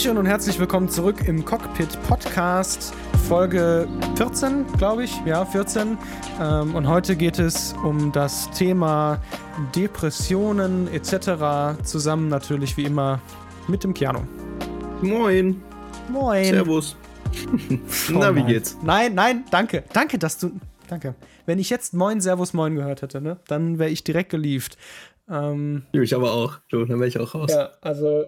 [0.00, 2.94] Hallöchen und herzlich willkommen zurück im Cockpit Podcast,
[3.28, 3.86] Folge
[4.16, 5.12] 14, glaube ich.
[5.26, 5.98] Ja, 14.
[6.40, 9.20] Ähm, und heute geht es um das Thema
[9.76, 11.84] Depressionen etc.
[11.84, 13.20] Zusammen natürlich wie immer
[13.68, 14.20] mit dem Keanu.
[15.02, 15.60] Moin.
[16.08, 16.46] Moin.
[16.46, 16.96] Servus.
[18.10, 18.78] Oh Na, wie geht's?
[18.82, 19.84] Nein, nein, danke.
[19.92, 20.52] Danke, dass du.
[20.88, 21.14] Danke.
[21.44, 24.78] Wenn ich jetzt Moin, Servus, Moin gehört hätte, ne, dann wäre ich direkt gelieft.
[25.28, 26.54] Ähm, Ich aber auch.
[26.70, 27.50] Jo, dann wäre ich auch raus.
[27.52, 28.24] ja, also.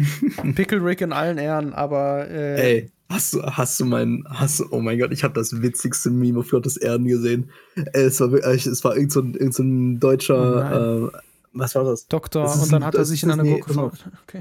[0.54, 2.28] Pickle Rick in allen Ehren, aber.
[2.28, 5.60] Äh, Ey, hast du, hast du mein, hast du, oh mein Gott, ich habe das
[5.62, 7.50] witzigste Meme auf Flottes Erden gesehen.
[7.92, 11.18] Es war, wirklich- es war irgend so ein, irgend so ein deutscher, äh,
[11.52, 12.06] was war das?
[12.06, 14.04] Doktor, Das und dann ein- hat er sich in eine nee, Gurke verwandelt.
[14.26, 14.40] Okay.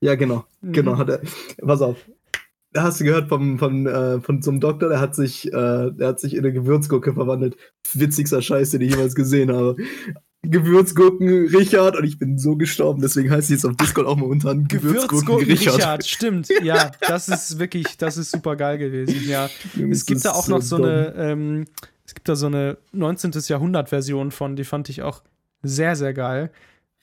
[0.00, 0.72] Ja, genau, Mhm.
[0.72, 1.20] genau, hat er,
[1.64, 1.96] pass auf.
[2.72, 5.50] Da hast du gehört vom, von, äh, von so einem Doktor, der hat sich, äh,
[5.90, 7.56] der hat sich in eine Gewürzgurke verwandelt.
[7.94, 9.76] Witzigster Scheiß, den ich jemals gesehen habe.
[10.42, 14.68] Gewürzgurken Richard und ich bin so gestorben, deswegen heißt sie jetzt auf Discord auch momentan
[14.68, 15.76] Gewürzgurken Gewürzgurken Richard.
[15.76, 16.48] Richard, stimmt.
[16.62, 19.28] Ja, das ist wirklich, das ist super geil gewesen.
[19.28, 19.50] Ja.
[19.90, 20.86] Es gibt da auch noch so dumm.
[20.86, 21.64] eine, ähm,
[22.06, 23.32] es gibt da so eine 19.
[23.48, 25.22] Jahrhundert-Version von, die fand ich auch
[25.62, 26.50] sehr, sehr geil.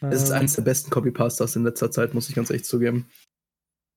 [0.01, 3.05] Es ist Ähm, eines der besten Copypastas in letzter Zeit, muss ich ganz echt zugeben.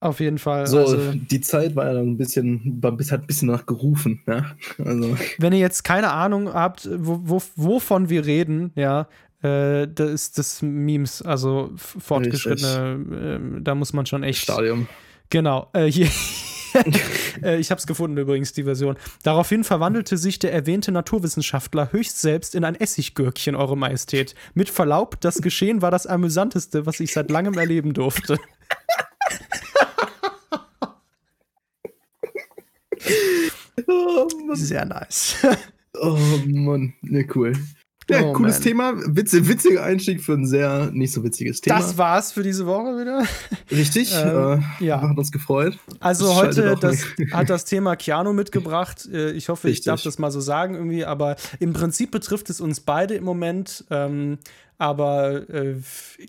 [0.00, 0.67] Auf jeden Fall.
[0.69, 4.23] So, Also, die Zeit war ja dann ein bisschen, war, hat ein bisschen danach gerufen,
[4.28, 4.55] ja.
[4.78, 9.08] Also, wenn ihr jetzt keine Ahnung habt, wo, wo, wovon wir reden, ja,
[9.42, 14.42] äh, das ist das Memes, also fortgeschrittene, ähm, da muss man schon echt.
[14.42, 14.89] Stadium.
[15.30, 15.69] Genau.
[15.72, 16.08] Äh, hier.
[17.42, 18.97] Äh, ich habe es gefunden übrigens, die Version.
[19.22, 24.34] Daraufhin verwandelte sich der erwähnte Naturwissenschaftler höchst selbst in ein Essiggürkchen, Eure Majestät.
[24.55, 28.39] Mit Verlaub, das Geschehen war das amüsanteste, was ich seit langem erleben durfte.
[33.86, 35.36] Oh Sehr nice.
[35.95, 36.95] oh, Mann.
[37.02, 37.52] ne, cool.
[38.11, 38.63] Ja, Oh, cooles man.
[38.63, 38.92] Thema.
[39.17, 41.79] Witze, witziger Einstieg für ein sehr nicht so witziges Thema.
[41.79, 43.24] Das war's für diese Woche wieder.
[43.70, 44.13] Richtig.
[44.19, 45.01] Ähm, äh, ja.
[45.02, 45.79] Hat uns gefreut.
[46.01, 49.07] Also heute das, hat das Thema Keanu mitgebracht.
[49.13, 49.86] Äh, Ich hoffe, ich Richtig.
[49.86, 53.85] darf das mal so sagen irgendwie, aber im Prinzip betrifft es uns beide im Moment.
[53.91, 54.39] Ähm,
[54.79, 55.74] aber äh,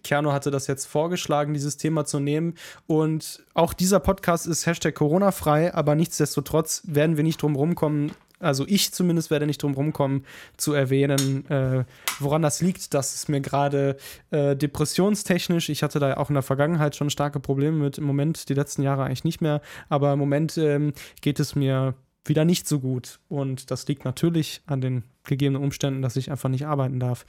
[0.03, 2.55] Keanu hatte das jetzt vorgeschlagen, dieses Thema zu nehmen.
[2.87, 8.65] Und auch dieser Podcast ist Hashtag Corona-frei, aber nichtsdestotrotz werden wir nicht drum rumkommen, also
[8.67, 10.25] ich zumindest werde nicht drum rumkommen,
[10.57, 11.85] zu erwähnen, äh,
[12.19, 13.97] woran das liegt, dass es mir gerade
[14.31, 18.49] äh, depressionstechnisch, ich hatte da auch in der Vergangenheit schon starke Probleme mit, im Moment,
[18.49, 21.95] die letzten Jahre eigentlich nicht mehr, aber im Moment ähm, geht es mir
[22.25, 23.19] wieder nicht so gut.
[23.27, 27.25] Und das liegt natürlich an den gegebenen Umständen, dass ich einfach nicht arbeiten darf.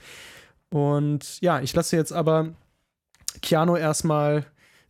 [0.69, 2.53] Und ja, ich lasse jetzt aber
[3.41, 4.45] Keanu erstmal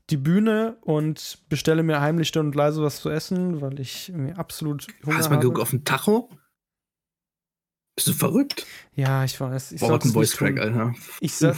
[0.10, 4.38] die Bühne und bestelle mir heimlich still und leise was zu essen, weil ich mir
[4.38, 6.30] absolut Hunger Hast du mal geguckt auf den Tacho?
[7.96, 8.66] Bist du verrückt?
[8.96, 9.74] Ja, ich weiß.
[9.74, 10.60] Ich Boah, ein Voice Crack.
[10.60, 10.94] Alter.
[11.20, 11.56] Ich sa-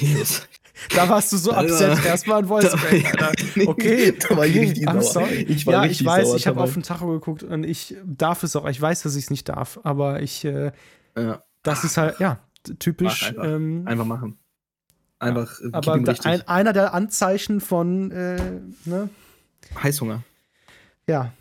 [0.00, 0.48] Jesus.
[0.94, 2.04] da warst du so upset.
[2.04, 3.32] Erstmal ein Voice Crack, Alter.
[3.66, 5.26] Okay, da war ich richtig I'm sauer.
[5.26, 5.42] sorry.
[5.48, 8.56] Ich war ja, ich weiß, ich habe auf den Tacho geguckt und ich darf es
[8.56, 8.68] auch.
[8.68, 10.72] Ich weiß, dass ich es nicht darf, aber ich, äh,
[11.16, 12.38] Ja, das ist halt, ja,
[12.78, 13.28] typisch.
[13.28, 13.44] Einfach.
[13.44, 14.38] Ähm, einfach machen.
[15.22, 19.08] Einfach, äh, gib aber da, ein, einer der Anzeichen von, äh, ne?
[19.82, 20.22] Heißhunger.
[21.06, 21.32] Ja,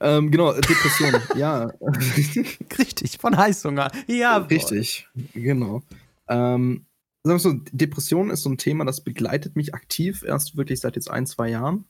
[0.00, 1.14] Ähm, genau, Depression.
[1.36, 1.72] ja,
[2.78, 3.90] richtig, von Heißhunger.
[4.06, 5.08] Ja, richtig.
[5.34, 5.82] Genau.
[6.28, 6.84] Ähm,
[7.24, 10.96] sagen wir so, Depression ist so ein Thema, das begleitet mich aktiv erst wirklich seit
[10.96, 11.86] jetzt ein, zwei Jahren.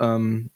[0.00, 0.50] Ähm,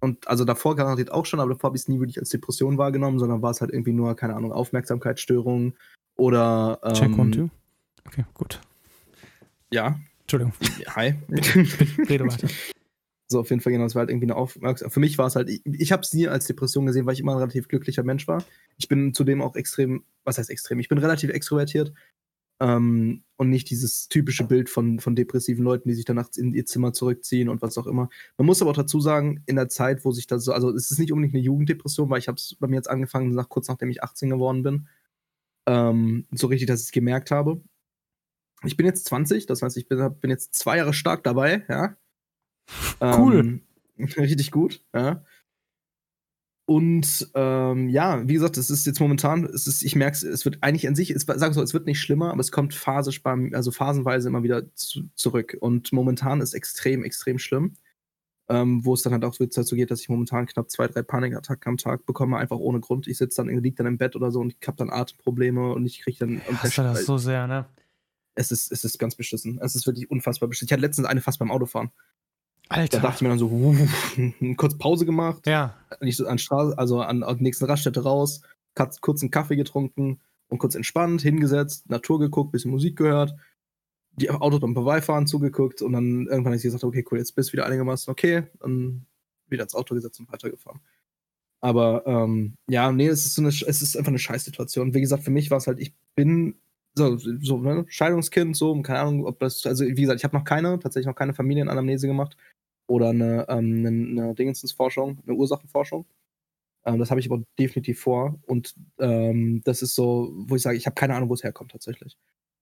[0.00, 2.78] und also davor garantiert auch schon, aber davor habe ich es nie wirklich als Depression
[2.78, 5.74] wahrgenommen, sondern war es halt irgendwie nur, keine Ahnung, Aufmerksamkeitsstörung
[6.16, 6.80] oder.
[6.82, 7.48] Ähm, Check one, two.
[8.06, 8.60] Okay, gut.
[9.70, 10.52] Ja, Entschuldigung,
[10.94, 11.14] hi.
[12.08, 12.48] rede weiter.
[13.30, 14.92] So, auf jeden Fall, genau, es war halt irgendwie eine Aufmerksamkeit.
[14.92, 17.20] Für mich war es halt, ich, ich habe es nie als Depression gesehen, weil ich
[17.20, 18.42] immer ein relativ glücklicher Mensch war.
[18.78, 20.78] Ich bin zudem auch extrem, was heißt extrem?
[20.80, 21.92] Ich bin relativ extrovertiert
[22.60, 26.54] ähm, und nicht dieses typische Bild von, von depressiven Leuten, die sich dann nachts in
[26.54, 28.08] ihr Zimmer zurückziehen und was auch immer.
[28.38, 30.90] Man muss aber auch dazu sagen, in der Zeit, wo sich das so, also es
[30.90, 33.68] ist nicht unbedingt eine Jugenddepression, weil ich habe es bei mir jetzt angefangen, nach, kurz
[33.68, 34.88] nachdem ich 18 geworden bin,
[35.66, 37.60] ähm, so richtig, dass ich es gemerkt habe.
[38.64, 41.96] Ich bin jetzt 20, das heißt, ich bin, bin jetzt zwei Jahre stark dabei, ja.
[43.00, 43.38] Cool.
[43.38, 43.62] Ähm,
[44.16, 45.24] richtig gut, ja.
[46.68, 50.44] Und ähm, ja, wie gesagt, es ist jetzt momentan, es ist, ich merke es, es
[50.44, 53.22] wird eigentlich an sich, es, wir so, es wird nicht schlimmer, aber es kommt phasisch
[53.22, 55.56] beim, also phasenweise immer wieder zu, zurück.
[55.60, 57.74] Und momentan ist extrem, extrem schlimm.
[58.50, 61.70] Ähm, wo es dann halt auch dazu geht, dass ich momentan knapp zwei, drei Panikattacken
[61.70, 63.06] am Tag bekomme, einfach ohne Grund.
[63.06, 65.84] Ich sitze dann, liege dann im Bett oder so und ich habe dann Atemprobleme und
[65.84, 66.40] ich kriege dann.
[66.54, 67.66] Hast du das so sehr, ne?
[68.38, 69.58] Es, ist, es ist ganz beschissen.
[69.60, 70.66] Es ist wirklich unfassbar beschissen.
[70.66, 71.90] Ich hatte letztens eine fast beim Autofahren.
[72.68, 73.00] Da Alter.
[73.00, 74.16] dachte ich mir dann so, wuff,
[74.56, 78.42] kurz Pause gemacht, ja, nicht so an Straße, also an, an der nächsten Raststätte raus,
[78.74, 83.34] kurz, kurz einen Kaffee getrunken und kurz entspannt, hingesetzt, Natur geguckt, bisschen Musik gehört,
[84.12, 87.48] die Autos beim Vorbeifahren zugeguckt und dann irgendwann habe ich gesagt, okay, cool, jetzt bist
[87.48, 89.06] du wieder einigermaßen okay, dann
[89.48, 90.80] wieder ins Auto gesetzt und weitergefahren.
[91.60, 94.92] Aber ähm, ja, nee, es ist so eine, es ist einfach eine Scheißsituation.
[94.92, 96.54] Wie gesagt, für mich war es halt, ich bin
[96.98, 100.44] so, so ne, Scheidungskind, so, keine Ahnung, ob das, also wie gesagt, ich habe noch
[100.44, 102.36] keine, tatsächlich noch keine Familienanamnese gemacht
[102.88, 106.06] oder eine, ähm, eine, eine Dingensensforschung, eine Ursachenforschung.
[106.86, 110.76] Ähm, das habe ich aber definitiv vor und ähm, das ist so, wo ich sage,
[110.78, 112.16] ich habe keine Ahnung, wo es herkommt tatsächlich.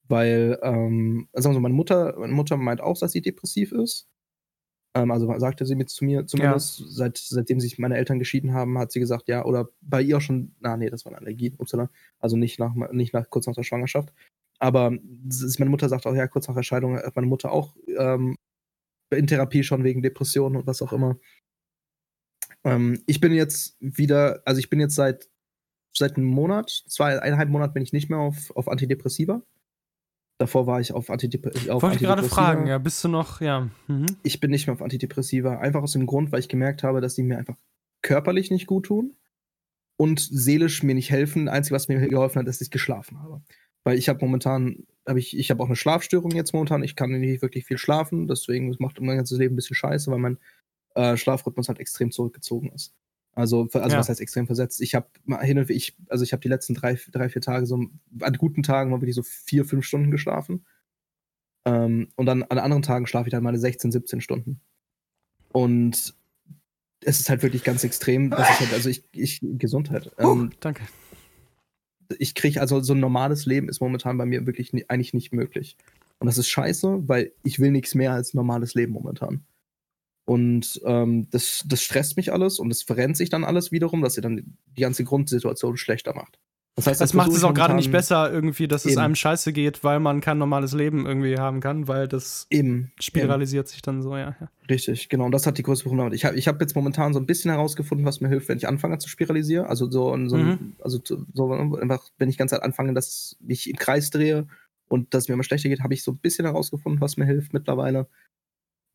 [0.08, 4.08] Weil, ähm, also meine Mutter, meine Mutter meint auch, dass sie depressiv ist.
[4.96, 6.86] Ähm, also sagte sie mit zu mir zumindest, ja.
[6.88, 10.20] seit, seitdem sich meine Eltern geschieden haben, hat sie gesagt, ja, oder bei ihr auch
[10.22, 13.54] schon, na nee, das war eine Allergie, upsala, also nicht nach, nicht nach kurz nach
[13.54, 14.12] der Schwangerschaft.
[14.58, 18.36] Aber meine Mutter sagt auch, ja, kurz nach der Scheidung hat meine Mutter auch ähm,
[19.10, 21.18] in Therapie schon wegen Depressionen und was auch immer.
[22.64, 25.28] Ähm, ich bin jetzt wieder, also ich bin jetzt seit,
[25.94, 29.42] seit einem Monat, zweieinhalb Monaten bin ich nicht mehr auf, auf Antidepressiva.
[30.38, 33.70] Davor war ich auf, Antidep auf Wollte ich gerade fragen, ja, bist du noch, ja.
[33.86, 34.06] Mhm.
[34.22, 37.14] Ich bin nicht mehr auf Antidepressiva, einfach aus dem Grund, weil ich gemerkt habe, dass
[37.14, 37.56] die mir einfach
[38.02, 39.16] körperlich nicht gut tun
[39.96, 41.46] und seelisch mir nicht helfen.
[41.46, 43.40] Das Einzige, was mir geholfen hat, ist, dass ich geschlafen habe.
[43.84, 46.82] Weil ich habe momentan, habe ich, ich habe auch eine Schlafstörung jetzt momentan.
[46.82, 50.18] Ich kann nicht wirklich viel schlafen, deswegen macht mein ganzes Leben ein bisschen scheiße, weil
[50.18, 50.38] mein
[50.94, 52.94] äh, Schlafrhythmus halt extrem zurückgezogen ist.
[53.36, 53.98] Also, also ja.
[53.98, 54.80] was heißt extrem versetzt?
[54.80, 55.08] Ich habe
[55.42, 57.78] hin und ich, also ich habe die letzten drei, drei, vier Tage so
[58.20, 60.64] an guten Tagen mal wirklich so vier, fünf Stunden geschlafen.
[61.66, 64.62] Ähm, und dann an anderen Tagen schlafe ich dann meine 16, 17 Stunden.
[65.52, 66.14] Und
[67.00, 70.10] es ist halt wirklich ganz extrem, dass ich halt, also ich, ich Gesundheit.
[70.16, 70.84] Ähm, danke.
[72.18, 75.34] Ich kriege also so ein normales Leben ist momentan bei mir wirklich nie, eigentlich nicht
[75.34, 75.76] möglich.
[76.20, 79.44] Und das ist scheiße, weil ich will nichts mehr als normales Leben momentan.
[80.26, 84.16] Und ähm, das, das stresst mich alles und es verrennt sich dann alles wiederum, dass
[84.18, 86.40] ihr dann die ganze Grundsituation schlechter macht.
[86.74, 88.92] Das heißt, das, das macht es auch gerade nicht besser, irgendwie, dass eben.
[88.92, 92.92] es einem scheiße geht, weil man kein normales Leben irgendwie haben kann, weil das eben.
[93.00, 93.72] spiralisiert eben.
[93.72, 94.50] sich dann so, ja, ja.
[94.68, 95.24] Richtig, genau.
[95.24, 96.16] Und das hat die größte Problematik.
[96.16, 98.68] Ich habe ich hab jetzt momentan so ein bisschen herausgefunden, was mir hilft, wenn ich
[98.68, 99.64] anfange zu spiralisieren.
[99.64, 100.74] Also so, so, mhm.
[100.82, 101.00] also
[101.32, 104.46] so einfach, wenn ich ganz halt anfange, dass ich im Kreis drehe
[104.88, 107.54] und dass mir immer schlechter geht, habe ich so ein bisschen herausgefunden, was mir hilft
[107.54, 108.06] mittlerweile.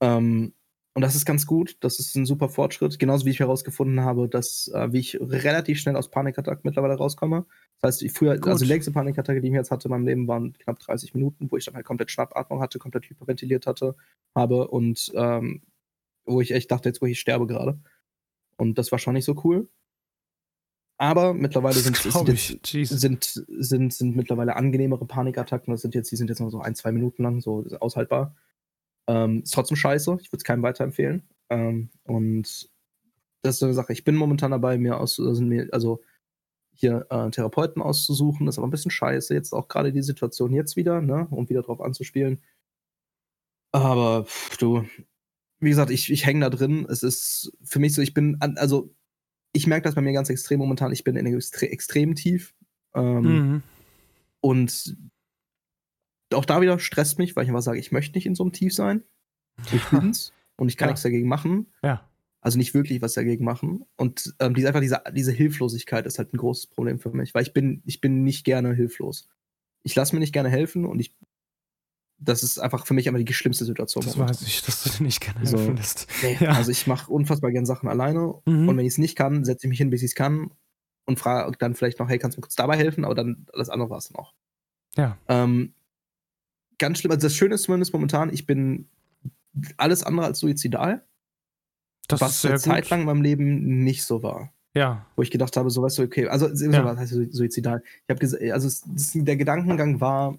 [0.01, 0.53] Ähm,
[0.93, 1.77] und das ist ganz gut.
[1.79, 2.99] Das ist ein super Fortschritt.
[2.99, 7.45] Genauso wie ich herausgefunden habe, dass, äh, wie ich relativ schnell aus Panikattacken mittlerweile rauskomme.
[7.79, 8.49] Das heißt, ich früher, gut.
[8.49, 11.49] also die längste Panikattacke, die ich jetzt hatte in meinem Leben, waren knapp 30 Minuten,
[11.49, 13.95] wo ich dann halt komplett Schnappatmung hatte, komplett hyperventiliert hatte,
[14.35, 15.61] habe und ähm,
[16.25, 17.79] wo ich echt dachte, jetzt wo ich sterbe gerade.
[18.57, 19.69] Und das war schon nicht so cool.
[20.97, 25.71] Aber mittlerweile sind, sind, sind, sind, sind mittlerweile angenehmere Panikattacken.
[25.73, 28.35] Das sind jetzt, die sind jetzt nur so ein, zwei Minuten lang, so aushaltbar.
[29.11, 30.17] Ähm, ist trotzdem scheiße.
[30.21, 31.23] Ich würde es keinem weiterempfehlen.
[31.49, 32.69] Ähm, und
[33.41, 33.91] das ist so eine Sache.
[33.91, 36.01] Ich bin momentan dabei, mir aus, also, also
[36.73, 38.45] hier äh, Therapeuten auszusuchen.
[38.45, 39.33] Das ist aber ein bisschen scheiße.
[39.33, 42.41] Jetzt auch gerade die Situation jetzt wieder, ne, um wieder drauf anzuspielen.
[43.73, 44.85] Aber pff, du,
[45.59, 46.85] wie gesagt, ich, ich hänge da drin.
[46.89, 48.93] Es ist für mich so, ich bin, an, also
[49.51, 50.93] ich merke das bei mir ganz extrem momentan.
[50.93, 52.55] Ich bin in extre extrem tief.
[52.95, 53.63] Ähm, mhm.
[54.39, 54.95] Und
[56.33, 58.51] auch da wieder stresst mich, weil ich immer sage, ich möchte nicht in so einem
[58.51, 59.03] Tief sein.
[59.71, 60.91] Ich bin's und ich kann ja.
[60.91, 61.67] nichts dagegen machen.
[61.83, 62.07] Ja.
[62.41, 63.85] Also nicht wirklich was dagegen machen.
[63.97, 67.43] Und ähm, diese, einfach diese, diese Hilflosigkeit ist halt ein großes Problem für mich, weil
[67.43, 69.29] ich bin, ich bin nicht gerne hilflos.
[69.83, 71.15] Ich lasse mir nicht gerne helfen und ich
[72.23, 74.05] das ist einfach für mich immer die schlimmste Situation.
[74.05, 76.07] Das weiß ich, dass du dir nicht gerne helfen so, lässt.
[76.21, 76.51] Nee, ja.
[76.51, 78.69] Also ich mache unfassbar gerne Sachen alleine mhm.
[78.69, 80.51] und wenn ich es nicht kann, setze ich mich hin, bis ich es kann
[81.05, 83.05] und frage dann vielleicht noch, hey, kannst du mir kurz dabei helfen?
[83.05, 84.33] Aber dann alles andere war es dann auch.
[84.95, 85.17] Ja.
[85.27, 85.73] Ähm,
[86.81, 87.11] ganz schlimm.
[87.11, 88.89] Also das Schöne ist zumindest momentan, ich bin
[89.77, 91.05] alles andere als suizidal.
[92.07, 94.51] Das was eine Zeit lang in meinem Leben nicht so war.
[94.73, 95.05] Ja.
[95.15, 96.83] Wo ich gedacht habe, so weißt du, okay, also ja.
[96.83, 97.83] was heißt suizidal?
[97.85, 100.37] Ich habe gesagt, also es, das, der Gedankengang war,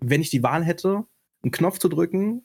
[0.00, 1.04] wenn ich die Wahl hätte,
[1.42, 2.42] einen Knopf zu drücken,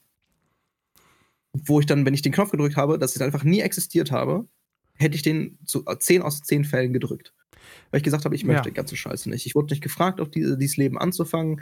[1.54, 4.48] wo ich dann, wenn ich den Knopf gedrückt habe, dass es einfach nie existiert habe,
[4.96, 7.34] hätte ich den zu 10 aus 10 Fällen gedrückt.
[7.90, 8.74] Weil ich gesagt habe, ich möchte ja.
[8.74, 9.46] ganze Scheiße nicht.
[9.46, 11.62] Ich wurde nicht gefragt, auf diese, dieses Leben anzufangen.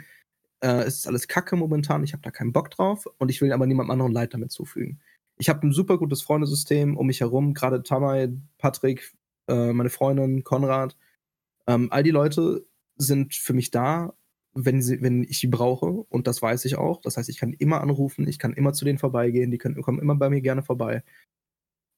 [0.60, 3.52] Äh, es ist alles Kacke momentan, ich habe da keinen Bock drauf und ich will
[3.52, 5.00] aber niemandem anderen Leid damit zufügen.
[5.38, 9.14] Ich habe ein super gutes Freundesystem um mich herum, gerade Tamay, Patrick,
[9.48, 10.96] äh, meine Freundin, Konrad.
[11.66, 14.14] Ähm, all die Leute sind für mich da,
[14.54, 17.00] wenn, sie, wenn ich sie brauche und das weiß ich auch.
[17.02, 20.00] Das heißt, ich kann immer anrufen, ich kann immer zu denen vorbeigehen, die können, kommen
[20.00, 21.02] immer bei mir gerne vorbei.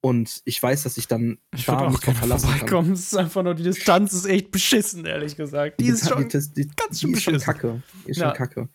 [0.01, 2.93] Und ich weiß, dass ich dann ich da mich drauf verlassen kann.
[2.93, 5.81] Es ist einfach nur, die Distanz ist echt beschissen, ehrlich gesagt.
[5.81, 7.37] Die, die ist schon die, die, ganz schön beschissen.
[7.37, 7.83] Ist schon kacke.
[8.07, 8.29] Die ist ja.
[8.29, 8.69] schon kacke.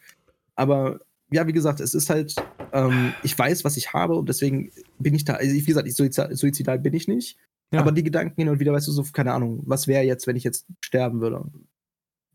[0.56, 1.00] Aber
[1.32, 2.36] ja, wie gesagt, es ist halt,
[2.74, 5.96] ähm, ich weiß, was ich habe und deswegen bin ich da, also wie gesagt, ich
[5.96, 7.38] suizidal, bin ich nicht.
[7.72, 7.80] Ja.
[7.80, 10.36] Aber die Gedanken hin und wieder, weißt du, so, keine Ahnung, was wäre jetzt, wenn
[10.36, 11.46] ich jetzt sterben würde?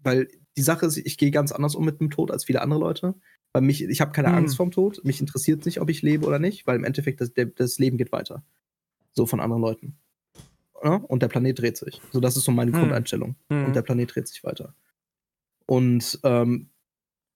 [0.02, 2.80] Weil die Sache ist, ich gehe ganz anders um mit dem Tod als viele andere
[2.80, 3.14] Leute.
[3.52, 4.35] Weil mich, ich habe keine Hm.
[4.35, 5.00] Angst vorm Tod.
[5.04, 8.12] Mich interessiert nicht, ob ich lebe oder nicht, weil im Endeffekt das, das Leben geht
[8.12, 8.42] weiter.
[9.18, 9.98] So von anderen Leuten.
[11.08, 12.00] Und der Planet dreht sich.
[12.12, 12.78] So, das ist so meine Hm.
[12.78, 13.34] Grundeinstellung.
[13.48, 13.64] Mhm.
[13.66, 14.75] Und der Planet dreht sich weiter.
[15.66, 16.70] Und ähm,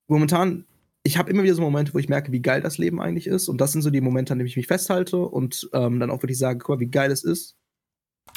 [0.06, 0.64] momentan,
[1.02, 3.48] ich habe immer wieder so Momente, wo ich merke, wie geil das Leben eigentlich ist.
[3.48, 6.22] Und das sind so die Momente, an denen ich mich festhalte und ähm, dann auch
[6.22, 7.56] wirklich sage, guck mal, wie geil es ist.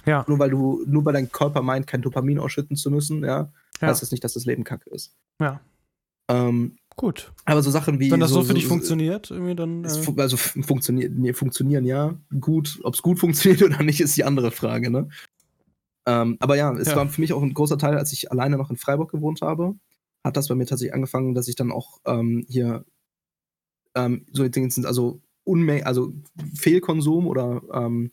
[0.07, 0.25] Ja.
[0.27, 3.87] Nur weil du, nur weil dein Körper meint, kein Dopamin ausschütten zu müssen, ja, Ja.
[3.89, 5.15] heißt das nicht, dass das Leben kacke ist.
[5.39, 5.61] Ja.
[6.29, 7.33] Ähm, Gut.
[7.43, 8.09] aber so Sachen wie.
[8.09, 9.83] Wenn das so, für dich funktioniert, irgendwie dann.
[9.83, 12.15] Äh, fu- also funktioniert, nee, funktionieren ja.
[12.39, 15.09] Gut, ob es gut funktioniert oder nicht, ist die andere Frage, ne?
[16.07, 16.95] Ähm, aber ja, es Ja.
[16.95, 19.75] war für mich auch ein großer Teil, als ich alleine noch in Freiburg gewohnt habe,
[20.23, 22.85] hat das bei mir tatsächlich angefangen, dass ich dann auch ähm, hier
[23.95, 26.13] ähm, so Dinge sind, also Unmenge, also
[26.55, 28.11] Fehlkonsum oder ähm,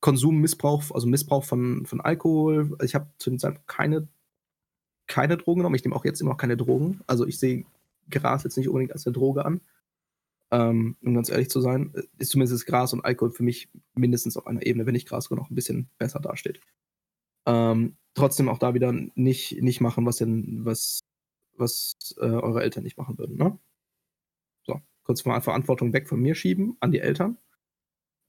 [0.00, 2.76] Konsummissbrauch, also Missbrauch von, von Alkohol.
[2.82, 4.08] Ich habe zu dem Zeitpunkt keine,
[5.06, 5.74] keine Drogen genommen.
[5.74, 7.00] Ich nehme auch jetzt immer noch keine Drogen.
[7.06, 7.64] Also ich sehe
[8.10, 9.60] Gras jetzt nicht unbedingt als eine Droge an.
[10.52, 14.46] Ähm, um ganz ehrlich zu sein, ist zumindest Gras und Alkohol für mich mindestens auf
[14.46, 16.60] einer Ebene, wenn nicht Gras sogar noch ein bisschen besser dasteht.
[17.46, 21.00] Ähm, trotzdem auch da wieder nicht, nicht machen, was denn, was,
[21.56, 23.58] was äh, eure Eltern nicht machen würden, ne?
[24.64, 27.38] So, kurz mal Verantwortung weg von mir schieben an die Eltern.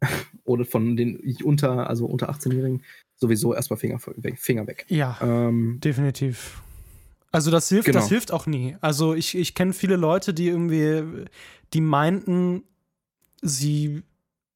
[0.43, 2.84] Oder von den unter, also unter 18-Jährigen
[3.15, 4.39] sowieso erstmal Finger weg.
[4.39, 4.86] Finger weg.
[4.89, 6.62] ja, Ähm, definitiv.
[7.38, 8.00] Also das hilft, Genau.
[8.00, 8.75] das hilft auch nie.
[8.82, 11.25] Also ich, ich kenne viele Leute, die irgendwie,
[11.74, 12.63] die meinten,
[13.44, 14.01] sie,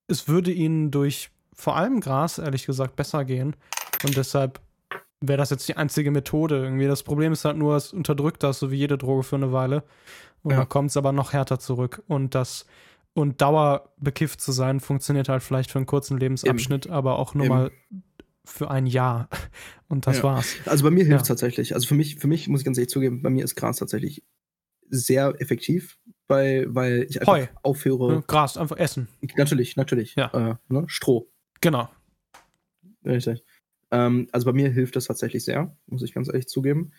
[0.07, 3.55] es würde ihnen durch vor allem Gras, ehrlich gesagt, besser gehen.
[4.03, 4.59] Und deshalb
[5.19, 6.63] wäre das jetzt die einzige Methode.
[6.63, 9.51] Irgendwie das Problem ist halt nur, es unterdrückt das, so wie jede Droge für eine
[9.51, 9.83] Weile.
[10.41, 10.57] Und Ja.
[10.57, 12.01] dann kommt es aber noch härter zurück.
[12.07, 12.65] Und das
[13.13, 17.55] und dauerbekifft zu sein, funktioniert halt vielleicht für einen kurzen Lebensabschnitt, aber auch nur Eben.
[17.55, 17.71] mal
[18.45, 19.29] für ein Jahr.
[19.87, 20.23] Und das Ja.
[20.23, 20.55] war's.
[20.65, 21.33] Also bei mir hilft es Ja.
[21.33, 21.73] tatsächlich.
[21.75, 24.23] Also für mich, für mich muss ich ganz ehrlich zugeben, bei mir ist Gras tatsächlich
[24.89, 27.47] sehr effektiv, weil, weil ich einfach Heu.
[27.63, 28.23] aufhöre.
[28.27, 29.07] Gras, einfach essen.
[29.37, 30.15] Natürlich, natürlich.
[30.15, 30.51] Ja.
[30.51, 30.83] Äh, ne?
[30.87, 31.29] Stroh.
[31.61, 31.89] Genau.
[33.05, 33.43] Richtig.
[33.91, 36.91] Ähm, also bei mir hilft das tatsächlich sehr, muss ich ganz ehrlich zugeben.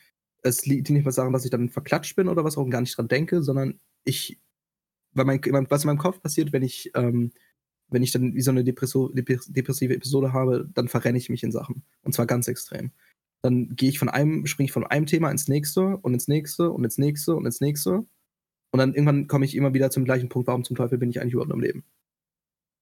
[0.42, 2.80] Es liegt nicht mal daran, dass ich dann verklatscht bin oder was auch und gar
[2.80, 4.40] nicht dran denke, sondern ich,
[5.12, 7.32] weil mein, was in meinem Kopf passiert, wenn ich, ähm,
[7.92, 11.82] wenn ich dann wie so eine depressive Episode habe, dann verrenne ich mich in Sachen.
[12.02, 12.90] Und zwar ganz extrem.
[13.42, 16.70] Dann gehe ich von einem, springe ich von einem Thema ins nächste und ins nächste
[16.70, 17.92] und ins nächste und ins nächste.
[17.94, 21.20] Und dann irgendwann komme ich immer wieder zum gleichen Punkt, warum zum Teufel bin ich
[21.20, 21.84] eigentlich überhaupt am Leben?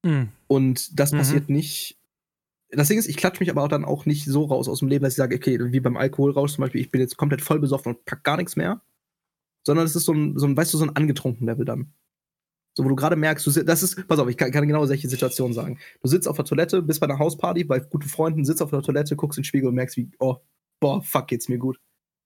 [0.04, 0.28] Mhm.
[0.46, 1.16] Und das Mhm.
[1.18, 1.98] passiert nicht.
[2.70, 4.88] Das Ding ist, ich klatsche mich aber auch dann auch nicht so raus aus dem
[4.88, 7.58] Leben, dass ich sage, okay, wie beim Alkoholrausch zum Beispiel, ich bin jetzt komplett voll
[7.58, 8.80] besoffen und pack gar nichts mehr.
[9.66, 11.92] Sondern es ist so ein, so ein, weißt du, so ein angetrunken Level dann.
[12.74, 15.08] So, wo du gerade merkst, du, das ist, pass auf, ich kann, kann genau solche
[15.08, 15.78] Situationen sagen.
[16.02, 18.82] Du sitzt auf der Toilette, bist bei einer Hausparty, bei guten Freunden, sitzt auf der
[18.82, 20.36] Toilette, guckst in den Spiegel und merkst, wie, oh,
[20.78, 21.80] boah, fuck, geht's mir gut.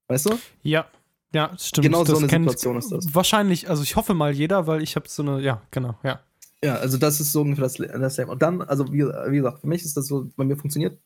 [0.07, 0.37] Weißt du?
[0.61, 0.85] Ja.
[1.33, 1.85] Ja, das stimmt.
[1.85, 3.13] Genau so das eine kennt Situation ist das.
[3.13, 6.21] Wahrscheinlich, also ich hoffe mal jeder, weil ich habe so eine, ja, genau, ja.
[6.63, 8.19] Ja, also das ist so ungefähr das, das.
[8.19, 10.99] Und dann, also wie, wie gesagt, für mich ist das so, bei mir funktioniert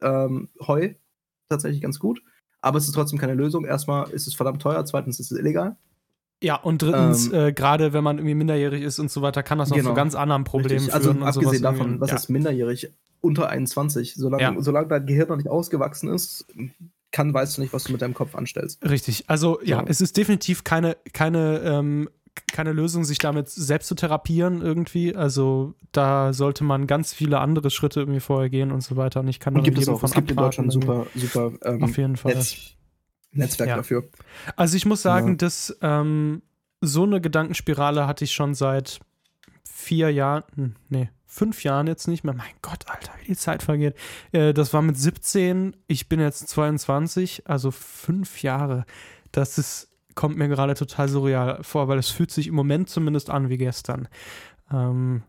[0.00, 0.94] ähm, Heu
[1.48, 2.22] tatsächlich ganz gut,
[2.60, 3.64] aber es ist trotzdem keine Lösung.
[3.64, 5.76] Erstmal ist es verdammt teuer, zweitens ist es illegal.
[6.42, 9.58] Ja, und drittens, Ähm, äh, gerade wenn man irgendwie minderjährig ist und so weiter, kann
[9.58, 9.90] das auch Genau.
[9.90, 10.94] zu ganz anderen Problemen Richtig.
[10.94, 11.20] Also führen.
[11.20, 12.16] sowas abgesehen davon, was ja.
[12.16, 12.90] ist minderjährig?
[13.20, 14.14] Unter 21.
[14.16, 14.54] Solange, Ja.
[14.58, 16.44] solange dein Gehirn noch nicht ausgewachsen ist,
[17.12, 18.82] kann, weißt du nicht, was du mit deinem Kopf anstellst.
[18.88, 19.24] Richtig.
[19.28, 19.84] Also ja, So.
[19.86, 22.08] es ist definitiv keine, keine, ähm,
[22.50, 25.14] keine Lösung, sich damit selbst zu therapieren irgendwie.
[25.14, 29.20] Also da sollte man ganz viele andere Schritte irgendwie vorher gehen und so weiter.
[29.20, 30.00] Und ich kann Und da gibt es auch.
[30.00, 32.34] von Es gibt in Deutschland super, super ähm, Auf jeden Fall.
[32.34, 32.56] Netz,
[33.32, 33.76] Netzwerk Ja.
[33.76, 34.08] dafür.
[34.56, 35.34] Also ich muss sagen, Ja.
[35.36, 36.42] dass ähm,
[36.80, 39.00] so eine Gedankenspirale hatte ich schon seit
[39.64, 42.34] vier Jahren, hm, nee, fünf Jahren jetzt nicht mehr.
[42.34, 43.94] Mein Gott, Alter, wie die Zeit vergeht.
[44.32, 48.84] Äh, das war mit 17, ich bin jetzt 22, also fünf Jahre.
[49.32, 53.30] Das ist, kommt mir gerade total surreal vor, weil es fühlt sich im Moment zumindest
[53.30, 54.08] an wie gestern.
[54.70, 55.22] Ähm,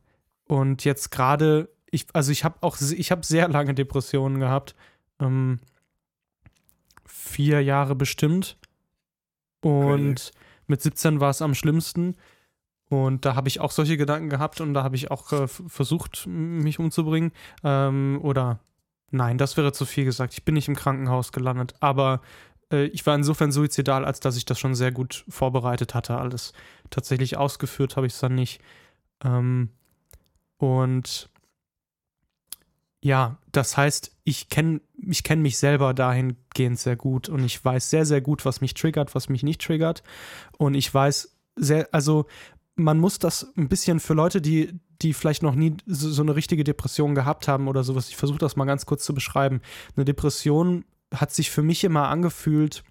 [0.46, 4.76] und jetzt gerade, ich, also ich habe auch, ich habe sehr lange Depressionen gehabt.
[5.22, 5.60] Ähm,
[7.24, 8.58] vier Jahre bestimmt.
[9.62, 10.32] Und
[10.68, 12.16] mit 17 war es am schlimmsten.
[12.90, 16.28] Und da habe ich auch solche Gedanken gehabt und da habe ich auch äh, versucht,
[16.28, 17.32] mich umzubringen.
[17.64, 18.60] Ähm, oder
[19.10, 20.34] nein, das wäre zu viel gesagt.
[20.34, 21.74] Ich bin nicht im Krankenhaus gelandet.
[21.80, 22.22] Aber
[22.72, 26.18] äh, ich war insofern suizidal, als dass ich das schon sehr gut vorbereitet hatte.
[26.18, 26.54] Alles
[26.90, 28.62] tatsächlich ausgeführt habe ich es dann nicht.
[29.24, 29.70] Ähm,
[30.58, 31.30] und
[33.02, 37.90] ja, das heißt, ich kenne ich kenn mich selber dahingehend sehr gut und ich weiß
[37.90, 40.04] sehr, sehr gut, was mich triggert, was mich nicht triggert.
[40.58, 42.26] Und ich weiß sehr, also
[42.76, 46.36] man muss das ein bisschen für Leute, die, die vielleicht noch nie so, so eine
[46.36, 49.62] richtige Depression gehabt haben oder sowas, ich versuche das mal ganz kurz zu beschreiben.
[49.96, 52.84] Eine Depression hat sich für mich immer angefühlt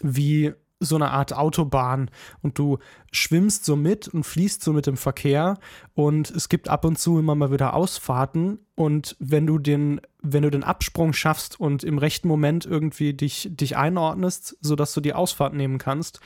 [0.00, 2.10] wie so eine Art Autobahn
[2.42, 2.78] und du
[3.10, 5.58] schwimmst so mit und fließt so mit dem Verkehr
[5.94, 10.42] und es gibt ab und zu immer mal wieder Ausfahrten und wenn du den wenn
[10.42, 15.14] du den Absprung schaffst und im rechten Moment irgendwie dich dich einordnest, sodass du die
[15.14, 16.20] Ausfahrt nehmen kannst,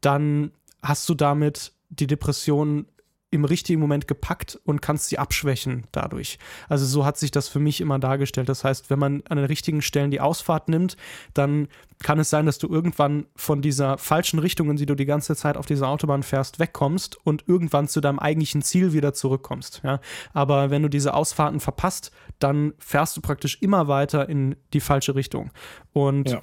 [0.00, 2.86] dann hast du damit die Depression
[3.30, 6.38] im richtigen Moment gepackt und kannst sie abschwächen dadurch.
[6.68, 8.48] Also so hat sich das für mich immer dargestellt.
[8.48, 10.96] Das heißt, wenn man an den richtigen Stellen die Ausfahrt nimmt,
[11.34, 11.68] dann
[12.02, 15.36] kann es sein, dass du irgendwann von dieser falschen Richtung, in die du die ganze
[15.36, 19.82] Zeit auf dieser Autobahn fährst, wegkommst und irgendwann zu deinem eigentlichen Ziel wieder zurückkommst.
[19.84, 20.00] Ja?
[20.32, 25.14] Aber wenn du diese Ausfahrten verpasst, dann fährst du praktisch immer weiter in die falsche
[25.14, 25.50] Richtung.
[25.92, 26.42] Und ja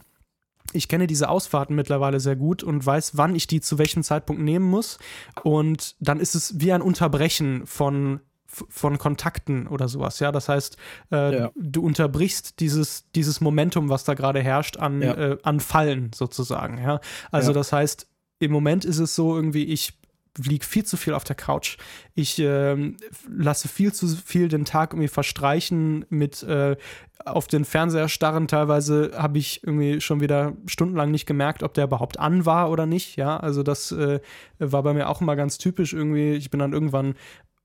[0.76, 4.42] ich kenne diese Ausfahrten mittlerweile sehr gut und weiß, wann ich die zu welchem Zeitpunkt
[4.42, 5.00] nehmen muss.
[5.44, 8.22] Und dann ist es wie ein Unterbrechen von
[8.70, 10.32] von Kontakten oder sowas, ja.
[10.32, 10.78] Das heißt,
[11.12, 11.52] äh, ja.
[11.56, 15.14] du unterbrichst dieses, dieses Momentum, was da gerade herrscht, an, ja.
[15.14, 17.02] äh, an Fallen sozusagen, ja.
[17.32, 17.54] Also ja.
[17.54, 18.08] das heißt,
[18.40, 20.00] im Moment ist es so irgendwie, ich
[20.38, 21.78] liege viel zu viel auf der Couch.
[22.14, 22.94] Ich äh,
[23.28, 26.76] lasse viel zu viel den Tag irgendwie verstreichen mit äh,
[27.24, 28.48] auf den Fernseher starren.
[28.48, 32.86] Teilweise habe ich irgendwie schon wieder stundenlang nicht gemerkt, ob der überhaupt an war oder
[32.86, 33.16] nicht.
[33.16, 34.20] Ja, also das äh,
[34.60, 36.34] war bei mir auch immer ganz typisch irgendwie.
[36.34, 37.16] Ich bin dann irgendwann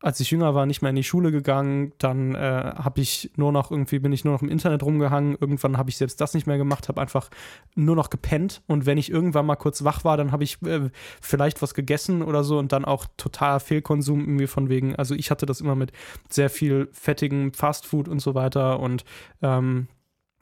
[0.03, 1.93] als ich jünger war, nicht mehr in die Schule gegangen.
[1.99, 5.37] Dann äh, habe ich nur noch irgendwie, bin ich nur noch im Internet rumgehangen.
[5.39, 7.29] Irgendwann habe ich selbst das nicht mehr gemacht, habe einfach
[7.75, 8.63] nur noch gepennt.
[8.67, 10.91] Und wenn ich irgendwann mal kurz wach war, dann habe ich äh,
[11.21, 14.97] vielleicht was gegessen oder so und dann auch totaler Fehlkonsum irgendwie von wegen.
[14.97, 15.93] Also ich hatte das immer mit
[16.31, 19.05] sehr viel fettigem Fastfood und so weiter und,
[19.43, 19.89] ähm,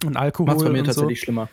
[0.05, 0.47] und Alkohol.
[0.47, 1.25] Macht's bei mir und tatsächlich so.
[1.25, 1.49] schlimmer.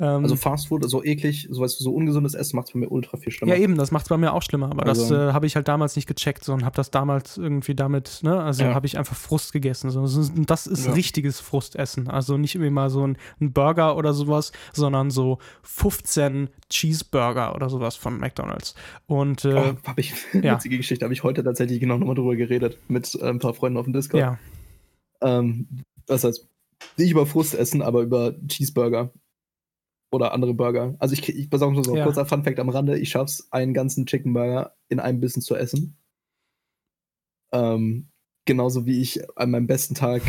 [0.00, 2.90] Ähm, also Fastfood, so eklig, so, weißt du, so ungesundes Essen macht es bei mir
[2.90, 3.54] ultra viel schlimmer.
[3.54, 4.70] Ja, eben, das macht es bei mir auch schlimmer.
[4.70, 7.38] Aber also, das äh, habe ich halt damals nicht gecheckt so, und habe das damals
[7.38, 8.74] irgendwie damit, ne, also ja.
[8.74, 9.90] habe ich einfach Frust gegessen.
[9.90, 10.04] So.
[10.46, 10.92] Das ist ja.
[10.92, 12.08] richtiges Frustessen.
[12.08, 17.70] Also nicht irgendwie mal so ein, ein, Burger oder sowas, sondern so 15 Cheeseburger oder
[17.70, 18.74] sowas von McDonalds.
[19.06, 20.56] Und äh, oh, habe ich, ja.
[20.56, 23.78] witzige Geschichte, habe ich heute tatsächlich genau nochmal drüber geredet mit äh, ein paar Freunden
[23.78, 24.20] auf dem Discord.
[24.20, 24.38] Ja.
[25.20, 25.68] Ähm,
[26.06, 26.48] das heißt,
[26.96, 29.12] nicht über Frust essen, aber über Cheeseburger
[30.14, 30.94] oder andere Burger.
[30.98, 32.04] Also ich, ich besorge so, ja.
[32.04, 35.96] kurzer Funfact am Rande, ich schaff's, einen ganzen Chicken Burger in einem Bissen zu essen.
[37.52, 38.08] Ähm,
[38.44, 40.22] genauso wie ich an meinem besten Tag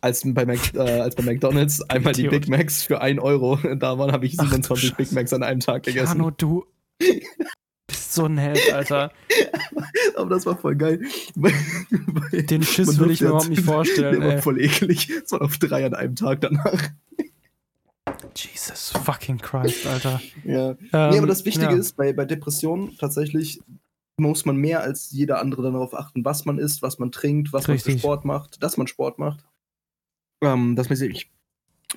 [0.00, 3.98] als bei, Mac, äh, als bei McDonalds einmal die Big Macs für 1 Euro da
[3.98, 6.18] waren, habe ich 27 Ach, Big Macs an einem Tag gegessen.
[6.18, 6.64] Jano, du
[7.86, 9.12] bist so ein Held, Alter.
[10.16, 11.00] Aber das war voll geil.
[12.32, 14.20] Den Schiss will ich mir überhaupt nicht vorstellen.
[14.20, 15.10] Der war voll eklig.
[15.10, 16.90] Es war auf drei an einem Tag danach.
[18.34, 20.20] Jesus fucking Christ, Alter.
[20.44, 20.70] ja.
[20.70, 21.76] Ähm, nee, aber das Wichtige ja.
[21.76, 23.60] ist, bei, bei Depressionen tatsächlich
[24.16, 27.68] muss man mehr als jeder andere darauf achten, was man isst, was man trinkt, was
[27.68, 27.86] Richtig.
[27.86, 29.44] man für Sport macht, dass man Sport macht.
[30.42, 31.30] Ähm, dass man sich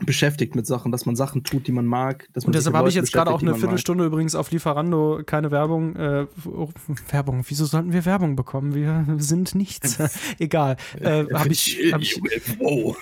[0.01, 2.27] beschäftigt mit Sachen, dass man Sachen tut, die man mag.
[2.33, 4.11] Dass man und deshalb habe ich jetzt gerade auch eine Viertelstunde mag.
[4.11, 5.95] übrigens auf Lieferando keine Werbung.
[5.95, 6.69] Äh, oh,
[7.09, 8.73] Werbung, wieso sollten wir Werbung bekommen?
[8.73, 9.99] Wir sind nichts.
[10.39, 10.77] Egal.
[10.99, 12.19] Äh, habe ich, hab ich,
[12.59, 12.97] wow.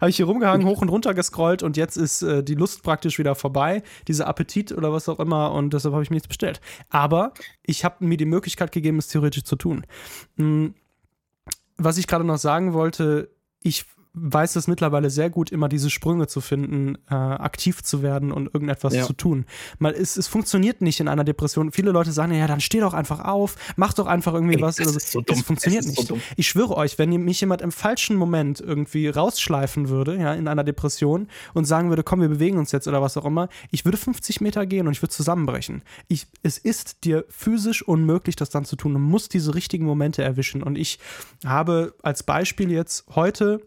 [0.06, 3.34] ich hier rumgehangen, hoch und runter gescrollt und jetzt ist äh, die Lust praktisch wieder
[3.34, 6.60] vorbei, dieser Appetit oder was auch immer und deshalb habe ich mir nichts bestellt.
[6.90, 9.86] Aber ich habe mir die Möglichkeit gegeben, es theoretisch zu tun.
[10.36, 10.74] Hm,
[11.78, 13.30] was ich gerade noch sagen wollte,
[13.62, 13.84] ich
[14.18, 18.46] weiß es mittlerweile sehr gut, immer diese Sprünge zu finden, äh, aktiv zu werden und
[18.52, 19.04] irgendetwas ja.
[19.04, 19.44] zu tun.
[19.78, 21.70] Mal, es, es funktioniert nicht in einer Depression.
[21.70, 24.76] Viele Leute sagen, ja, dann steh doch einfach auf, mach doch einfach irgendwie was.
[24.76, 26.08] Das, also, so das funktioniert nicht.
[26.08, 30.48] So ich schwöre euch, wenn mich jemand im falschen Moment irgendwie rausschleifen würde, ja, in
[30.48, 33.84] einer Depression und sagen würde, komm, wir bewegen uns jetzt oder was auch immer, ich
[33.84, 35.82] würde 50 Meter gehen und ich würde zusammenbrechen.
[36.08, 38.94] Ich, es ist dir physisch unmöglich, das dann zu tun.
[38.94, 40.62] Du musst diese richtigen Momente erwischen.
[40.62, 40.98] Und ich
[41.44, 43.60] habe als Beispiel jetzt heute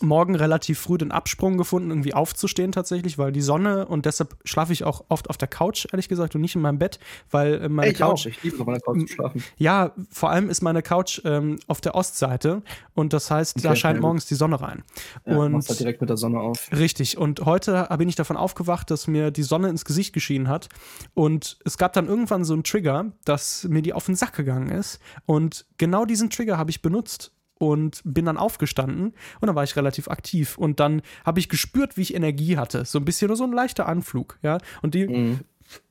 [0.00, 4.72] morgen relativ früh den Absprung gefunden, irgendwie aufzustehen tatsächlich, weil die Sonne und deshalb schlafe
[4.72, 6.98] ich auch oft auf der Couch, ehrlich gesagt, und nicht in meinem Bett,
[7.30, 8.22] weil äh, meine ich Couch.
[8.22, 8.26] Auch.
[8.26, 9.44] Ich liebe auf meiner Couch zu schlafen.
[9.56, 12.62] Ja, vor allem ist meine Couch ähm, auf der Ostseite
[12.94, 14.82] und das heißt, okay, da scheint ja, morgens die Sonne rein.
[15.26, 16.68] Ja, und halt direkt mit der Sonne auf.
[16.72, 17.16] Richtig.
[17.16, 20.68] Und heute bin ich davon aufgewacht, dass mir die Sonne ins Gesicht geschienen hat
[21.14, 24.70] und es gab dann irgendwann so einen Trigger, dass mir die auf den Sack gegangen
[24.70, 29.64] ist und genau diesen Trigger habe ich benutzt und bin dann aufgestanden und dann war
[29.64, 30.58] ich relativ aktiv.
[30.58, 33.52] Und dann habe ich gespürt, wie ich Energie hatte, so ein bisschen nur so ein
[33.52, 35.40] leichter Anflug, ja, und die mhm.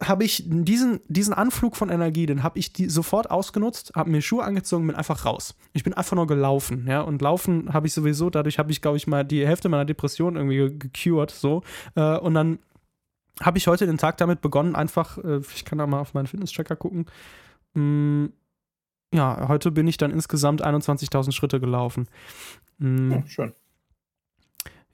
[0.01, 4.21] habe ich diesen, diesen Anflug von Energie, den habe ich die sofort ausgenutzt, habe mir
[4.21, 5.55] Schuhe angezogen, bin einfach raus.
[5.73, 8.97] Ich bin einfach nur gelaufen, ja, und laufen habe ich sowieso, dadurch habe ich, glaube
[8.97, 11.63] ich, mal die Hälfte meiner Depression irgendwie gecurt, so,
[11.95, 12.59] äh, und dann
[13.41, 16.27] habe ich heute den Tag damit begonnen, einfach, äh, ich kann da mal auf meinen
[16.27, 17.05] Fitness-Tracker gucken,
[17.73, 18.33] mh, mm,
[19.13, 22.07] ja, heute bin ich dann insgesamt 21.000 Schritte gelaufen.
[22.79, 23.11] Mhm.
[23.11, 23.53] Ja, schön.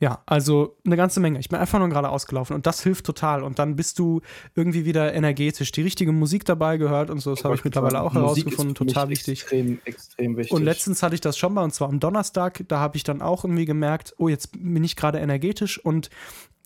[0.02, 1.40] Ja, also eine ganze Menge.
[1.40, 3.44] Ich bin einfach nur gerade ausgelaufen und das hilft total.
[3.44, 4.22] Und dann bist du
[4.56, 5.74] irgendwie wieder energetisch.
[5.74, 8.76] Die richtige Musik dabei gehört und so, das habe ich mittlerweile auch Musik herausgefunden.
[8.76, 9.42] Total wichtig.
[9.42, 10.54] Extrem, extrem wichtig.
[10.54, 13.22] Und letztens hatte ich das schon mal, und zwar am Donnerstag, da habe ich dann
[13.22, 16.10] auch irgendwie gemerkt, oh, jetzt bin ich gerade energetisch und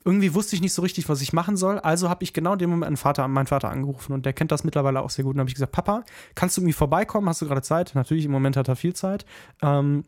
[0.05, 1.79] irgendwie wusste ich nicht so richtig, was ich machen soll.
[1.79, 4.51] Also habe ich genau in dem Moment meinen Vater, meinen Vater angerufen und der kennt
[4.51, 5.35] das mittlerweile auch sehr gut.
[5.35, 6.03] Und habe ich gesagt, Papa,
[6.35, 7.27] kannst du irgendwie vorbeikommen?
[7.29, 7.95] Hast du gerade Zeit?
[7.95, 9.25] Natürlich, im Moment hat er viel Zeit.
[9.61, 10.03] Ähm,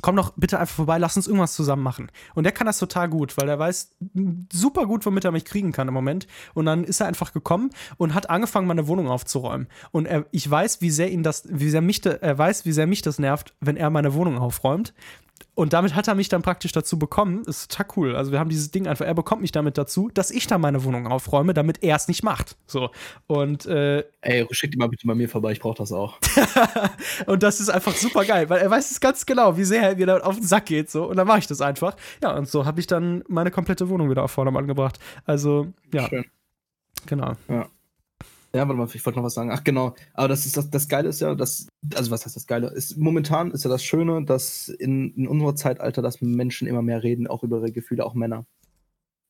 [0.00, 2.10] komm doch bitte einfach vorbei, lass uns irgendwas zusammen machen.
[2.34, 3.96] Und der kann das total gut, weil der weiß
[4.52, 6.26] super gut, womit er mich kriegen kann im Moment.
[6.54, 9.68] Und dann ist er einfach gekommen und hat angefangen, meine Wohnung aufzuräumen.
[9.90, 12.86] Und er, ich weiß, wie sehr ihn das, wie sehr mich, er weiß, wie sehr
[12.86, 14.94] mich das nervt, wenn er meine Wohnung aufräumt.
[15.54, 17.42] Und damit hat er mich dann praktisch dazu bekommen.
[17.44, 18.16] Ist total cool.
[18.16, 20.84] Also wir haben dieses Ding einfach, er bekommt mich damit dazu, dass ich dann meine
[20.84, 22.56] Wohnung aufräume, damit er es nicht macht.
[22.66, 22.90] So.
[23.26, 26.18] Und äh, Ey, schick die mal bitte bei mir vorbei, ich brauche das auch.
[27.26, 29.96] und das ist einfach super geil, weil er weiß es ganz genau, wie sehr er
[29.96, 30.90] mir da auf den Sack geht.
[30.90, 31.06] So.
[31.06, 31.96] Und dann mache ich das einfach.
[32.22, 34.98] Ja, und so habe ich dann meine komplette Wohnung wieder auf Vordermann gebracht.
[35.24, 36.08] Also, ja.
[36.08, 36.24] Schön.
[37.06, 37.32] Genau.
[37.48, 37.68] Ja,
[38.52, 39.50] warte mal, ich wollte noch was sagen.
[39.52, 39.94] Ach, genau.
[40.14, 42.68] Aber das ist das, das Geile ist ja, dass, also was heißt das Geile?
[42.68, 47.02] Ist, momentan ist ja das Schöne, dass in, in unserem Zeitalter, dass Menschen immer mehr
[47.02, 48.46] reden, auch über ihre Gefühle, auch Männer.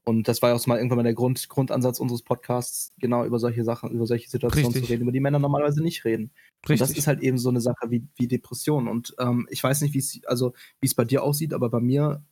[0.08, 3.38] Und das war ja auch mal irgendwann mal der Grund, Grundansatz unseres Podcasts, genau über
[3.38, 4.86] solche Sachen, über solche Situationen Richtig.
[4.86, 6.30] zu reden, über die Männer normalerweise nicht reden.
[6.66, 6.98] Und das Richtig.
[6.98, 8.88] ist halt eben so eine Sache wie, wie Depression.
[8.88, 11.80] Und ähm, ich weiß nicht, wie es, also wie es bei dir aussieht, aber bei
[11.80, 12.24] mir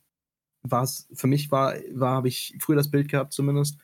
[0.63, 3.77] war es, für mich war, war, habe ich früher das Bild gehabt zumindest,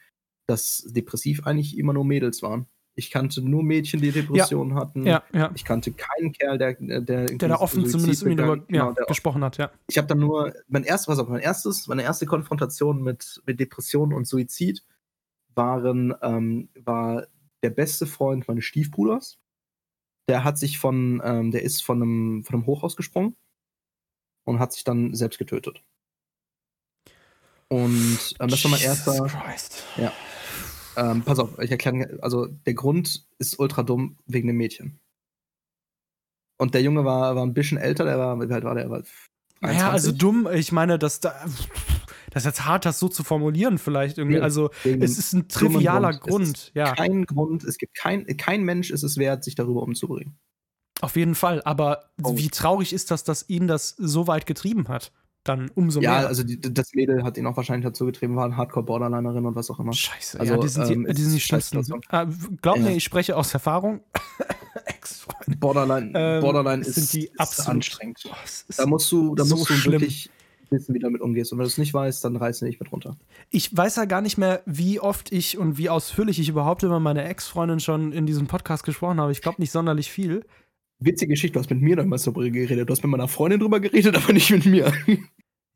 [0.47, 2.65] dass depressiv eigentlich immer nur Mädels waren.
[2.95, 5.05] Ich kannte nur Mädchen, die Depressionen hatten.
[5.05, 5.51] ja, ja.
[5.55, 9.43] Ich kannte keinen Kerl, der, der, Der da offen zumindest irgendwie drüber ja, genau, gesprochen
[9.43, 9.71] hat, ja.
[9.87, 13.59] ich habe dann nur, mein erstes, was auf mein erstes, meine erste Konfrontation mit, mit
[13.59, 14.83] Depressionen und Suizid
[15.55, 17.25] waren, ähm, war
[17.63, 19.39] der beste Freund meines Stiefbruders.
[20.27, 23.35] Der hat sich von, ähm, der ist von einem, von einem Hochhaus gesprungen
[24.45, 25.81] und hat sich dann selbst getötet.
[27.69, 29.25] Und ähm, das war mein Jesus erster.
[29.27, 29.83] Christ.
[30.95, 34.99] Ähm, pass auf, ich erkläre, also der Grund ist ultra dumm wegen dem Mädchen.
[36.57, 38.85] Und der Junge war, war ein bisschen älter, der war, wie alt war der?
[38.85, 39.03] Er war
[39.61, 40.17] Naja, also 23.
[40.17, 41.33] dumm, ich meine, dass da.
[42.31, 44.39] Das ist jetzt hart, das so zu formulieren, vielleicht irgendwie.
[44.39, 46.93] Also, es ist ein trivialer Grund, ist ja.
[46.95, 50.37] Kein Grund, es gibt kein, kein Mensch ist es wert, sich darüber umzubringen.
[51.01, 51.61] Auf jeden Fall.
[51.63, 52.37] Aber Oh.
[52.37, 55.11] wie traurig ist das, dass ihn das so weit getrieben hat?
[55.43, 56.27] Dann umso ja, mehr.
[56.27, 59.69] also die, das Mädel hat ihn auch wahrscheinlich dazu getrieben, war ein Hardcore-Borderlinerin und was
[59.69, 59.91] auch immer.
[59.91, 61.81] Scheiße, Also, ja, die sind, ähm, die, die sind die schlimmsten.
[62.09, 62.25] Ah,
[62.61, 62.83] glaub Ja.
[62.83, 63.99] mir, ich spreche aus Erfahrung.
[64.85, 65.57] Ex-Freunde.
[65.59, 68.19] Borderline, Ähm, Borderline sind ist, die ist absolut- anstrengend.
[68.25, 69.93] Oh, ist Da musst du, da so musst du schlimm.
[70.01, 70.29] wirklich
[70.69, 71.51] wissen, wie du damit umgehst.
[71.51, 73.17] Und wenn du es nicht weißt, dann reiß nicht mit runter.
[73.49, 76.99] ich weiß ja gar nicht mehr, wie oft ich und wie ausführlich ich überhaupt über
[76.99, 79.31] meine Ex-Freundin schon in diesem Podcast gesprochen habe.
[79.31, 80.45] Ich glaube nicht sonderlich viel.
[80.99, 82.87] Witzige Geschichte, du hast mit mir damals darüber geredet.
[82.87, 84.91] Du hast mit meiner Freundin drüber geredet, aber nicht mit mir.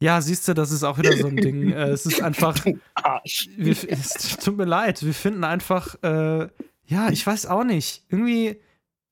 [0.01, 1.71] Ja, siehst du, das ist auch wieder so ein Ding.
[1.71, 2.57] Äh, es ist einfach.
[2.59, 3.49] Du Arsch.
[3.57, 6.47] Wir, es tut mir leid, wir finden einfach, äh,
[6.85, 8.03] ja, ich weiß auch nicht.
[8.09, 8.61] Irgendwie,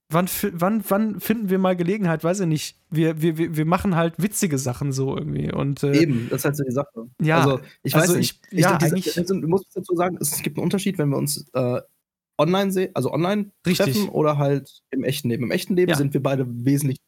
[0.10, 2.78] wann, wann, wann finden wir mal Gelegenheit, weiß ich nicht.
[2.92, 5.52] Wir, wir, wir machen halt witzige Sachen so irgendwie.
[5.52, 7.10] Und äh, Eben, das ist halt so die Sache.
[7.20, 8.40] Ja, also ich also weiß nicht.
[8.52, 11.18] ich- ja, diese- eigentlich- also, du musst dazu sagen, es gibt einen Unterschied, wenn wir
[11.18, 11.82] uns äh,
[12.38, 13.94] online sehen, also online Richtig.
[13.96, 15.44] treffen oder halt im echten Leben.
[15.46, 15.98] Im echten Leben Ja.
[15.98, 17.00] sind wir beide wesentlich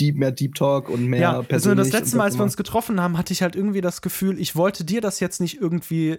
[0.00, 1.90] deep, mehr Deep Talk und mehr ja, also persönlich.
[1.90, 4.56] das letzte Mal, als wir uns getroffen haben, hatte ich halt irgendwie das Gefühl, ich
[4.56, 6.18] wollte dir das jetzt nicht irgendwie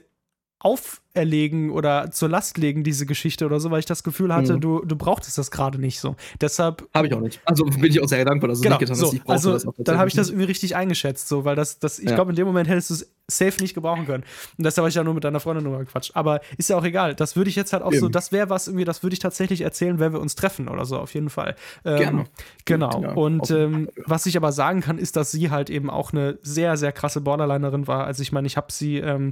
[0.63, 4.61] auferlegen oder zur Last legen, diese Geschichte oder so, weil ich das Gefühl hatte, Mhm.
[4.61, 6.15] du, du brauchtest das gerade nicht so.
[6.39, 7.41] Deshalb Habe ich auch nicht.
[7.45, 9.05] Also bin ich auch sehr dankbar, dass du Genau, es nicht getan so.
[9.07, 9.13] hast.
[9.13, 11.79] Ich brauchte also das auch dann habe ich das irgendwie richtig eingeschätzt, so, weil das,
[11.79, 12.15] das ich Ja.
[12.15, 14.23] glaube, in dem Moment hättest du es safe nicht gebrauchen können.
[14.57, 16.11] Und deshalb habe ich ja nur mit deiner Freundin drüber gequatscht.
[16.15, 17.15] Aber ist ja auch egal.
[17.15, 18.11] Das würde ich jetzt halt auch so, Eben.
[18.11, 20.97] das wäre was irgendwie, das würde ich tatsächlich erzählen, wenn wir uns treffen oder so,
[20.97, 21.55] auf jeden Fall.
[21.85, 22.23] Ähm, Gerne.
[22.65, 23.01] Genau.
[23.01, 26.37] Ja, Und ähm, was ich aber sagen kann, ist, dass sie halt eben auch eine
[26.43, 28.05] sehr, sehr krasse Borderlinerin war.
[28.05, 29.31] Also ich meine, ich habe sie ähm,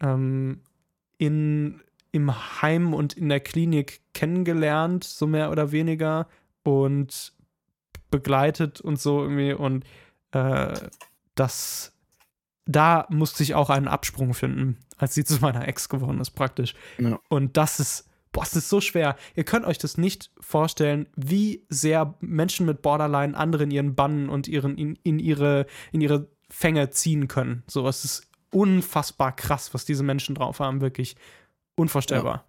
[0.00, 0.60] ähm,
[1.18, 1.80] in,
[2.12, 6.28] im Heim und in der Klinik kennengelernt, so mehr oder weniger.
[6.62, 7.36] Und
[8.10, 9.52] begleitet und so irgendwie.
[9.52, 9.84] Und
[10.32, 10.72] äh,
[11.34, 11.92] das,
[12.64, 16.74] da musste ich auch einen Absprung finden, als sie zu meiner Ex geworden ist, praktisch.
[16.98, 17.18] Ja.
[17.28, 19.16] Und das ist, boah, es ist so schwer.
[19.34, 24.28] Ihr könnt euch das nicht vorstellen, wie sehr Menschen mit Borderline andere in ihren Bannen
[24.28, 27.64] und ihren, in, in, ihre, in ihre Fänge ziehen können.
[27.66, 31.14] So, es ist unfassbar krass, was diese Menschen drauf haben, wirklich
[31.78, 32.46] unvorstellbar.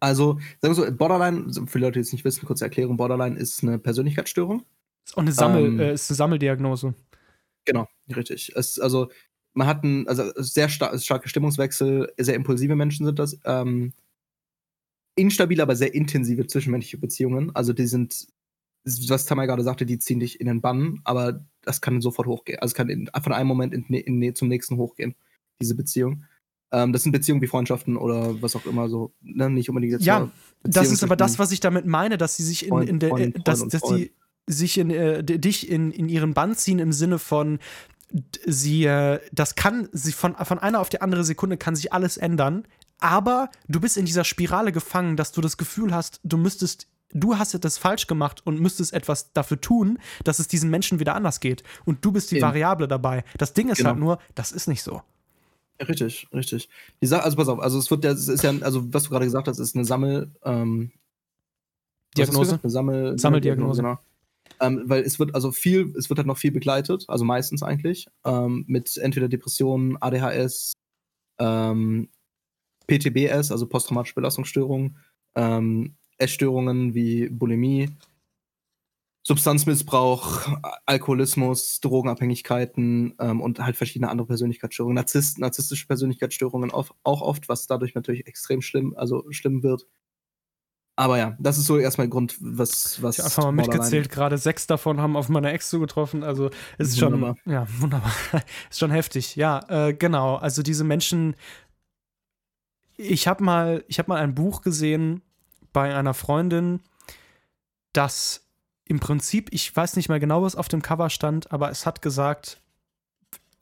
[0.00, 3.62] Also, sagen wir so, Borderline, für Leute, die es nicht wissen, kurze Erklärung: Borderline ist
[3.62, 4.64] eine Persönlichkeitsstörung.
[5.04, 6.94] Ist auch eine, Sammel, Ähm, äh, ist eine Sammeldiagnose.
[7.64, 8.52] Genau, richtig.
[8.54, 9.10] Es, also,
[9.54, 13.40] man hat einen also sehr star starke Stimmungswechsel, sehr impulsive Menschen sind das.
[13.44, 13.92] Ähm,
[15.16, 17.50] instabile, aber sehr intensive zwischenmenschliche Beziehungen.
[17.56, 18.28] Also, die sind,
[18.84, 22.58] was Tamay gerade sagte, die ziehen dich in den Bann, aber das kann sofort hochgehen.
[22.60, 25.14] Also es kann in, von einem Moment in, in, zum nächsten hochgehen,
[25.60, 26.24] diese Beziehung.
[26.72, 29.50] Ähm, das sind Beziehungen wie Freundschaften oder was auch immer so, ne?
[29.50, 30.30] nicht unbedingt jetzt Ja,
[30.62, 33.34] das ist aber das, was ich damit meine, dass sie sich in, in der, Freund,
[33.34, 34.12] Freund dass, dass sie
[34.46, 37.58] sich in äh, dich in, in ihren Bann ziehen im Sinne von
[38.46, 42.16] sie äh, das kann sie von von einer auf die andere Sekunde kann sich alles
[42.16, 42.66] ändern,
[42.98, 47.38] aber du bist in dieser Spirale gefangen, dass du das Gefühl hast, du müsstest du
[47.38, 51.40] hast das falsch gemacht und müsstest etwas dafür tun, dass es diesen Menschen wieder anders
[51.40, 51.62] geht.
[51.84, 52.46] Und du bist die Eben.
[52.46, 53.24] Variable dabei.
[53.38, 54.10] Das Ding ist halt genau.
[54.10, 55.02] halt nur, das ist nicht so.
[55.80, 56.68] Richtig, richtig.
[57.00, 59.24] Die also pass auf, also es wird ja, es ist ja, also was du gerade
[59.24, 60.90] gesagt hast, ist eine Sammel, ähm,
[62.16, 62.58] Diagnose.
[62.60, 63.82] Eine Sammel, Sammeldiagnose.
[63.82, 63.98] Genau.
[64.60, 68.08] Ähm, weil es wird also viel, es wird halt noch viel begleitet, also meistens eigentlich,
[68.24, 70.72] ähm, mit entweder Depressionen, ADHS,
[71.38, 72.08] ähm,
[72.88, 74.96] PTBS, also posttraumatische Belastungsstörungen,
[75.36, 77.90] ähm, Essstörungen wie Bulimie,
[79.28, 80.48] Substanzmissbrauch,
[80.86, 87.66] Alkoholismus, Drogenabhängigkeiten ähm, und halt verschiedene andere Persönlichkeitsstörungen, Narzisst, narzisstische Persönlichkeitsstörungen auch, auch oft, was
[87.66, 89.86] dadurch natürlich extrem schlimm, also schlimm wird.
[90.96, 93.02] Aber ja, das ist so erstmal der Grund, was.
[93.02, 96.24] was ich habe einfach mal mitgezählt, gerade sechs davon haben auf meine Ex zugetroffen.
[96.24, 97.36] Also ist wunderbar.
[97.44, 97.52] schon.
[97.52, 98.12] Ja, wunderbar.
[98.70, 99.36] ist schon heftig.
[99.36, 100.36] Ja, äh, genau.
[100.36, 101.36] Also diese Menschen.
[102.96, 105.22] Ich habe mal, ich habe mal ein Buch gesehen
[105.72, 106.80] bei einer Freundin,
[107.92, 108.46] das
[108.84, 112.02] im Prinzip, ich weiß nicht mehr genau, was auf dem Cover stand, aber es hat
[112.02, 112.60] gesagt,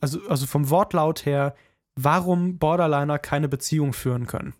[0.01, 1.55] also, also vom Wortlaut her,
[1.97, 4.55] warum Borderliner keine Beziehung führen können.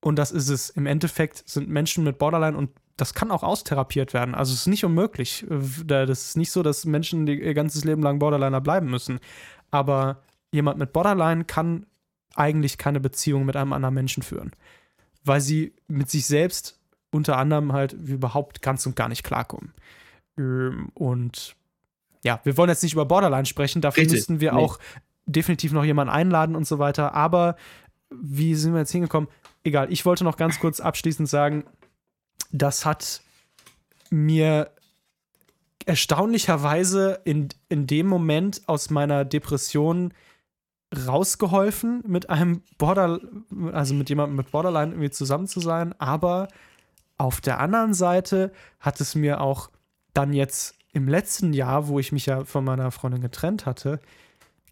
[0.00, 0.70] Und das ist es.
[0.70, 4.34] Im Endeffekt sind Menschen mit Borderline und das kann auch austherapiert werden.
[4.34, 5.46] Also es ist nicht unmöglich.
[5.48, 9.20] Das ist nicht so, dass Menschen ihr ganzes Leben lang Borderliner bleiben müssen.
[9.70, 11.86] Aber jemand mit Borderline kann
[12.34, 14.52] eigentlich keine Beziehung mit einem anderen Menschen führen.
[15.24, 16.78] Weil sie mit sich selbst
[17.10, 19.72] unter anderem halt überhaupt ganz und gar nicht klarkommen.
[20.38, 21.54] Ähm, und
[22.24, 24.18] ja, wir wollen jetzt nicht über Borderline sprechen, dafür Richtig.
[24.18, 24.58] müssten wir nee.
[24.58, 24.78] auch
[25.26, 27.14] definitiv noch jemanden einladen und so weiter.
[27.14, 27.56] Aber
[28.10, 29.28] wie sind wir jetzt hingekommen?
[29.64, 31.64] Egal, ich wollte noch ganz kurz abschließend sagen,
[32.50, 33.22] das hat
[34.10, 34.70] mir
[35.86, 40.12] erstaunlicherweise in, in dem Moment aus meiner Depression
[41.06, 43.20] rausgeholfen, mit einem Border,
[43.72, 46.48] also mit jemandem mit Borderline irgendwie zusammen zu sein, aber
[47.18, 49.70] auf der anderen Seite hat es mir auch
[50.14, 54.00] dann jetzt im letzten Jahr, wo ich mich ja von meiner Freundin getrennt hatte,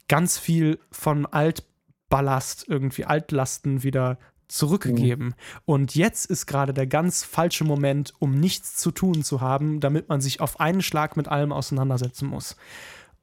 [0.09, 5.27] ganz viel von Altballast, irgendwie Altlasten wieder zurückgegeben.
[5.27, 5.35] Mhm.
[5.65, 10.09] Und jetzt ist gerade der ganz falsche Moment, um nichts zu tun zu haben, damit
[10.09, 12.57] man sich auf einen Schlag mit allem auseinandersetzen muss.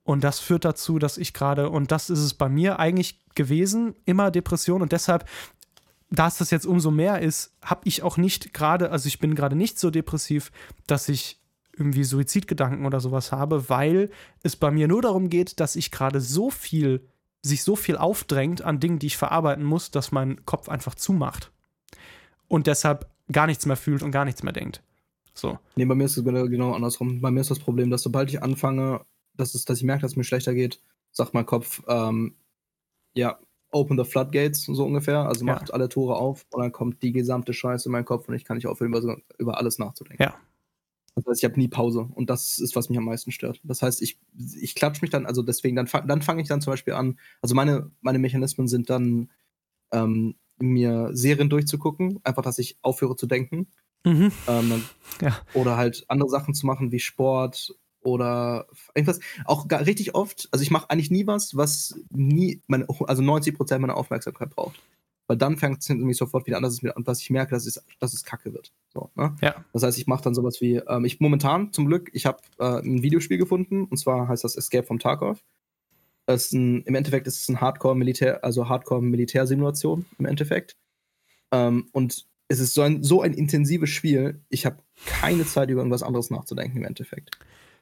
[0.07, 3.93] Und das führt dazu, dass ich gerade, und das ist es bei mir eigentlich gewesen,
[4.05, 4.81] immer Depression.
[4.81, 5.27] Und deshalb
[6.09, 9.35] da es das jetzt umso mehr ist, habe ich auch nicht gerade, also ich bin
[9.35, 10.53] gerade nicht so depressiv,
[10.87, 11.41] dass ich
[11.73, 14.09] irgendwie Suizidgedanken oder sowas habe, weil
[14.43, 17.05] es bei mir nur darum geht, dass ich gerade so viel,
[17.41, 21.51] sich so viel aufdrängt an Dingen, die ich verarbeiten muss, dass mein Kopf einfach zumacht.
[22.47, 24.81] Und deshalb gar nichts mehr fühlt und gar nichts mehr denkt.
[25.33, 25.59] So.
[25.75, 27.19] Nee, bei mir ist es genau andersrum.
[27.19, 29.01] Bei mir ist das Problem, dass sobald ich anfange,
[29.37, 32.35] dass, es, dass ich merke, dass es mir schlechter geht, sagt mein Kopf, ähm,
[33.13, 33.39] ja,
[33.71, 35.19] open the floodgates, so ungefähr.
[35.27, 35.73] Also macht ja.
[35.73, 38.57] alle Tore auf und dann kommt die gesamte Scheiße in meinen Kopf und ich kann
[38.57, 40.23] nicht aufhören, über, über alles nachzudenken.
[40.23, 40.35] Ja.
[41.15, 43.59] Das heißt, ich habe nie Pause und das ist, was mich am meisten stört.
[43.63, 44.19] Das heißt, ich,
[44.61, 47.55] ich klatsche mich dann, also deswegen, dann, dann fange ich dann zum Beispiel an, also
[47.55, 49.31] meine, meine Mechanismen sind dann,
[49.91, 53.67] ähm, mir Serien durchzugucken, einfach, dass ich aufhöre zu denken.
[54.03, 54.31] Mhm.
[54.47, 54.83] Ähm,
[55.21, 55.37] ja.
[55.53, 57.75] Oder halt andere Sachen zu machen wie Sport
[58.07, 59.19] oder irgendwas.
[59.43, 63.79] Auch gar, richtig oft, also ich mache eigentlich nie was, was nie, meine, also 90%
[63.79, 64.81] meiner Aufmerksamkeit braucht.
[65.27, 67.65] Weil dann fängt es nämlich sofort wieder an, dass, es mir, dass ich merke, dass
[67.65, 68.71] es, dass es kacke wird.
[68.93, 69.35] So, ne?
[69.41, 69.65] ja.
[69.73, 72.79] Das heißt, ich mache dann sowas wie, ähm, ich momentan zum Glück, ich habe äh,
[72.79, 75.43] ein Videospiel gefunden, und zwar heißt das Escape from Tarkov.
[76.25, 80.77] Das ist ein, Im Endeffekt ist es ein Hardcore-Militär, also Hardcore-Militärsimulation im Endeffekt.
[81.51, 85.81] Ähm, und es ist so ein, so ein intensives Spiel, ich habe keine Zeit, über
[85.81, 87.31] irgendwas anderes nachzudenken im Endeffekt.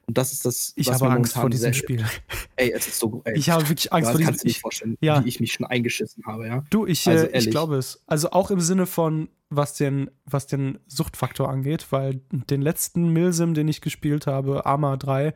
[0.06, 2.04] Und das ist das, ich habe Angst vor diesem Spiel.
[2.56, 3.22] Ey, es ist so.
[3.24, 4.26] Ey, ich habe wirklich Angst vor diesem Spiel.
[4.26, 5.24] Kannst du nicht vorstellen, ja.
[5.24, 6.64] wie ich mich schon eingeschissen habe, ja?
[6.70, 8.02] Du, ich, also, äh, ich glaube es.
[8.06, 13.54] Also auch im Sinne von, was den, was den Suchtfaktor angeht, weil den letzten Milsim,
[13.54, 15.34] den ich gespielt habe, Arma 3,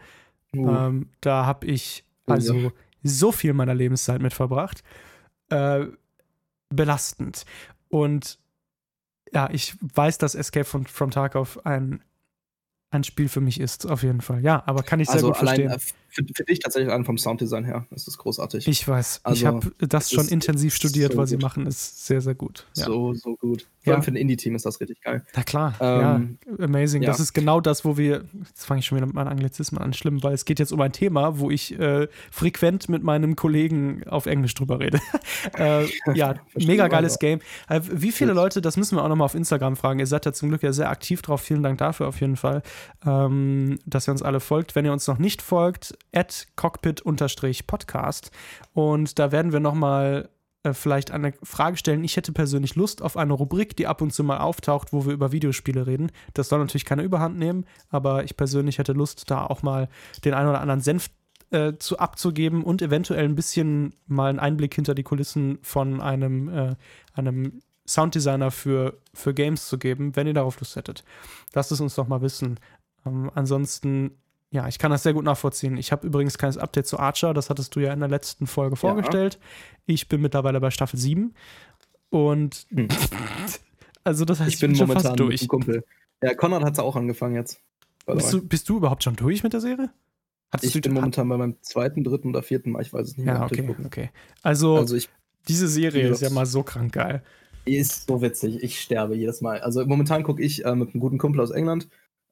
[0.56, 0.68] uh.
[0.68, 2.70] ähm, da habe ich also uh, ja.
[3.02, 4.84] so viel meiner Lebenszeit mit verbracht.
[5.48, 5.86] Äh,
[6.68, 7.44] belastend.
[7.88, 8.38] Und
[9.32, 12.02] ja, ich weiß, dass Escape from, from Tarkov ein
[12.90, 14.42] ein Spiel für mich ist, auf jeden Fall.
[14.42, 15.74] Ja, aber kann ich sehr also gut verstehen.
[16.10, 17.86] Finde find ich tatsächlich an vom Sounddesign her.
[17.90, 18.66] Das ist großartig.
[18.68, 19.20] Ich weiß.
[19.22, 21.42] Also, ich habe das schon ist intensiv studiert, so was sie gut.
[21.42, 21.66] machen.
[21.66, 22.66] Ist sehr, sehr gut.
[22.76, 22.86] Ja.
[22.86, 23.62] So, so gut.
[23.82, 23.94] Vor Ja.
[23.94, 25.24] allem für ein Indie-Team ist das richtig geil.
[25.34, 27.02] Na klar, Ähm, ja, amazing.
[27.02, 29.92] Das ist genau das, wo wir, jetzt fange ich schon wieder mit meinen Anglizismen an,
[29.92, 34.02] schlimm, weil es geht jetzt um ein Thema, wo ich äh, frequent mit meinem Kollegen
[34.06, 35.00] auf Englisch drüber rede.
[35.58, 37.20] äh, ja, mega geiles auch.
[37.20, 37.40] Game.
[37.68, 38.32] Äh, wie viele.
[38.32, 40.72] Leute, das müssen wir auch nochmal auf Instagram fragen, ihr seid ja zum Glück ja
[40.72, 42.62] sehr aktiv drauf, vielen Dank dafür auf jeden Fall,
[43.06, 44.74] ähm, dass ihr uns alle folgt.
[44.74, 48.30] Wenn ihr uns noch nicht folgt, at cockpit-podcast
[48.72, 50.28] und da werden wir nochmal
[50.62, 52.04] äh, vielleicht eine Frage stellen.
[52.04, 55.12] Ich hätte persönlich Lust auf eine Rubrik, die ab und zu mal auftaucht, wo wir
[55.12, 56.12] über Videospiele reden.
[56.34, 59.88] Das soll natürlich keine Überhand nehmen, aber ich persönlich hätte Lust, da auch mal
[60.24, 61.10] den einen oder anderen Senf
[61.50, 66.48] äh, zu abzugeben und eventuell ein bisschen mal einen Einblick hinter die Kulissen von einem,
[66.48, 66.76] äh,
[67.14, 71.04] einem Sounddesigner für, für Games zu geben, wenn ihr darauf Lust hättet.
[71.54, 72.60] Lasst es uns doch mal wissen.
[73.06, 74.12] Ähm, ansonsten,
[74.50, 75.76] ja, ich kann das sehr gut nachvollziehen.
[75.76, 78.76] Ich habe übrigens keines Update zu Archer, das hattest du ja in der letzten Folge
[78.76, 79.38] vorgestellt.
[79.86, 81.34] Ich bin mittlerweile bei Staffel 7
[82.10, 82.88] und Hm.
[84.04, 85.48] also das heißt, Ich bin schon momentan fast durch.
[85.48, 85.84] Kumpel.
[86.22, 87.60] Ja, Konrad hat es auch angefangen jetzt.
[88.06, 89.90] Bist du, bist du überhaupt schon durch mit der Serie?
[90.52, 93.26] Hattest Ich bin momentan bei meinem zweiten, dritten oder vierten Mal, ich weiß es nicht
[93.26, 93.36] mehr.
[93.36, 94.10] Ja, ich okay, okay.
[94.42, 95.08] Also, Also ich
[95.48, 96.12] diese Serie Ja.
[96.12, 97.22] ist ja mal so krank geil.
[97.66, 98.62] Die ist so witzig.
[98.62, 99.60] Ich sterbe jedes Mal.
[99.60, 101.88] Also momentan gucke ich äh, mit einem guten Kumpel aus England.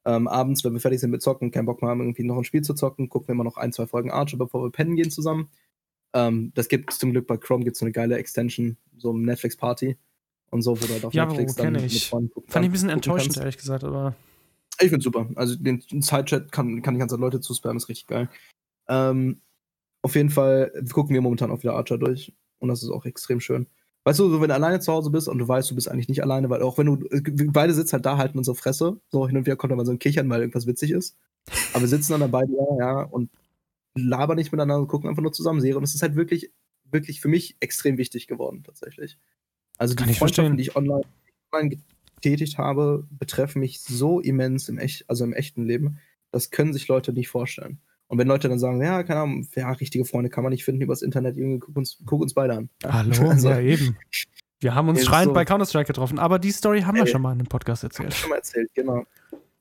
[0.09, 2.45] Ähm, abends, wenn wir fertig sind mit Zocken, keinen Bock mehr haben, irgendwie noch ein
[2.45, 5.11] Spiel zu zocken, gucken wir immer noch ein, zwei Folgen Archer, bevor wir pennen gehen
[5.11, 5.51] zusammen.
[6.15, 9.99] Ähm, das gibt zum Glück bei Chrome gibt so eine geile Extension, so eine Netflix-Party
[10.51, 11.93] und so, wo du halt auf Ja, Netflix dann ich.
[11.93, 13.39] mit Freunden gucken Fand ich ein bisschen enttäuschend, kannst.
[13.41, 14.15] ehrlich gesagt, aber
[14.81, 15.29] Ich find's super.
[15.35, 18.31] Also den Sidechat kann, kann die ganze Zeit Leute zuspammen, ist richtig geil.
[18.89, 19.43] Ähm,
[20.01, 22.33] auf jeden Fall gucken wir momentan auch wieder Archer durch.
[22.61, 23.67] Und das ist auch extrem schön.
[24.09, 26.09] Weißt du, so wenn du alleine zu Hause bist und du weißt, du bist eigentlich
[26.09, 28.99] nicht alleine, weil auch wenn du, wir beide sitzen halt da, halten unsere Fresse.
[29.11, 31.19] So hin und wieder kommt da mal so ein Kichern, weil irgendwas witzig ist.
[31.75, 33.29] Aber wir sitzen dann dabei, ja, ja, und
[33.95, 35.77] labern nicht miteinander und gucken einfach nur zusammen Serie.
[35.77, 36.51] Und es ist halt wirklich,
[36.85, 39.19] wirklich für mich extrem wichtig geworden, tatsächlich.
[39.77, 40.57] Also die ich Freundschaften, verstehen.
[40.57, 41.03] die ich online,
[41.53, 41.77] online
[42.15, 45.99] getätigt habe, betreffen mich so immens im, echt, also im echten Leben.
[46.31, 47.79] Das können sich Leute nicht vorstellen.
[48.09, 50.81] Und wenn Leute dann sagen, ja, keine Ahnung, ja, richtige Freunde kann man nicht finden
[50.81, 52.71] übers Internet, irgendwie, guck uns, guck uns beide an.
[52.85, 53.97] Hallo, also, ja eben.
[54.61, 55.35] Wir haben uns schreiend so.
[55.35, 57.09] bei Counter-Strike getroffen, aber die Story haben wir Ey.
[57.09, 58.15] schon mal in einem Podcast erzählt.
[58.15, 59.05] schon mal erzählt, genau.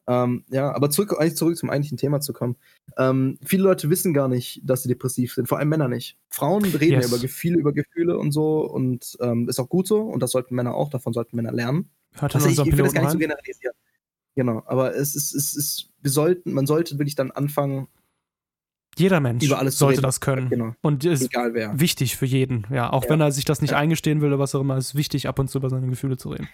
[0.07, 2.55] Ähm, ja, aber zurück, eigentlich zurück zum eigentlichen Thema zu kommen.
[2.97, 6.17] Ähm, viele Leute wissen gar nicht, dass sie depressiv sind, vor allem Männer nicht.
[6.29, 7.03] Frauen reden Yes.
[7.03, 10.31] ja über Gefühle, über Gefühle und so und ähm, ist auch gut so und das
[10.31, 11.89] sollten Männer auch, davon sollten Männer lernen.
[12.13, 13.75] Hört Also ich, ich will das gar nicht so generalisieren.
[14.36, 17.88] Genau, aber es ist, es ist, wir sollten, man sollte wirklich dann anfangen,
[18.99, 20.49] Jeder Mensch sollte das können.
[20.49, 21.79] genau, Und ist egal wer.
[21.79, 22.65] wichtig für jeden.
[22.71, 23.10] Ja, auch Ja.
[23.12, 23.77] wenn er sich das nicht Ja.
[23.77, 26.29] eingestehen will oder was auch immer, ist wichtig, ab und zu über seine Gefühle zu
[26.29, 26.47] reden.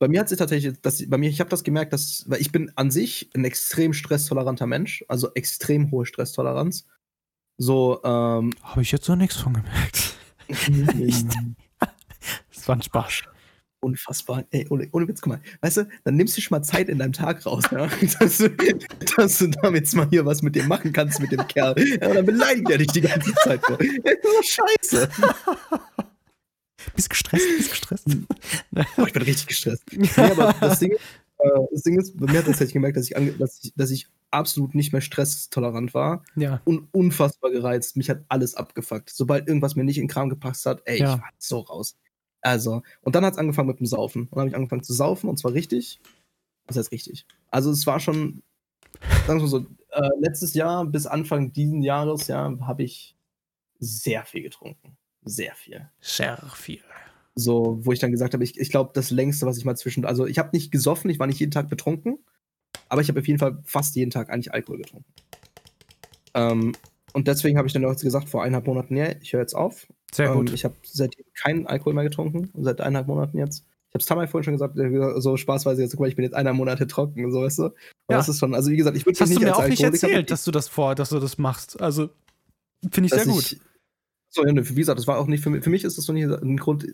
[0.00, 2.50] Bei mir hat sich tatsächlich, das, bei mir, ich habe das gemerkt, dass, weil ich
[2.50, 6.86] bin an sich ein extrem stresstoleranter Mensch, also extrem hohe Stresstoleranz.
[7.56, 10.14] So, ähm, Habe ich jetzt noch nichts von gemerkt.
[10.48, 11.26] Echt?
[12.54, 13.22] Das war ein Spaß.
[13.84, 14.44] Unfassbar.
[14.50, 15.40] Ey, ohne, ohne Witz, guck mal.
[15.60, 17.86] Weißt du, dann nimmst du schon mal Zeit in deinem Tag raus, ja?
[18.20, 18.50] dass, du,
[19.16, 21.74] dass du damit jetzt mal hier was mit dem machen kannst, mit dem Kerl.
[21.78, 23.60] Ja, und dann beleidigt er dich die ganze Zeit.
[23.66, 23.76] So.
[24.42, 25.08] scheiße.
[26.94, 27.46] Bist gestresst?
[27.56, 28.06] Bist gestresst?
[28.96, 29.82] Oh, ich bin richtig gestresst.
[29.92, 31.00] Nee, aber das Ding, ist,
[31.38, 34.08] äh, das Ding ist, bei mir hat tatsächlich gemerkt, dass ich, dass, ich, dass ich
[34.30, 36.60] absolut nicht mehr stresstolerant war ja.
[36.64, 37.96] und unfassbar gereizt.
[37.96, 39.10] Mich hat alles abgefuckt.
[39.10, 41.14] Sobald irgendwas mir nicht in den Kram gepasst hat, ey, Ja.
[41.14, 41.96] ich war so raus.
[42.44, 44.24] Also, und dann hat es angefangen mit dem Saufen.
[44.24, 45.98] Und dann habe ich angefangen zu saufen und zwar richtig.
[46.66, 47.26] Was heißt richtig?
[47.50, 48.42] Also, es war schon,
[49.26, 53.16] sagen wir mal so, äh, letztes Jahr bis Anfang diesen Jahres, ja, habe ich
[53.78, 54.98] sehr viel getrunken.
[55.24, 55.88] Sehr viel.
[56.00, 56.82] Sehr viel.
[57.34, 60.04] So, wo ich dann gesagt habe, ich, ich glaube, das längste, was ich mal zwischen.
[60.04, 62.18] Also, ich habe nicht gesoffen, ich war nicht jeden Tag betrunken,
[62.90, 65.12] aber ich habe auf jeden Fall fast jeden Tag eigentlich Alkohol getrunken.
[66.34, 66.74] Ähm,
[67.14, 69.86] und deswegen habe ich dann auch gesagt, vor eineinhalb Monaten, ja, ich höre jetzt auf.
[70.12, 70.52] Sehr Ähm, gut.
[70.52, 73.64] ich habe seitdem keinen Alkohol mehr getrunken, seit eineinhalb Monaten jetzt.
[73.88, 76.24] Ich habe es Tamay vorhin schon gesagt, äh, so spaßweise jetzt, guck mal, ich bin
[76.24, 77.64] jetzt eineinhalb Monate trocken, so weißt du.
[77.64, 77.72] Und
[78.10, 78.16] Ja.
[78.18, 79.64] Das ist schon, also wie gesagt, ich würde Das hast mich du nicht mir als
[79.64, 81.80] auch nicht erzählt, dass du das vor, dass du das machst.
[81.80, 82.10] Also,
[82.92, 83.52] finde ich sehr gut.
[83.52, 83.60] Ich,
[84.30, 86.04] so, ja, ne, wie gesagt, das war auch nicht für mich, für mich ist das
[86.06, 86.86] so nicht ein Grund,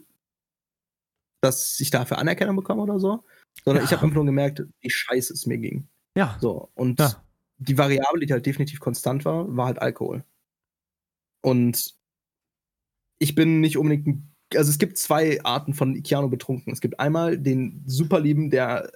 [1.43, 3.25] dass ich dafür Anerkennung bekomme oder so,
[3.65, 3.87] sondern Ja.
[3.89, 5.89] ich habe einfach nur gemerkt, wie scheiße es mir ging.
[6.17, 6.37] Ja.
[6.41, 7.25] So, und Ja.
[7.61, 10.25] Die Variable, die halt definitiv konstant war, war halt Alkohol.
[11.43, 11.95] Und
[13.19, 16.73] ich bin nicht unbedingt, ein- also es gibt zwei Arten von Keanu betrunken.
[16.73, 18.91] Es gibt einmal den Superlieben, der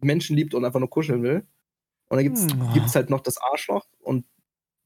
[0.00, 1.46] Menschen liebt und einfach nur kuscheln will.
[2.08, 2.72] Und dann gibt's, Hm.
[2.72, 4.26] gibt's halt noch das Arschloch und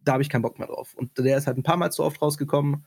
[0.00, 0.94] da habe ich keinen Bock mehr drauf.
[0.94, 2.86] Und der ist halt ein paar Mal zu oft rausgekommen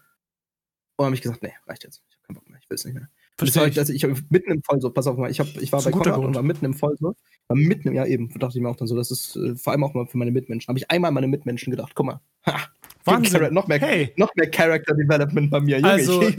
[0.97, 2.03] und habe ich gesagt, nee, reicht jetzt.
[2.09, 3.09] Ich habe keinen Bock mehr, ich will es nicht mehr.
[3.40, 3.80] Verstehe war, ich.
[3.80, 6.22] also ich mitten im Vollsuff, pass auf mal, ich, hab, ich war bei Konrad und
[6.24, 6.36] Grund.
[6.36, 7.16] war mitten im Vollsuff,
[7.48, 9.72] war mitten im, ja eben, dachte ich mir auch dann so, das ist äh, vor
[9.74, 10.68] allem auch mal für meine Mitmenschen.
[10.68, 12.58] Habe ich einmal meine Mitmenschen gedacht, guck mal, Ha,
[13.06, 13.54] Wahnsinn.
[13.54, 14.14] noch, mehr, Hey.
[14.18, 15.78] noch mehr Character Development bei mir.
[15.78, 16.38] Junge, Also, ich,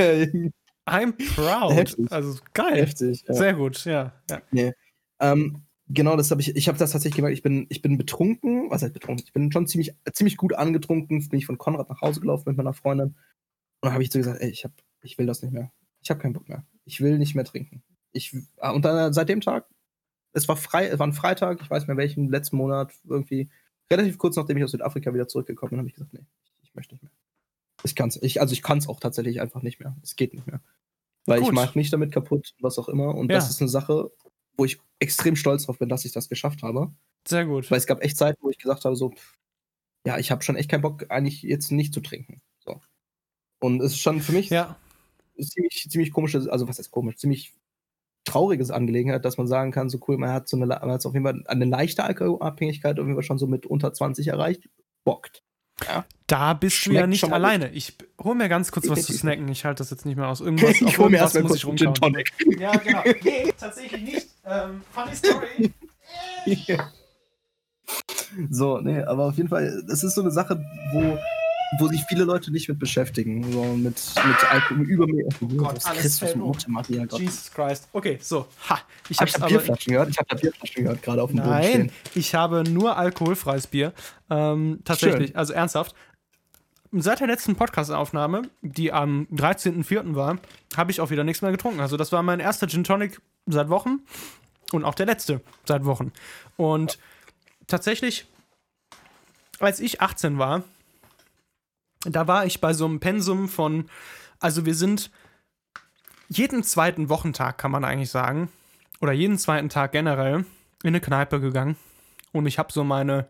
[0.87, 1.73] I'm proud.
[1.75, 2.11] Heftig.
[2.11, 2.77] Also geil.
[2.77, 3.25] heftig.
[3.29, 3.35] Ja.
[3.35, 4.13] Sehr gut, ja.
[4.53, 4.73] ja.
[5.21, 6.57] Ähm, genau, das habe ich.
[6.57, 7.37] Ich habe das tatsächlich gemerkt.
[7.37, 8.71] Ich bin, ich bin betrunken.
[8.71, 9.25] Was heißt betrunken?
[9.27, 11.27] Ich bin schon ziemlich, ziemlich gut angetrunken.
[11.29, 13.09] Bin ich von Konrad nach Hause gelaufen mit meiner Freundin.
[13.09, 13.15] Und
[13.83, 14.73] dann habe ich so gesagt, ey, ich hab,
[15.03, 15.71] ich will das nicht mehr.
[16.03, 16.65] Ich habe keinen Bock mehr.
[16.85, 17.83] Ich will nicht mehr trinken.
[18.13, 19.67] Ich ah, und dann seit dem Tag.
[20.33, 21.61] Es war frei, es war ein Freitag.
[21.63, 23.51] Ich weiß nicht mehr welchen letzten Monat irgendwie
[23.91, 26.25] relativ kurz nachdem ich aus Südafrika wieder zurückgekommen bin, habe ich gesagt, nee,
[26.63, 27.13] ich möchte nicht mehr.
[27.83, 28.19] Ich kann's.
[28.23, 29.97] Ich, also ich kann es auch tatsächlich einfach nicht mehr.
[30.03, 30.61] Es geht nicht mehr.
[31.27, 31.55] Weil ich Gut.
[31.55, 33.15] mache mich damit kaputt, was auch immer.
[33.15, 33.37] Und Ja.
[33.37, 34.11] das ist eine Sache,
[34.57, 36.93] wo ich extrem stolz drauf bin, dass ich das geschafft habe.
[37.27, 37.71] Sehr gut.
[37.71, 39.39] Weil es gab echt Zeiten, wo ich gesagt habe, so, pff,
[40.07, 42.41] ja, ich habe schon echt keinen Bock, eigentlich jetzt nicht zu trinken.
[42.59, 42.81] So.
[43.61, 44.79] Und es ist schon für mich Ja,
[45.41, 47.55] ziemlich, ziemlich komisches, also was heißt komisch, ziemlich
[48.25, 51.15] trauriges Angelegenheit, dass man sagen kann, so cool, man hat so eine, man hat auf
[51.15, 54.69] jeden Fall eine leichte Alkoholabhängigkeit auf jeden Fall schon so mit unter 20 erreicht.
[55.05, 55.43] Bockt.
[56.27, 57.71] da bist du Schmeckt ja nicht alleine.
[57.71, 59.49] Ich hol mir ganz kurz was zu snacken.
[59.49, 60.41] Ich halte das jetzt nicht mehr aus.
[60.43, 61.95] Irgendwas, Ich hol mir erstmal kurz einen Gin.
[61.95, 62.33] Tonic.
[62.59, 63.03] Ja, genau.
[63.23, 64.29] Nee, tatsächlich nicht.
[64.45, 65.73] Ähm, funny Story.
[68.49, 71.19] So, nee, aber auf jeden Fall, es ist so eine Sache, wo,
[71.79, 73.53] wo sich viele Leute nicht mit beschäftigen.
[73.53, 75.27] So mit, mit Alkohol, über mir.
[75.41, 76.35] Oh Gott, Christus.
[76.35, 77.21] Mutter Maria, Gott.
[77.21, 77.89] Jesus Christ.
[77.93, 78.47] Okay, so.
[78.69, 78.81] Ha.
[79.09, 79.49] Ich Hab hab's da aber.
[79.49, 80.11] Bierflaschen gehört?
[80.11, 81.93] Ich habe da Bierflaschen gehört, gerade auf dem Boden Nein, stehen.
[82.15, 83.93] ich habe nur alkoholfreies Bier.
[84.29, 85.95] Ähm, tatsächlich, also ernsthaft.
[86.93, 90.17] Seit der letzten Podcast-Aufnahme, die am 13.04.
[90.17, 90.39] war,
[90.77, 91.79] habe ich auch wieder nichts mehr getrunken.
[91.79, 94.01] Also, das war mein erster Gin Tonic seit Wochen
[94.73, 96.11] und auch der letzte seit Wochen.
[96.57, 96.99] Und
[97.69, 98.27] tatsächlich,
[99.61, 100.65] als ich 18 war,
[102.05, 103.89] da war ich bei so einem Pensum von,
[104.39, 105.11] also wir sind
[106.29, 108.51] jeden zweiten Wochentag, kann man eigentlich sagen,
[109.01, 110.45] oder jeden zweiten Tag generell
[110.83, 111.77] in eine Kneipe gegangen
[112.33, 113.27] und ich habe so meine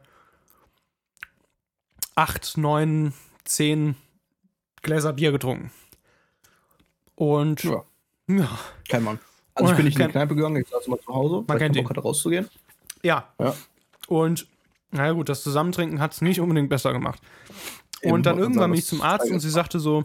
[2.14, 3.12] 8, 9,
[3.44, 3.96] 10
[4.82, 5.70] Gläser Bier getrunken.
[7.14, 7.84] Und ja,
[8.26, 8.58] Ja,
[8.88, 9.18] kein Mann.
[9.54, 11.58] Also Oh, ich bin nicht in die Kneipe gegangen, ich saß immer zu Hause, ich
[11.58, 11.82] kennt ihn.
[11.82, 12.48] Bock hatte rauszugehen.
[13.02, 13.28] ja.
[13.38, 13.54] Ja.
[14.08, 14.46] Und
[14.90, 17.20] naja gut, das Zusammentrinken hat es nicht unbedingt besser gemacht.
[18.02, 20.04] Und dann irgendwann bin ich zum Arzt und sie sagte so,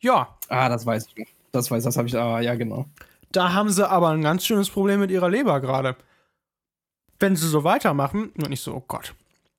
[0.00, 1.26] ja, Ah, das weiß ich.
[1.52, 2.86] Das weiß, das habe ich, ah, ja, genau.
[3.30, 5.96] Da haben sie aber ein ganz schönes Problem mit ihrer Leber gerade.
[7.18, 9.14] Wenn sie so weitermachen, und ich so, oh Gott.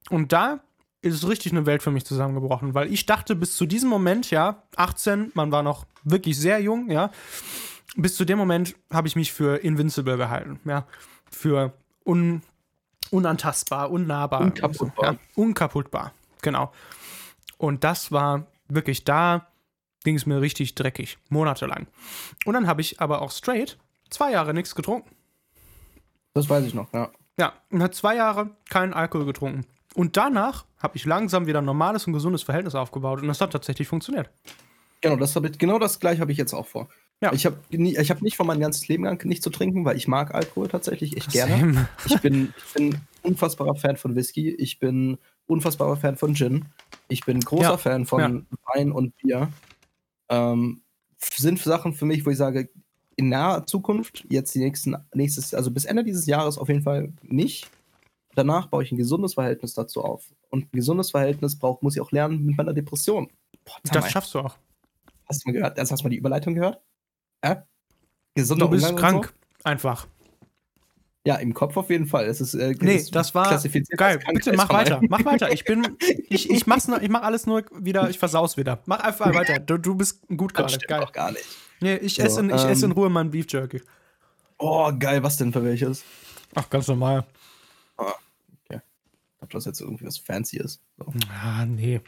[0.10, 0.60] Und da
[1.02, 4.64] ist richtig eine Welt für mich zusammengebrochen, weil ich dachte bis zu diesem Moment, ja,
[4.76, 7.10] 18, man war noch wirklich sehr jung, ja,
[7.96, 10.86] bis zu dem Moment habe ich mich für invincible gehalten, ja,
[11.30, 11.74] für
[12.06, 12.42] un,
[13.10, 14.42] unantastbar, unnahbar.
[14.42, 15.14] Unkaputtbar.
[15.14, 16.72] Ja, unkaputtbar, genau.
[17.64, 19.48] Und das war wirklich da,
[20.04, 21.88] ging es mir richtig dreckig, monatelang.
[22.44, 23.78] Und dann habe ich aber auch straight
[24.10, 25.16] zwei Jahre nichts getrunken.
[26.34, 27.10] Das weiß ich noch, ja.
[27.40, 29.66] Ja, und hat zwei Jahre keinen Alkohol getrunken.
[29.96, 33.54] Und danach habe ich langsam wieder ein normales und gesundes Verhältnis aufgebaut und das hat
[33.54, 34.30] tatsächlich funktioniert.
[35.00, 36.90] Genau das, ich, genau das gleiche habe ich jetzt auch vor.
[37.22, 37.32] Ja.
[37.32, 40.10] Ich habe ich hab nicht vor mein ganzes Leben lang nicht zu trinken, weil ich
[40.10, 41.88] mag Alkohol tatsächlich echt gerne.
[42.08, 44.54] Ich bin, ich bin unfassbarer Fan von Whisky.
[44.54, 45.18] Ich bin
[45.48, 46.66] unfassbarer Fan von Gin.
[47.08, 49.50] Ich bin großer Ja, Fan von Wein und Bier.
[50.30, 50.82] Ähm,
[51.20, 52.70] sind Sachen für mich, wo ich sage,
[53.16, 57.14] in naher Zukunft, jetzt die nächsten, nächstes, also bis Ende dieses Jahres auf jeden Fall
[57.22, 57.70] nicht.
[58.36, 60.26] Danach baue ich ein gesundes Verhältnis dazu auf.
[60.50, 63.30] Und ein gesundes Verhältnis braucht, muss ich auch lernen mit meiner Depression.
[63.64, 64.58] Boah, Das schaffst du auch.
[65.30, 65.78] hast du mal gehört?
[65.80, 66.82] Also hast du mal die Überleitung gehört?
[67.44, 67.66] Ja?
[68.34, 69.34] Gesunder Du bist Umgang krank.
[69.64, 70.08] Einfach.
[71.26, 72.26] Ja, im Kopf auf jeden Fall.
[72.26, 74.20] Es ist, äh, Nee, ist das war klassifiziert geil.
[74.34, 75.00] Bitte mach weiter.
[75.08, 75.52] Mach weiter.
[75.52, 75.98] Ich bin.
[76.30, 78.80] Ich, ich mach's nur, ich mach alles nur wieder, ich versaus wieder.
[78.88, 79.60] Mach einfach weiter.
[79.60, 80.76] Du, du bist gut gerade.
[80.88, 81.00] Geil.
[81.00, 81.46] doch gar nicht.
[81.80, 83.82] Nee, ich So, esse in, ich esse in ähm, Ruhe mein Beef Jerky.
[84.58, 86.04] Oh, geil, was denn für welches?
[86.56, 87.26] Ach, ganz normal.
[89.44, 90.82] Ob das jetzt irgendwie was fancy ist.
[90.98, 91.14] So.
[91.30, 92.00] Ah, nee.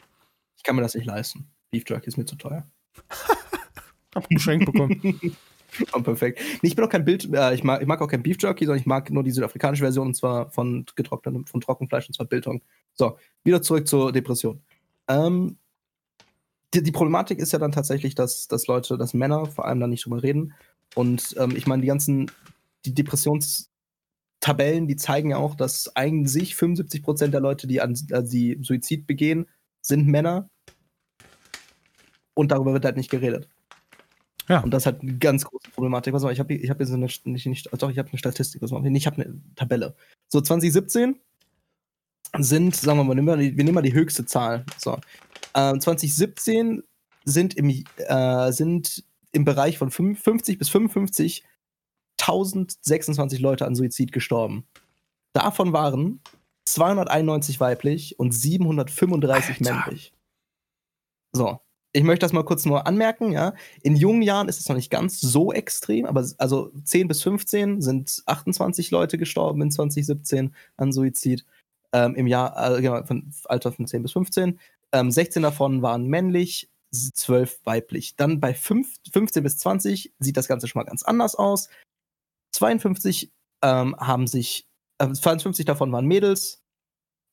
[0.56, 1.50] Ich kann mir das nicht leisten.
[1.70, 2.66] Beef Jerky ist mir zu teuer.
[4.14, 5.36] Hab geschenkt bekommen.
[5.92, 6.40] Oh, perfekt.
[6.62, 8.64] Nee, ich bin auch kein Bild, äh, ich, mag, ich mag auch kein Beef Jerky,
[8.64, 12.26] sondern ich mag nur die südafrikanische Version und zwar von getrocknetem, von Trockenfleisch und zwar
[12.26, 12.62] Biltong.
[12.94, 14.60] So, wieder zurück zur Depression.
[15.08, 15.58] Ähm,
[16.74, 19.90] die, die Problematik ist ja dann tatsächlich, dass, dass Leute, dass Männer vor allem dann
[19.90, 20.54] nicht drüber reden.
[20.94, 22.30] Und ähm, ich meine, die ganzen,
[22.84, 28.58] die Depressionstabellen, die zeigen ja auch, dass eigentlich 75% der Leute, die an äh, die
[28.62, 29.46] Suizid begehen,
[29.80, 30.50] sind Männer.
[32.34, 33.48] Und darüber wird halt nicht geredet.
[34.48, 34.60] Ja.
[34.60, 36.12] Und das ist halt eine ganz große Problematik.
[36.12, 38.18] Was war, ich habe ich hab hier so eine, nicht, nicht, doch, ich habe eine
[38.18, 39.96] Statistik, was nee, ich habe eine Tabelle.
[40.28, 41.18] So, 2017
[42.38, 44.64] sind, sagen wir mal, nehmen wir, die, wir nehmen mal die höchste Zahl.
[44.78, 44.98] So.
[45.54, 46.82] Ähm, 2017
[47.24, 51.44] sind im, äh, sind im Bereich von 50 bis 55
[52.18, 54.66] 1026 Leute an Suizid gestorben.
[55.32, 56.20] Davon waren
[56.64, 59.84] 291 weiblich und 735 Alter.
[59.84, 60.12] männlich.
[61.32, 61.60] So,
[61.96, 63.54] ich möchte das mal kurz nur anmerken, ja.
[63.82, 67.80] In jungen Jahren ist es noch nicht ganz so extrem, aber also 10 bis 15
[67.80, 71.46] sind 28 Leute gestorben in 2017 an Suizid.
[71.94, 74.60] Ähm, Im Jahr, äh, genau, von Alter von 10 bis 15.
[74.92, 78.14] Ähm, 16 davon waren männlich, 12 weiblich.
[78.16, 81.70] Dann bei 5, 15 bis 20 sieht das Ganze schon mal ganz anders aus.
[82.52, 83.32] 52
[83.62, 84.68] ähm, haben sich,
[84.98, 86.62] äh, 52 davon waren Mädels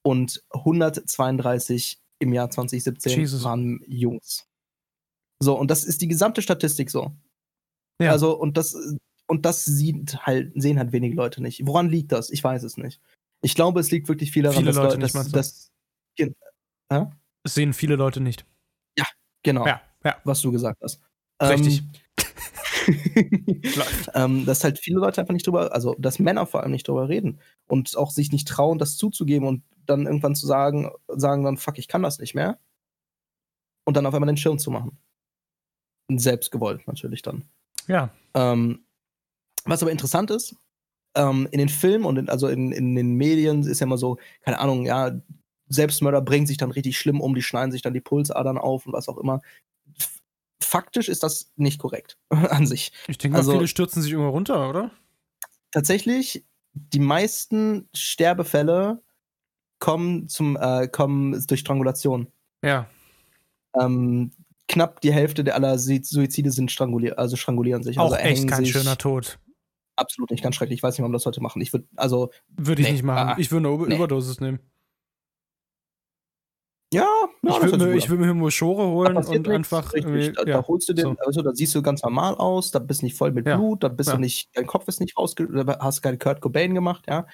[0.04, 3.44] und 132 im Jahr 2017 Jesus.
[3.44, 4.48] waren Jungs.
[5.44, 7.12] So, und das ist die gesamte Statistik so.
[8.02, 8.12] Ja.
[8.12, 8.76] Also, und das,
[9.28, 11.66] und das sieht halt, sehen halt wenige Leute nicht.
[11.66, 12.30] Woran liegt das?
[12.30, 13.02] Ich weiß es nicht.
[13.42, 15.38] Ich glaube, es liegt wirklich viel daran, Viele dass Leute Leute, nicht, dass, meinst du?
[15.38, 15.72] dass,
[17.44, 18.46] Das sehen viele Leute nicht.
[19.44, 20.16] genau, Ja, ja.
[20.24, 21.02] was du gesagt hast.
[21.42, 21.80] Richtig.
[21.80, 21.92] Ähm,
[24.14, 27.10] ähm, dass halt viele Leute einfach nicht drüber, also dass Männer vor allem nicht drüber
[27.10, 31.58] reden und auch sich nicht trauen, das zuzugeben und dann irgendwann zu sagen, sagen dann,
[31.58, 32.60] fuck, ich kann das nicht mehr.
[33.86, 34.98] Und dann auf einmal den Schirm zu machen.
[36.10, 37.46] Und selbst gewollt natürlich dann.
[37.88, 38.10] Ja.
[38.34, 38.86] Ähm,
[39.66, 40.56] was aber interessant ist,
[41.16, 44.18] ähm, in den Filmen und in, also in, in den Medien ist ja immer so,
[44.42, 45.12] keine Ahnung, ja,
[45.70, 48.94] Selbstmörder bringen sich dann richtig schlimm um, die schneiden sich dann die Pulsadern auf und
[48.94, 49.42] was auch immer.
[50.62, 52.92] Faktisch ist das nicht korrekt an sich.
[53.08, 54.92] Ich denke mal, Also- viele stürzen sich irgendwo runter, oder?
[55.72, 59.02] Tatsächlich, die meisten Sterbefälle
[59.80, 62.28] kommen, zum, äh, kommen durch Strangulation.
[62.64, 62.88] Ja.
[63.80, 64.32] Ähm,
[64.68, 68.00] knapp die Hälfte der aller Suizide sind stranguliert, also strangulieren sich.
[68.00, 69.40] Auch also echt kein schöner Tod.
[69.96, 70.80] Absolut nicht, ganz schrecklich.
[70.80, 71.62] Ich weiß nicht, warum das heute machen.
[71.62, 72.94] Ich würde, also, Würde ich Nee.
[72.94, 73.30] nicht machen.
[73.30, 73.96] Ah, ich würde eine Über nee.
[73.96, 74.60] Überdosis nehmen.
[76.92, 77.08] ja,
[77.44, 80.12] ja ich würde mir, ich würd mir Hämoschore Da holen und nichts, einfach richtig.
[80.12, 80.32] irgendwie.
[80.32, 80.62] Da, ja.
[80.62, 81.16] da holst du den, so.
[81.26, 83.58] also da siehst du ganz normal aus, da bist du nicht voll mit Ja.
[83.58, 86.74] Blut, da bist du nicht, dein Kopf ist nicht rausge, da hast keine Kurt Cobain
[86.74, 87.28] gemacht, ja.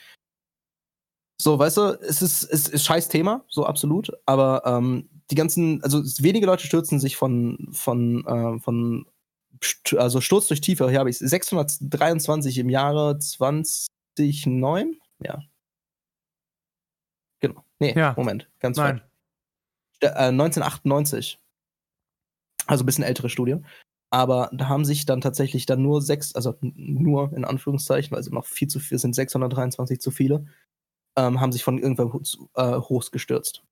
[1.42, 5.84] So, weißt du, es ist, es ist scheiß Thema, so absolut, aber ähm, die ganzen,
[5.84, 9.06] also wenige Leute stürzen sich von, von, äh, von,
[9.98, 15.42] also Sturz durch Tiefe, hier habe ich 623 im Jahre 2009, ja.
[17.42, 17.64] Genau.
[17.80, 18.14] Nee, Ja.
[18.18, 19.02] Moment, ganz Nein.
[20.02, 21.40] äh, 1998.
[22.66, 23.58] Also ein bisschen ältere Studie.
[24.12, 28.30] Aber da haben sich dann tatsächlich dann nur sechs, also nur in Anführungszeichen, weil es
[28.30, 30.48] noch viel zu viel sind, 623 zu viele,
[31.16, 31.78] ähm, haben sich von
[32.24, 33.64] zu- äh, hoch gestürzt.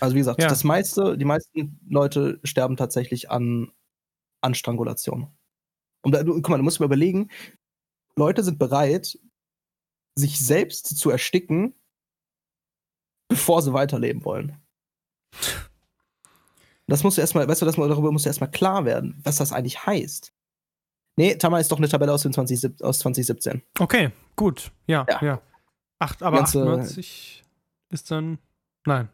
[0.00, 0.48] Also wie gesagt, Ja.
[0.48, 3.70] das meiste, die meisten Leute sterben tatsächlich an,
[4.40, 5.32] an Strangulation.
[6.02, 7.30] Und da, du, guck mal, du musst mal überlegen,
[8.16, 9.18] Leute sind bereit,
[10.16, 11.74] sich selbst zu ersticken,
[13.28, 14.60] bevor sie weiterleben wollen.
[16.86, 19.52] Das musst du erstmal, weißt du, das, darüber musst du erstmal klar werden, was das
[19.52, 20.32] eigentlich heißt.
[21.16, 23.62] Nee, Tama ist doch eine Tabelle aus, dem 20, aus 2017.
[23.78, 24.70] Okay, gut.
[24.86, 25.22] Ja, ja.
[25.22, 25.42] Ja.
[25.98, 27.44] Acht, aber Ganze- 98
[27.90, 28.38] ist dann.
[28.86, 29.08] Nein.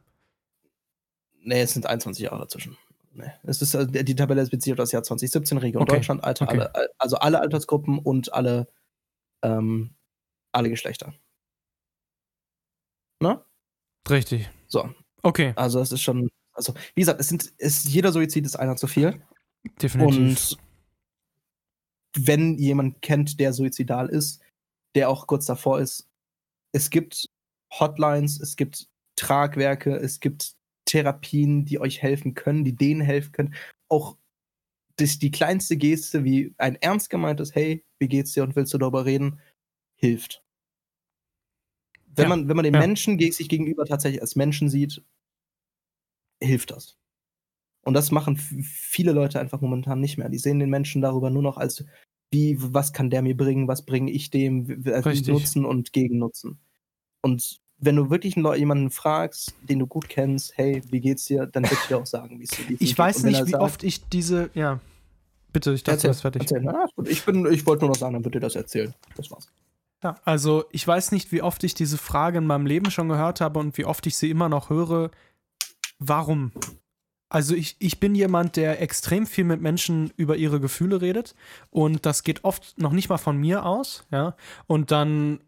[1.44, 2.76] Nee, es sind 21 Jahre dazwischen.
[3.12, 3.30] Nee.
[3.44, 5.96] Es ist, äh, die Tabelle ist bezieht auf das Jahr 2017, Region Okay.
[5.96, 6.58] Deutschland, Alter, Okay.
[6.58, 8.66] alle, also alle Altersgruppen und alle,
[9.42, 9.94] ähm,
[10.52, 11.14] alle Geschlechter.
[13.20, 13.44] Ne?
[14.08, 14.50] Richtig.
[14.66, 14.92] So,
[15.24, 18.76] Okay, also es ist schon, also wie gesagt, es sind, es, jeder Suizid ist einer
[18.76, 19.22] zu viel.
[19.80, 20.18] definitiv.
[20.18, 20.58] Und
[22.26, 24.42] wenn jemand kennt, der suizidal ist,
[24.94, 26.10] der auch kurz davor ist,
[26.72, 27.26] es gibt
[27.72, 28.86] Hotlines, es gibt
[29.16, 30.53] Tragwerke, es gibt
[30.86, 33.54] Therapien, die euch helfen können, die denen helfen können.
[33.88, 34.16] Auch
[34.96, 38.78] das, die kleinste Geste wie ein ernst gemeintes Hey, wie geht's dir und willst du
[38.78, 39.40] darüber reden,
[39.96, 40.42] hilft.
[42.16, 42.80] Wenn, Ja, man, wenn man den ja.
[42.80, 45.02] Menschen sich gegenüber tatsächlich als Menschen sieht,
[46.42, 46.96] hilft das.
[47.84, 50.28] Und das machen viele Leute einfach momentan nicht mehr.
[50.28, 51.84] Die sehen den Menschen darüber nur noch als,
[52.30, 55.28] wie, was kann der mir bringen, was bringe ich dem, Richtig.
[55.28, 56.60] Nutzen und Gegennutzen.
[57.22, 61.64] Und wenn du wirklich jemanden fragst, den du gut kennst, hey, wie geht's dir, dann
[61.64, 62.98] wird dir auch sagen, wie es dir dir Ich geht.
[62.98, 64.50] weiß nicht, wie sagt- oft ich diese.
[64.54, 64.80] Ja.
[65.52, 66.42] Bitte, ich dachte, bist fertig.
[66.42, 66.62] erzähl.
[66.62, 66.86] Na.
[67.06, 68.92] Ich, bin- ich wollte nur noch sagen, dann wird dir das erzählen.
[69.16, 69.48] Das war's.
[70.02, 73.40] Ja, also ich weiß nicht, wie oft ich diese Frage in meinem Leben schon gehört
[73.40, 75.10] habe und wie oft ich sie immer noch höre.
[75.98, 76.52] Warum?
[77.30, 81.34] Also ich, ich bin jemand, der extrem viel mit Menschen über ihre Gefühle redet
[81.70, 84.36] und das geht oft noch nicht mal von mir aus, ja.
[84.66, 85.40] Und dann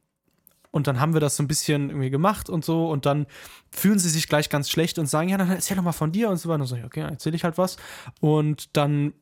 [0.76, 3.26] und dann haben wir das so ein bisschen irgendwie gemacht und so und dann
[3.70, 6.28] fühlen sie sich gleich ganz schlecht und sagen, ja, dann erzähl doch mal von dir
[6.28, 6.60] und so weiter.
[6.60, 7.78] Und so, okay, dann erzähle ich halt was.
[8.20, 9.14] Und dann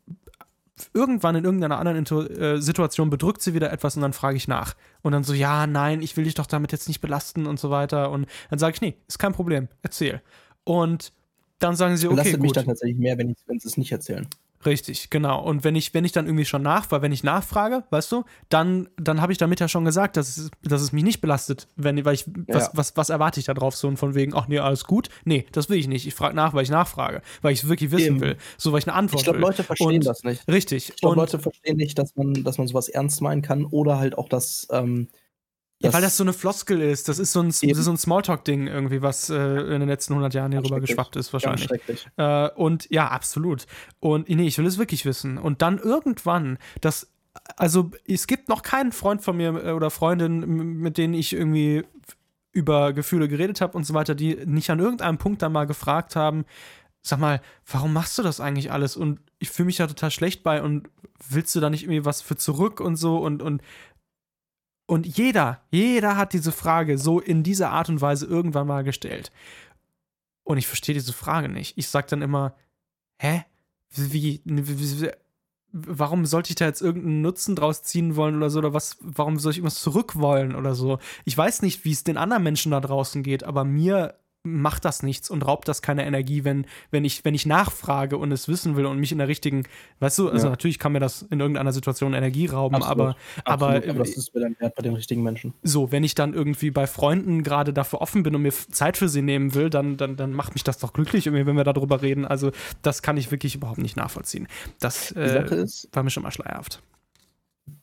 [0.92, 4.74] irgendwann in irgendeiner anderen äh, Situation bedrückt sie wieder etwas und dann frage ich nach.
[5.02, 7.70] Und dann so, ja, nein, ich will dich doch damit jetzt nicht belasten und so
[7.70, 8.10] weiter.
[8.10, 10.22] Und dann sage ich, nee, ist kein Problem, erzähl.
[10.64, 11.12] Und
[11.60, 12.56] dann sagen sie, okay, Belastet mich gut.
[12.56, 14.26] dann tatsächlich mehr, wenn, ich, wenn sie es nicht erzählen.
[14.66, 15.42] Richtig, genau.
[15.42, 18.24] Und wenn ich, wenn ich dann irgendwie schon nach, weil wenn ich nachfrage, weißt du,
[18.48, 21.68] dann, dann habe ich damit ja schon gesagt, dass es, dass es mich nicht belastet,
[21.76, 22.70] wenn, weil ich, was, Ja.
[22.72, 23.76] was, was erwarte ich da drauf?
[23.76, 25.08] So und von wegen, ach nee, alles gut.
[25.24, 26.06] Nee, das will ich nicht.
[26.06, 28.20] Ich frage nach, weil ich nachfrage, weil ich es wirklich wissen Eben.
[28.20, 28.36] will.
[28.56, 29.44] So, weil ich eine Antwort Ich glaube, will.
[29.46, 30.46] Leute verstehen Und- das nicht.
[30.48, 30.88] Richtig.
[30.90, 34.16] Ich glaube, Leute verstehen nicht, dass man, dass man sowas ernst meinen kann oder halt
[34.16, 34.66] auch das.
[34.70, 35.08] Ähm,
[35.84, 37.08] Ja, weil das so eine Floskel ist.
[37.08, 40.52] Das ist so ein, so ein Smalltalk-Ding irgendwie, was äh, in den letzten 100 Jahren
[40.52, 41.68] hier rüber geschwappt ist, wahrscheinlich.
[42.16, 43.66] Äh, und ja, absolut.
[44.00, 45.38] Und nee, ich will es wirklich wissen.
[45.38, 47.12] Und dann irgendwann, das,
[47.56, 50.40] also es gibt noch keinen Freund von mir äh, oder Freundin,
[50.78, 51.84] mit denen ich irgendwie
[52.52, 56.14] über Gefühle geredet habe und so weiter, die nicht an irgendeinem Punkt dann mal gefragt
[56.14, 56.44] haben,
[57.02, 58.96] sag mal, warum machst du das eigentlich alles?
[58.96, 60.88] Und ich fühle mich da total schlecht bei und
[61.28, 63.60] willst du da nicht irgendwie was für zurück und so und, und
[64.86, 69.32] und jeder, jeder hat diese Frage so in dieser Art und Weise irgendwann mal gestellt.
[70.42, 71.78] Und ich verstehe diese Frage nicht.
[71.78, 72.54] Ich sag dann immer,
[73.18, 73.44] hä?
[73.90, 75.10] Wie, wie, wie, wie
[75.74, 78.60] warum sollte ich da jetzt irgendeinen Nutzen draus ziehen wollen oder so?
[78.60, 80.98] Oder was, warum soll ich irgendwas zurück wollen oder so?
[81.24, 84.14] Ich weiß nicht, wie es den anderen Menschen da draußen geht, aber mir
[84.46, 88.30] macht das nichts und raubt das keine Energie, wenn, wenn, ich, wenn ich nachfrage und
[88.30, 89.64] es wissen will und mich in der richtigen,
[90.00, 90.50] weißt du, also Ja.
[90.50, 92.92] natürlich kann mir das in irgendeiner Situation Energie rauben, Absolut.
[92.92, 95.54] aber, aber, Absolut, aber das ist dann wert bei den richtigen Menschen.
[95.62, 99.08] so, wenn ich dann irgendwie bei Freunden gerade dafür offen bin und mir Zeit für
[99.08, 102.26] sie nehmen will, dann, dann, dann macht mich das doch glücklich, wenn wir darüber reden.
[102.26, 104.46] Also, das kann ich wirklich überhaupt nicht nachvollziehen.
[104.78, 106.82] Das äh, war mir schon mal schleierhaft.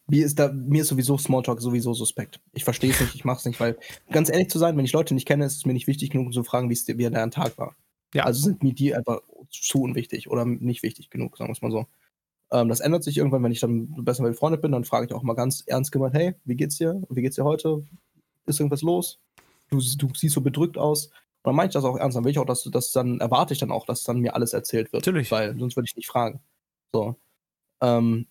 [0.08, 2.42] Mir ist, da, mir ist sowieso Smalltalk sowieso suspekt.
[2.54, 3.78] Ich verstehe es nicht, ich mache es nicht, weil,
[4.10, 6.28] ganz ehrlich zu sein, wenn ich Leute nicht kenne, ist es mir nicht wichtig genug,
[6.28, 7.76] um zu fragen, wie es dir- wie der Tag war.
[8.14, 8.26] Ja.
[8.26, 11.72] Also sind mir die einfach zu unwichtig oder nicht wichtig genug, sagen wir es mal
[11.72, 11.86] so.
[12.52, 15.24] Ähm, das ändert sich irgendwann, wenn ich dann besser befreundet bin, dann frage ich auch
[15.24, 17.02] mal ganz ernst gemeint, hey, wie geht's dir?
[17.10, 17.86] Wie geht's dir heute?
[18.46, 19.20] Ist irgendwas los?
[19.70, 21.08] Du, du siehst so bedrückt aus.
[21.08, 21.14] Und
[21.52, 23.54] dann meine ich das auch ernst, dann will ich auch, dass du das dann erwarte
[23.54, 25.06] ich dann auch, dass dann mir alles erzählt wird.
[25.06, 25.32] Natürlich.
[25.32, 26.42] Weil sonst würde ich nicht fragen.
[26.94, 27.16] So.
[27.82, 28.28] Ähm,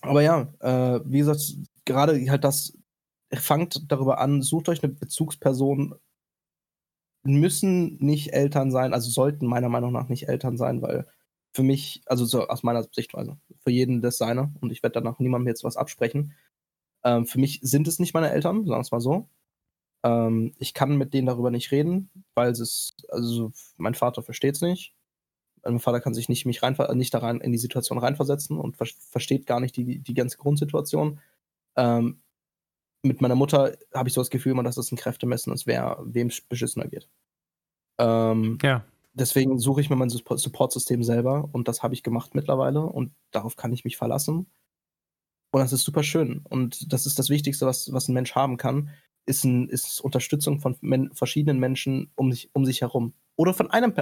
[0.00, 2.76] aber ja, äh, wie gesagt, gerade halt das
[3.34, 5.94] fangt darüber an, sucht euch eine Bezugsperson,
[7.24, 11.06] müssen nicht Eltern sein, also sollten meiner Meinung nach nicht Eltern sein, weil
[11.52, 15.18] für mich, also so aus meiner Sichtweise, für jeden das seine, und ich werde danach
[15.18, 16.34] niemandem jetzt was absprechen.
[17.04, 19.28] Ähm, für mich sind es nicht meine Eltern, sagen wir es mal so.
[20.04, 24.62] Ähm, ich kann mit denen darüber nicht reden, weil es also mein Vater versteht es
[24.62, 24.94] nicht.
[25.64, 28.76] Mein Vater kann sich nicht, mich rein, nicht da rein in die Situation reinversetzen und
[28.76, 31.20] ver versteht gar nicht die, die ganze Grundsituation.
[31.76, 32.20] Ähm,
[33.02, 35.98] mit meiner Mutter habe ich so das Gefühl immer, dass es ein Kräftemessen ist, wer
[36.04, 37.08] wem beschissener geht.
[37.98, 38.84] Ähm, Ja.
[39.12, 43.12] deswegen suche ich mir mein Support- Support-System selber und das habe ich gemacht mittlerweile und
[43.30, 44.46] darauf kann ich mich verlassen.
[45.50, 46.40] Und das ist super schön.
[46.48, 48.90] Und das ist das Wichtigste, was, was ein Mensch haben kann,
[49.26, 53.14] ist, ein, ist Unterstützung von men verschiedenen Menschen um sich, um sich herum.
[53.36, 53.94] Oder von einem,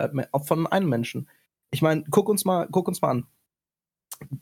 [0.44, 1.28] von einem Menschen.
[1.70, 3.26] Ich meine, guck uns mal, guck uns mal an.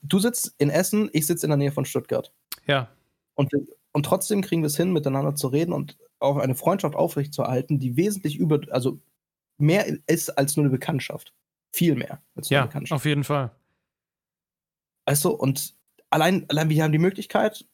[0.02, 2.32] Du sitzt in Essen, ich sitze in der Nähe von Stuttgart.
[2.66, 2.88] Ja.
[3.34, 3.50] Und,
[3.92, 7.96] und trotzdem kriegen wir es hin, miteinander zu reden und auch eine Freundschaft aufrechtzuerhalten, die
[7.96, 9.00] wesentlich über, also
[9.58, 11.34] mehr ist als nur eine Bekanntschaft.
[11.72, 13.00] Viel mehr als nur Ja, eine Bekanntschaft.
[13.00, 13.50] auf jeden Fall.
[15.06, 15.74] Weißt du, und
[16.10, 17.66] allein, allein wir haben die Möglichkeit,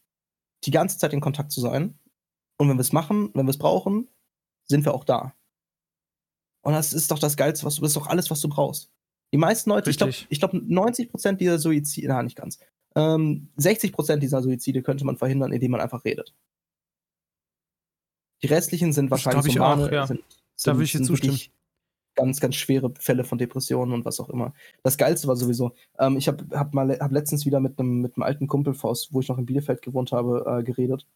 [0.64, 1.98] die ganze Zeit in Kontakt zu sein.
[2.56, 4.08] Und wenn wir es machen, wenn wir es brauchen,
[4.64, 5.34] sind wir auch da.
[6.62, 8.90] Und das ist doch das Geilste, was du, das ist doch alles, was du brauchst.
[9.32, 10.26] Die meisten Leute, ich glaube, Richtig.
[10.30, 12.58] ich glaub, 90% dieser Suizide, na, nicht ganz,
[12.96, 16.34] ähm, 60% dieser Suizide könnte man verhindern, indem man einfach redet.
[18.42, 20.06] Die restlichen sind wahrscheinlich ich so auch, ja.
[20.06, 20.20] sind,
[20.64, 21.38] Da will ich sind zustimmen.
[22.16, 24.52] Ganz, ganz schwere Fälle von Depressionen und was auch immer.
[24.82, 28.16] Das Geilste war sowieso, ähm, ich habe hab mal hab letztens wieder mit einem mit
[28.16, 31.06] einem alten Kumpel, wo ich noch in Bielefeld gewohnt habe, äh, geredet.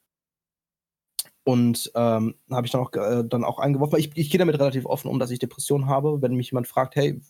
[1.42, 4.58] Und ähm, habe ich dann auch, äh, dann auch eingeworfen, weil ich, ich gehe damit
[4.58, 6.22] relativ offen um, dass ich Depressionen habe.
[6.22, 7.20] Wenn mich jemand fragt, hey,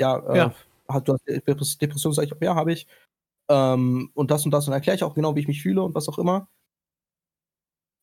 [0.00, 0.54] ja, äh, Ja.
[0.88, 2.86] Hast, du hast Depres- Depression, sage ich, ja, habe ich.
[3.50, 5.94] Ähm, und das und das und erkläre ich auch genau, wie ich mich fühle und
[5.94, 6.48] was auch immer.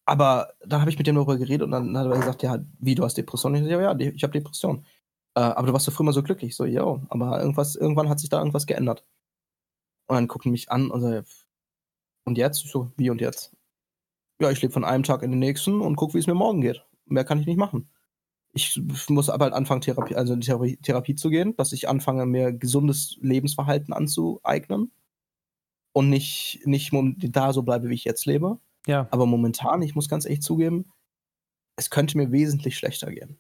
[0.08, 2.96] Aber dann habe ich mit dem darüber geredet und dann hat er gesagt, ja, wie,
[2.96, 3.56] du hast Depression?
[3.56, 4.86] Ich so, ja, ja, ich habe Depression.
[5.36, 6.56] Äh, aber du warst doch früher mal so glücklich.
[6.56, 9.06] So, ja, aber irgendwas, irgendwann hat sich da irgendwas geändert.
[10.08, 11.22] Und dann gucken mich an und so,
[12.26, 12.64] und jetzt?
[12.66, 13.56] Ich so, wie und jetzt?
[14.42, 16.62] Ja, ich lebe von einem Tag in den nächsten und gucke, wie es mir morgen
[16.62, 16.86] geht.
[17.06, 17.90] Mehr kann ich nicht machen.
[18.54, 21.88] Ich muss aber halt anfangen, Therapie, also in die Therapie, Therapie zu gehen, dass ich
[21.88, 24.92] anfange, mir gesundes Lebensverhalten anzueignen
[25.94, 28.60] und nicht, nicht da so bleibe, wie ich jetzt lebe.
[28.88, 29.08] Ja.
[29.12, 30.92] Aber momentan, ich muss ganz ehrlich zugeben,
[31.78, 33.40] es könnte mir wesentlich schlechter gehen.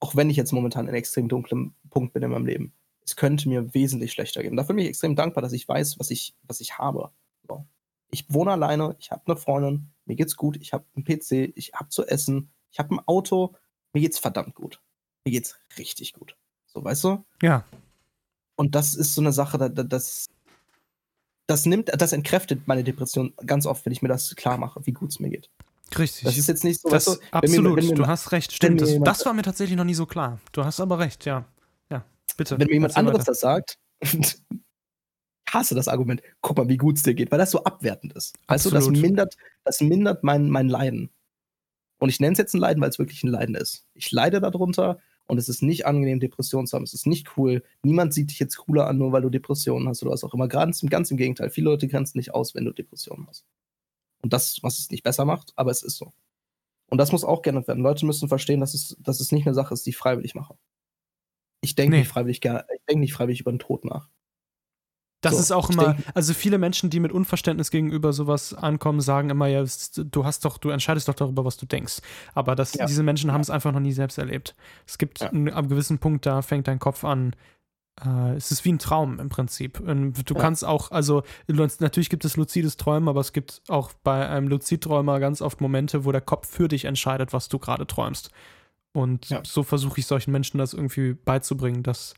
[0.00, 2.72] Auch wenn ich jetzt momentan in einem extrem dunklem Punkt bin in meinem Leben.
[3.04, 4.56] Es könnte mir wesentlich schlechter gehen.
[4.56, 7.10] Dafür bin ich extrem dankbar, dass ich weiß, was ich, was ich habe.
[7.48, 7.66] So.
[8.10, 11.72] Ich wohne alleine, ich habe eine Freundin, mir geht's gut, ich habe einen PC, ich
[11.74, 13.54] habe zu essen, ich habe ein Auto,
[13.92, 14.80] mir geht's verdammt gut.
[15.24, 16.36] Mir geht's richtig gut.
[16.66, 17.24] So, weißt du?
[17.42, 17.64] Ja.
[18.56, 20.26] Und das ist so eine Sache, das,
[21.46, 24.92] das nimmt, das entkräftet meine Depression ganz oft, wenn ich mir das klar mache, wie
[24.92, 25.50] gut es mir geht.
[25.96, 26.24] Richtig.
[26.24, 26.90] Das ist jetzt nicht so.
[26.90, 28.80] Das, weißt du, absolut, mir, mir, du hast recht, stimmt.
[28.80, 30.38] Das, das, war mir tatsächlich noch nie so klar.
[30.52, 31.46] Du hast aber recht, ja.
[31.90, 32.04] Ja,
[32.36, 32.58] bitte.
[32.58, 33.30] Wenn mir jemand anderes weiter.
[33.30, 33.78] das sagt,
[35.48, 38.36] hasse das Argument, guck mal, wie gut es dir geht, weil das so abwertend ist.
[38.48, 41.10] Weißt du, das mindert, das mindert mein, mein Leiden.
[41.98, 43.86] Und ich nenne es jetzt ein Leiden, weil es wirklich ein Leiden ist.
[43.94, 46.84] Ich leide darunter und es ist nicht angenehm, Depressionen zu haben.
[46.84, 47.62] Es ist nicht cool.
[47.82, 50.48] Niemand sieht dich jetzt cooler an, nur weil du Depressionen hast oder was auch immer.
[50.48, 51.50] Ganz, ganz im Gegenteil.
[51.50, 53.44] Viele Leute grenzen nicht aus, wenn du Depressionen hast.
[54.22, 56.12] Und das, was es nicht besser macht, aber es ist so.
[56.88, 57.82] Und das muss auch geändert werden.
[57.82, 60.56] Leute müssen verstehen, dass es, dass es nicht eine Sache ist, die ich freiwillig mache.
[61.60, 61.98] Ich denke nee.
[62.00, 64.08] nicht freiwillig ich denke nicht freiwillig über den Tod nach.
[65.20, 69.00] Das so, ist auch immer, denk, also viele Menschen, die mit Unverständnis gegenüber sowas ankommen,
[69.00, 69.64] sagen immer, ja,
[69.96, 71.98] du hast doch, du entscheidest doch darüber, was du denkst.
[72.34, 72.86] Aber das, ja.
[72.86, 74.54] diese Menschen haben es einfach noch nie selbst erlebt.
[74.86, 75.30] Es gibt ja.
[75.30, 77.34] einen, ab gewissen Punkt, da fängt dein Kopf an,
[78.04, 79.80] äh, es ist wie ein Traum im Prinzip.
[79.80, 80.40] Und du ja.
[80.40, 85.18] kannst auch, also natürlich gibt es luzides Träumen, aber es gibt auch bei einem Luzidträumer
[85.18, 88.30] ganz oft Momente, wo der Kopf für dich entscheidet, was du gerade träumst.
[88.92, 92.14] Und so versuche ich solchen Menschen das irgendwie beizubringen, dass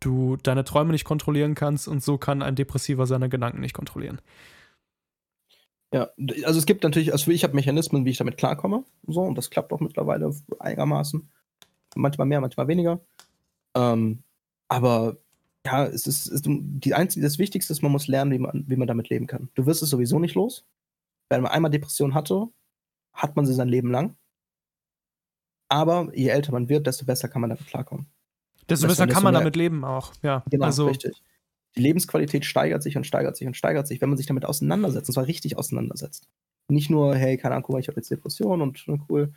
[0.00, 4.20] du deine Träume nicht kontrollieren kannst und so kann ein Depressiver seine Gedanken nicht kontrollieren.
[5.92, 6.10] Ja,
[6.44, 9.50] also es gibt natürlich, also ich habe Mechanismen, wie ich damit klarkomme, so und das
[9.50, 11.30] klappt auch mittlerweile einigermaßen.
[11.94, 13.00] Manchmal mehr, manchmal weniger.
[13.74, 14.22] Ähm,
[14.68, 15.16] aber
[15.64, 18.76] ja, es ist, ist die einzige, das Wichtigste ist, man muss lernen, wie man, wie
[18.76, 19.48] man damit leben kann.
[19.54, 20.66] Du wirst es sowieso nicht los.
[21.28, 22.48] Wenn man einmal Depression hatte,
[23.12, 24.16] hat man sie sein Leben lang.
[25.68, 28.06] Aber je älter man wird, desto besser kann man damit klarkommen.
[28.68, 30.42] Desto besser kann man damit leben auch, ja.
[30.50, 31.22] Genau, also, richtig.
[31.76, 35.08] Die Lebensqualität steigert sich und steigert sich und steigert sich, wenn man sich damit auseinandersetzt,
[35.08, 36.26] und zwar richtig auseinandersetzt.
[36.68, 39.32] Nicht nur, hey, keine Ahnung, guck mal, ich habe jetzt Depression und cool,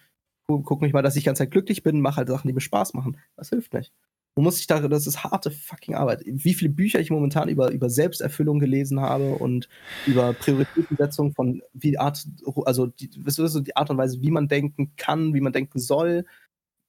[0.50, 2.62] cool, guck mich mal, dass ich ganz Zeit glücklich bin, mach halt Sachen, die mir
[2.62, 3.18] Spaß machen.
[3.36, 3.94] Das hilft nicht.
[4.36, 6.24] Du musst dich da, das ist harte fucking Arbeit.
[6.26, 9.68] Wie viele Bücher ich momentan über, über Selbsterfüllung gelesen habe und
[10.08, 12.26] über Prioritätensetzung von wie Art,
[12.64, 15.80] also die, weißt du, die Art und Weise, wie man denken kann, wie man denken
[15.80, 16.26] soll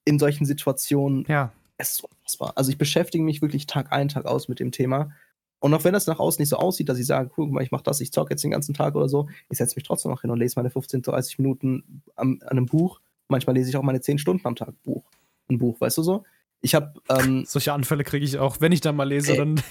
[0.05, 1.25] in solchen Situationen.
[1.29, 1.53] Ja.
[1.81, 2.53] Es ist unfassbar.
[2.57, 5.13] Also ich beschäftige mich wirklich Tag ein, Tag aus mit dem Thema.
[5.61, 7.71] Und auch wenn das nach außen nicht so aussieht, dass ich sage, guck mal, ich
[7.71, 10.23] mache das, ich zocke jetzt den ganzen Tag oder so, ich setze mich trotzdem noch
[10.23, 13.01] hin und lese meine 15, 30 Minuten am, an einem Buch.
[13.29, 15.05] Manchmal lese ich auch meine 10 Stunden am Tag Buch.
[15.49, 16.25] Ein Buch, weißt du so?
[16.63, 19.63] Ich habe ähm, solche Anfälle kriege ich auch, wenn ich dann mal lese, ey, dann.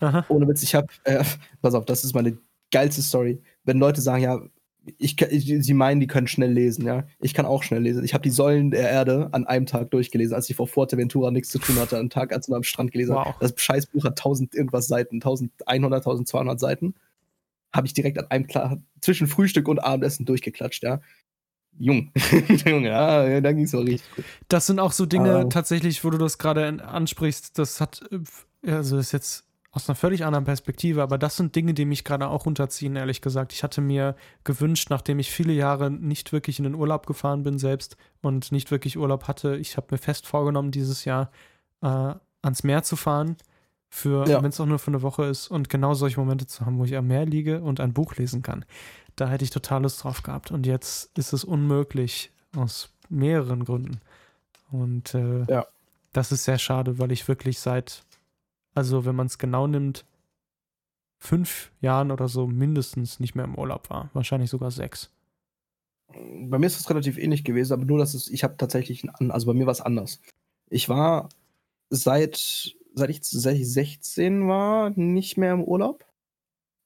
[0.28, 1.24] ohne Witz, ich habe, äh,
[1.60, 2.38] pass auf, das ist meine
[2.70, 3.42] geilste Story.
[3.64, 4.40] Wenn Leute sagen, ja,
[4.98, 7.04] ich, ich, sie meinen, die können schnell lesen, ja.
[7.20, 8.04] Ich kann auch schnell lesen.
[8.04, 11.50] Ich habe die Säulen der Erde an einem Tag durchgelesen, als ich vor Fuerteventura nichts
[11.50, 13.34] zu tun hatte, einen Tag, als ich am Strand gelesen wow.
[13.40, 16.94] Das Scheißbuch hat 1000 irgendwas Seiten, 1100, 1200 Seiten.
[17.72, 21.00] Habe ich direkt an einem klar zwischen Frühstück und Abendessen durchgeklatscht, ja.
[21.78, 22.12] Jung.
[22.66, 24.24] Jung, ja, da ging es auch richtig gut.
[24.48, 28.02] Das sind auch so Dinge uh, tatsächlich, wo du das gerade ansprichst, das hat,
[28.62, 32.04] äh, also ist jetzt aus einer völlig anderen Perspektive, aber das sind Dinge, die mich
[32.04, 33.52] gerade auch runterziehen, ehrlich gesagt.
[33.52, 37.58] Ich hatte mir gewünscht, nachdem ich viele Jahre nicht wirklich in den Urlaub gefahren bin
[37.58, 41.30] selbst und nicht wirklich Urlaub hatte, ich habe mir fest vorgenommen, dieses Jahr
[41.82, 43.36] äh, ans Meer zu fahren,
[43.90, 44.42] für, ja.
[44.42, 46.84] wenn es auch nur für eine Woche ist und genau solche Momente zu haben, wo
[46.84, 48.64] ich am Meer liege und ein Buch lesen kann.
[49.16, 50.50] Da hätte ich total Lust drauf gehabt.
[50.50, 54.00] Und jetzt ist es unmöglich aus mehreren Gründen.
[54.70, 55.66] Und äh, ja.
[56.12, 58.02] das ist sehr schade, weil ich wirklich seit
[58.78, 60.04] also wenn man es genau nimmt,
[61.18, 64.08] fünf Jahren oder so mindestens nicht mehr im Urlaub war.
[64.12, 65.10] Wahrscheinlich sogar sechs.
[66.12, 69.46] Bei mir ist es relativ ähnlich gewesen, aber nur, dass es, ich habe tatsächlich, also
[69.48, 70.20] bei mir war es anders.
[70.70, 71.28] Ich war
[71.90, 76.06] seit, seit ich, seit ich 16 war nicht mehr im Urlaub.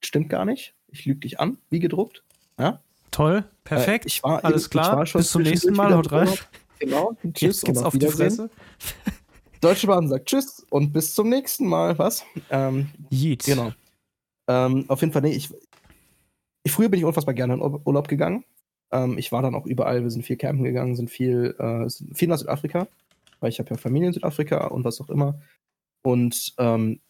[0.03, 0.74] Stimmt gar nicht.
[0.88, 2.24] Ich lüge dich an, wie gedruckt.
[2.59, 2.80] Ja?
[3.11, 4.07] Toll, perfekt.
[4.07, 5.05] Äh, ich war, Alles klar.
[5.05, 5.95] Bis zum nächsten Mal.
[5.95, 6.30] Haut rein.
[6.78, 7.16] Genau.
[7.22, 7.61] Tschüss.
[7.61, 8.51] Jetzt geht's auf die Fresse.
[9.63, 11.97] Deutsche Bahn sagt Tschüss und bis zum nächsten Mal.
[11.97, 12.25] Was?
[12.51, 13.45] Ähm, Yeet.
[13.45, 13.71] Genau.
[14.49, 15.51] Ähm, auf jeden Fall, nee, ich,
[16.65, 18.45] ich, früher bin ich unfassbar gerne in Urlaub gegangen.
[18.91, 22.27] Ähm, ich war dann auch überall, wir sind viel campen gegangen, sind viel, äh, viel
[22.27, 22.89] nach Südafrika,
[23.39, 25.41] weil ich habe ja Familie in Südafrika und was auch immer.
[26.03, 27.01] Und ähm,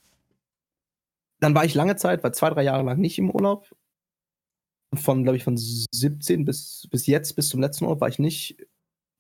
[1.41, 3.75] dann war ich lange Zeit, war zwei, drei Jahre lang nicht im Urlaub.
[4.95, 8.59] Von, glaube ich, von 17 bis, bis jetzt, bis zum letzten Urlaub war ich nicht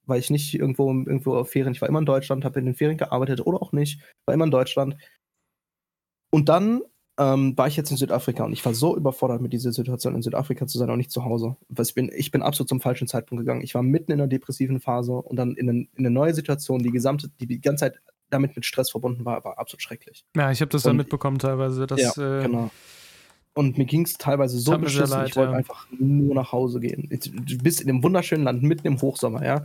[0.06, 2.74] weil ich nicht irgendwo, irgendwo auf Ferien, ich war immer in Deutschland, habe in den
[2.74, 4.96] Ferien gearbeitet oder auch nicht, war immer in Deutschland.
[6.30, 6.82] Und dann
[7.18, 10.22] ähm, war ich jetzt in Südafrika und ich war so überfordert mit dieser Situation, in
[10.22, 11.56] Südafrika zu sein, auch nicht zu Hause.
[11.78, 13.62] Ich bin, ich bin absolut zum falschen Zeitpunkt gegangen.
[13.62, 16.90] Ich war mitten in einer depressiven Phase und dann in, in eine neue Situation, die
[16.90, 18.00] gesamte, die die ganze Zeit
[18.30, 20.24] damit mit Stress verbunden war, war absolut schrecklich.
[20.34, 21.86] Ja, ich habe das und, dann mitbekommen teilweise.
[21.86, 22.70] Dass, ja, äh, genau.
[23.54, 25.58] Und mir ging es teilweise so beschissen, leid, ich wollte ja.
[25.58, 27.10] einfach nur nach Hause gehen.
[27.10, 29.62] Du bist in dem wunderschönen Land, mitten im Hochsommer, ja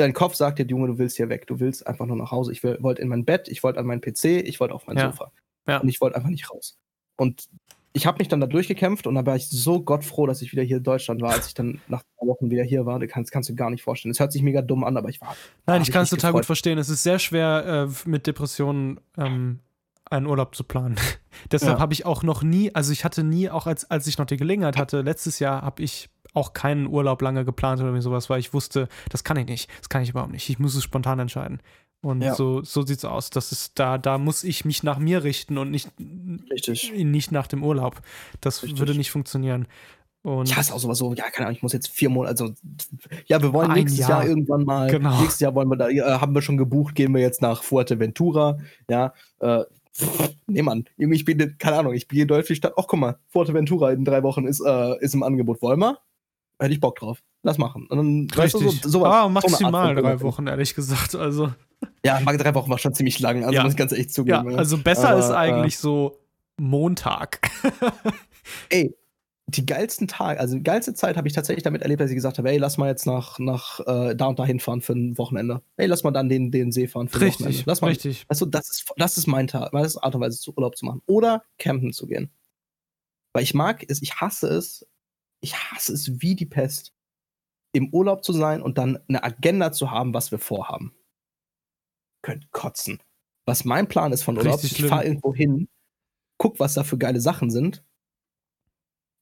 [0.00, 2.52] dein Kopf sagt dir, Junge, du willst hier weg, du willst einfach nur nach Hause.
[2.52, 5.10] Ich wollte in mein Bett, ich wollte an mein PC, ich wollte auf mein Ja.
[5.10, 5.30] Sofa.
[5.68, 5.78] Ja.
[5.78, 6.78] Und ich wollte einfach nicht raus.
[7.16, 7.48] Und
[7.92, 10.62] ich habe mich dann da durchgekämpft und da war ich so gottfroh, dass ich wieder
[10.62, 12.98] hier in Deutschland war, als ich dann nach zwei Wochen wieder hier war.
[13.00, 14.12] Das kannst, kannst du gar nicht vorstellen.
[14.12, 15.36] Es hört sich mega dumm an, aber ich war.
[15.66, 16.46] Nein, ich kann es total gut gefreut.
[16.46, 16.78] verstehen.
[16.78, 19.58] Es ist sehr schwer, äh, mit Depressionen ähm,
[20.08, 20.96] einen Urlaub zu planen.
[21.50, 21.80] Deshalb Ja.
[21.80, 24.36] habe ich auch noch nie, also ich hatte nie, auch als, als ich noch die
[24.36, 28.52] Gelegenheit hatte, letztes Jahr habe ich auch keinen Urlaub lange geplant oder sowas, weil ich
[28.54, 30.48] wusste, das kann ich nicht, das kann ich überhaupt nicht.
[30.48, 31.60] Ich muss es spontan entscheiden.
[32.02, 32.34] Und Ja.
[32.34, 33.28] so, so sieht es aus.
[33.30, 35.90] Das ist da, da muss ich mich nach mir richten und nicht,
[36.50, 36.92] Richtig.
[36.96, 38.00] nicht nach dem Urlaub.
[38.40, 38.78] Das Richtig.
[38.78, 39.66] würde nicht funktionieren.
[40.22, 42.54] Und Ich hasse auch sowas so, ja, keine Ahnung, ich muss jetzt vier Monate, also,
[43.26, 44.10] ja, wir wollen nächstes Jahr.
[44.22, 45.18] Jahr irgendwann mal, Genau.
[45.18, 48.58] nächstes Jahr wollen wir da, äh, haben wir schon gebucht, gehen wir jetzt nach Fuerteventura,
[48.90, 49.62] ja, äh,
[49.94, 53.00] pff, nee, Mann, irgendwie, ich bin, keine Ahnung, ich gehe durch die Stadt, ach, guck
[53.00, 55.98] mal, Fuerteventura in drei Wochen ist, äh, ist im Angebot, wollen wir?
[56.60, 57.86] Hätte ich Bock drauf, lass machen.
[57.88, 58.82] Und dann, weißt du, richtig.
[58.84, 60.20] so, ah, so maximal von drei.
[60.20, 61.14] Wochen, ehrlich gesagt.
[61.14, 61.52] Also,
[62.04, 63.62] Ja, drei Wochen war schon ziemlich lang, also Ja.
[63.62, 64.56] muss ich ganz echt ja, zugeben.
[64.56, 66.18] also besser Aber, ist äh, eigentlich so
[66.58, 67.40] Montag.
[68.68, 68.94] ey,
[69.46, 72.38] die geilsten Tage, also die geilste Zeit habe ich tatsächlich damit erlebt, dass ich gesagt
[72.38, 75.62] habe, ey, lass mal jetzt nach, nach äh, da und dahin fahren für ein Wochenende.
[75.76, 77.48] Ey, lass mal dann den, den See fahren für ein Wochenende.
[77.48, 78.26] Richtig, Lass mal, richtig.
[78.28, 80.76] Weißt du, das ist, das ist mein Tag, das ist Art und Weise, zu Urlaub
[80.76, 81.02] zu machen.
[81.06, 82.30] Oder campen zu gehen.
[83.32, 84.86] Weil ich mag es, ich hasse es,
[85.40, 86.92] ich hasse es wie die Pest,
[87.72, 90.94] im Urlaub zu sein und dann eine Agenda zu haben, was wir vorhaben.
[92.22, 93.02] Könnt kotzen.
[93.46, 94.88] Was mein Plan ist von Urlaub, Richtig ich schlimm.
[94.90, 95.68] fahre irgendwo hin,
[96.38, 97.84] guck, was da für geile Sachen sind.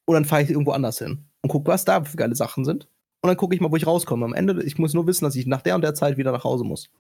[0.07, 2.89] Und dann fahre ich irgendwo anders hin und guck, was da für geile Sachen sind.
[3.21, 4.25] Und dann gucke ich mal, wo ich rauskomme.
[4.25, 6.45] Am Ende, ich muss nur wissen, dass ich nach der und der Zeit wieder nach
[6.45, 6.91] Hause muss.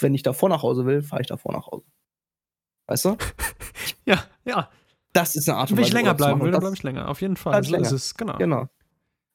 [0.00, 1.86] Wenn ich davor nach Hause will, fahre ich davor nach Hause.
[2.86, 3.16] Weißt du?
[4.04, 4.70] Ja, ja.
[5.16, 6.82] Das ist eine Art und Wenn ich Weise, länger Urlaub bleiben will, dann bleibe ich
[6.82, 7.08] länger.
[7.08, 7.62] Auf jeden Fall.
[7.64, 7.86] So länger.
[7.86, 8.36] ist es, genau.
[8.38, 8.66] Genau.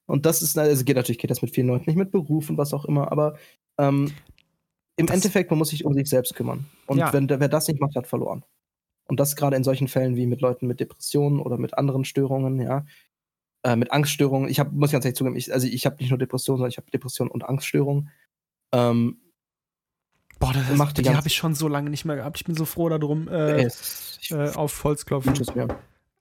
[0.06, 2.58] Und das ist, also geht natürlich, geht das mit vielen Leuten nicht mit Beruf und
[2.58, 3.38] was auch immer, aber
[3.78, 4.12] ähm,
[4.98, 6.66] im Das- Endeffekt, man muss sich um sich selbst kümmern.
[6.86, 7.12] Und Ja.
[7.14, 8.44] wenn wer das nicht macht, hat verloren.
[9.08, 12.60] Und das gerade in solchen Fällen wie mit Leuten mit Depressionen oder mit anderen Störungen,
[12.62, 12.86] ja,
[13.64, 14.50] äh, mit Angststörungen.
[14.50, 16.78] Ich hab, muss ganz ehrlich zugeben, ich, also ich habe nicht nur Depressionen, sondern ich
[16.78, 18.10] habe Depressionen und Angststörungen.
[18.74, 19.18] Ähm,
[20.42, 22.38] Boah, das, Macht die die habe ich schon so lange nicht mehr gehabt.
[22.38, 25.34] Ich bin so froh darum, äh, ich äh, auf Holz klopfen.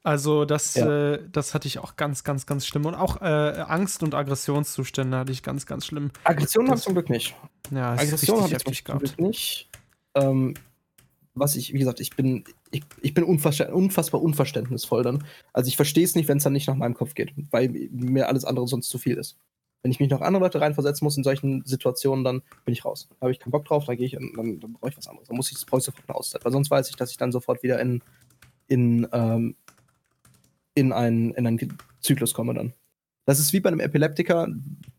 [0.03, 1.13] Also das, Ja.
[1.15, 2.87] äh, das hatte ich auch ganz, ganz, ganz schlimm.
[2.87, 6.11] Und auch äh, Angst- und Aggressionszustände hatte ich ganz, ganz schlimm.
[6.25, 7.35] Aggression habe ich zum Glück nicht.
[7.71, 8.99] Ja, Aggression habe ich zum.
[8.99, 9.69] Glück nicht.
[10.15, 10.55] Ähm,
[11.35, 15.25] was ich, wie gesagt, ich bin, ich, ich bin unverstä unfassbar unverständnisvoll dann.
[15.53, 18.29] Also ich verstehe es nicht, wenn es dann nicht nach meinem Kopf geht, weil mir
[18.29, 19.37] alles andere sonst zu viel ist.
[19.83, 23.09] Wenn ich mich noch andere Leute reinversetzen muss in solchen Situationen, dann bin ich raus.
[23.11, 25.09] Da habe ich keinen Bock drauf, da gehe ich, dann, dann, dann brauche ich was
[25.09, 25.29] anderes.
[25.29, 27.33] Dann muss ich, brauche ich sofort eine Auszeit, weil sonst weiß ich, dass ich dann
[27.33, 28.03] sofort wieder in,
[28.67, 29.57] in, ähm,
[30.75, 32.75] in, einen, in einen Zyklus komme dann.
[33.27, 34.49] Das ist wie bei einem Epileptiker,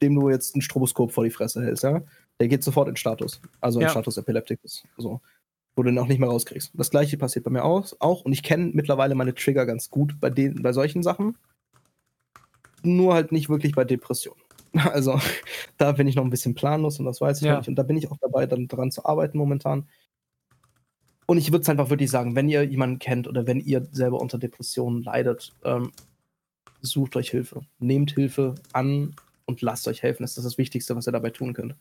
[0.01, 2.01] dem du jetzt ein Stroboskop vor die Fresse hältst, ja?
[2.39, 3.41] Der geht sofort in Status.
[3.59, 3.89] Also in Ja.
[3.89, 4.83] Status Epilepticus.
[4.97, 5.21] So.
[5.75, 6.71] Wo du den auch nicht mehr rauskriegst.
[6.73, 7.91] Das gleiche passiert bei mir auch.
[7.99, 11.37] auch und ich kenne mittlerweile meine Trigger ganz gut bei, den, bei solchen Sachen.
[12.83, 14.41] Nur halt nicht wirklich bei Depressionen.
[14.93, 15.19] Also,
[15.77, 17.57] da bin ich noch ein bisschen planlos und das weiß ich Ja.
[17.57, 17.67] nicht.
[17.67, 19.87] Und da bin ich auch dabei, dann dran zu arbeiten momentan.
[21.25, 24.19] Und ich würde es einfach wirklich sagen, wenn ihr jemanden kennt oder wenn ihr selber
[24.19, 25.91] unter Depressionen leidet, ähm,
[26.81, 27.61] sucht euch Hilfe.
[27.79, 29.15] Nehmt Hilfe an
[29.45, 30.23] und lasst euch helfen.
[30.23, 31.75] Das ist das Wichtigste, was ihr dabei tun könnt.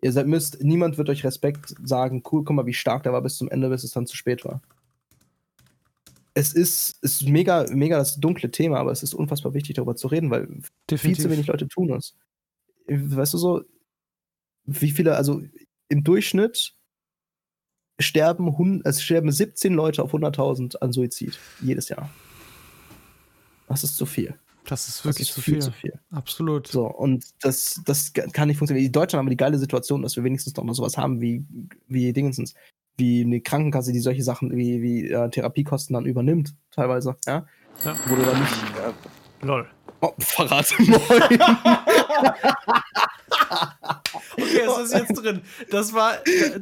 [0.00, 3.22] Ihr seid, müsst, niemand wird euch Respekt sagen, cool, guck mal, wie stark der war
[3.22, 4.60] bis zum Ende, bis es dann zu spät war.
[6.34, 10.06] Es ist, ist mega, mega das dunkle Thema, aber es ist unfassbar wichtig, darüber zu
[10.06, 11.24] reden, weil viel Definitiv.
[11.24, 12.14] zu wenig Leute tun es.
[12.88, 13.62] Weißt du so,
[14.64, 15.42] wie viele, also
[15.88, 16.74] im Durchschnitt
[18.00, 22.10] sterben, hun- es sterben 17 Leute auf 100.000 an Suizid jedes Jahr.
[23.68, 24.38] Das ist zu viel.
[24.66, 25.62] Das ist Das wirklich ist zu viel viel.
[25.62, 26.00] zu viel.
[26.10, 26.66] Absolut.
[26.68, 28.86] So, und das, das kann nicht funktionieren.
[28.86, 31.44] In Deutschland haben wir die geile Situation, dass wir wenigstens noch mal sowas haben wie,
[31.86, 32.54] wie Dingensens,
[32.98, 37.46] wie eine Krankenkasse, die solche Sachen wie, wie äh, Therapiekosten dann übernimmt, teilweise, ja.
[37.84, 37.96] Ja.
[38.06, 38.52] Wo du dann nicht.
[38.52, 38.92] Äh,
[39.42, 39.66] Lol.
[40.00, 41.00] oh, verrate Moin.
[44.36, 45.42] Okay, was ist jetzt drin?
[45.70, 46.14] Das war.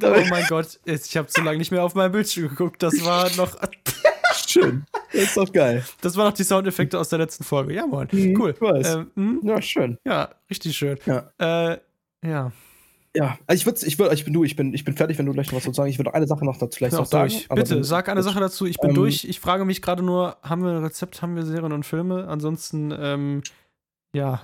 [0.02, 2.82] Oh mein Gott, ich habe zu lange nicht mehr auf mein Bildschirm geguckt.
[2.82, 3.56] Das war noch.
[4.48, 4.84] Schön.
[5.12, 5.84] Das ist doch geil.
[6.00, 7.74] Das waren noch die Soundeffekte aus der letzten Folge.
[7.74, 8.08] Ja, moin.
[8.10, 8.50] Mhm, Cool.
[8.50, 8.94] ich weiß.
[8.94, 9.98] Ähm, hm, Ja, schön.
[10.04, 10.98] ja, richtig schön.
[11.06, 11.30] Ja.
[11.38, 11.78] Äh,
[12.24, 12.52] ja.
[13.16, 15.26] Ja, also ich würde, ich würde, ich bin du, ich bin, ich bin fertig, wenn
[15.26, 15.88] du gleich noch was dazu sagen.
[15.90, 17.32] Ich würde noch eine Sache noch dazu vielleicht Hör noch sagen.
[17.54, 18.66] Bitte, sag eine Sache dazu.
[18.66, 19.24] Ich bin Ähm, durch.
[19.24, 22.28] Ich frage mich gerade nur, haben wir ein Rezept, haben wir Serien und Filme?
[22.28, 23.42] Ansonsten, ähm,
[24.14, 24.42] ja.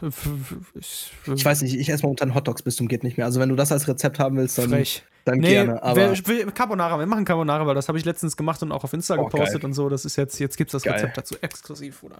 [0.74, 3.26] Ich, Ich weiß nicht, ich esse momentan Hotdogs bis zum geht nicht mehr.
[3.26, 5.02] Also wenn du das als Rezept haben willst, dann, Frech.
[5.24, 5.82] dann Nee, gerne.
[5.82, 8.92] Aber will Carbonara, wir machen Carbonara, weil das habe ich letztens gemacht und auch auf
[8.92, 9.66] Insta Oh, gepostet geil.
[9.68, 9.88] und so.
[9.88, 10.94] Das ist jetzt, jetzt gibt es das Geil.
[10.94, 12.16] Rezept dazu exklusiv, oder?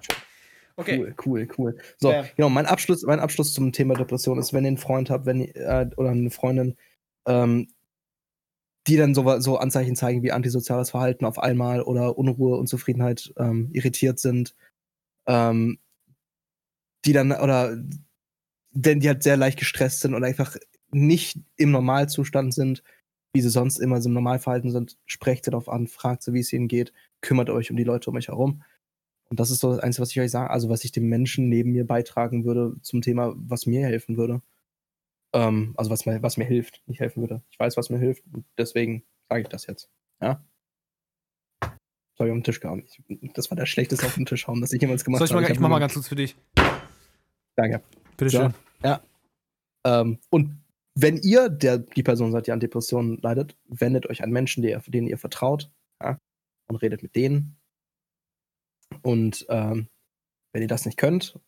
[0.76, 0.98] Okay.
[0.98, 1.78] Cool, cool, cool.
[1.98, 2.24] So, Ja.
[2.36, 5.42] genau, mein Abschluss, mein Abschluss zum Thema Depression ist, wenn ihr einen Freund habt, wenn
[5.42, 6.76] äh, oder eine Freundin,
[7.26, 7.68] ähm,
[8.86, 13.68] die dann so, so Anzeichen zeigen wie antisoziales Verhalten auf einmal oder Unruhe, Unzufriedenheit, ähm,
[13.72, 14.56] irritiert sind,
[15.26, 15.78] ähm,
[17.04, 17.76] die dann, oder
[18.72, 20.56] denn die halt sehr leicht gestresst sind oder einfach
[20.90, 22.82] nicht im Normalzustand sind,
[23.34, 26.40] wie sie sonst immer so im Normalverhalten sind, sprecht sie darauf an, fragt sie, wie
[26.40, 28.62] es ihnen geht, kümmert euch um die Leute um euch herum.
[29.32, 31.48] Und das ist so das Einzige, was ich euch sage, also was ich dem Menschen
[31.48, 34.42] neben mir beitragen würde zum Thema, was mir helfen würde.
[35.32, 37.42] Ähm, also was mir, was mir hilft, nicht helfen würde.
[37.50, 39.88] Ich weiß, was mir hilft, und deswegen sage ich das jetzt.
[40.20, 40.44] Ja?
[42.18, 42.84] Soll ich auf den Tisch gehauen?
[42.84, 45.32] Ich, das war das Schlechteste auf den Tisch hauen, das ich jemals gemacht Soll ich,
[45.32, 45.40] habe.
[45.40, 46.36] mal, ich hab mach mal ganz kurz für dich.
[47.56, 47.80] Danke.
[48.18, 48.38] Bitte So.
[48.38, 48.54] schön.
[49.86, 50.62] Ähm, und
[50.94, 54.68] wenn ihr der, die Person seid, die an Depressionen leidet, wendet euch an Menschen, die
[54.68, 55.72] ihr, denen ihr vertraut,
[56.02, 56.18] ja,
[56.68, 57.56] und redet mit denen.
[59.02, 59.88] Und ähm,
[60.52, 61.38] wenn ihr das nicht könnt,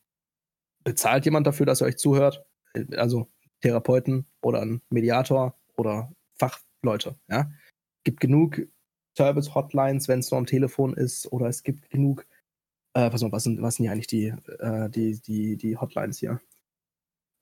[0.82, 2.44] bezahlt jemand dafür, dass er euch zuhört.
[2.74, 3.30] Äh, Also
[3.61, 7.18] Therapeuten oder ein Mediator oder Fachleute.
[7.28, 7.50] Ja.
[8.05, 8.61] Gibt genug
[9.16, 12.26] Service-Hotlines, wenn es nur am Telefon ist, oder es gibt genug.
[12.94, 14.26] Äh, pass mal, was sind, was sind hier eigentlich die,
[14.59, 16.40] äh, die, die, die Hotlines hier?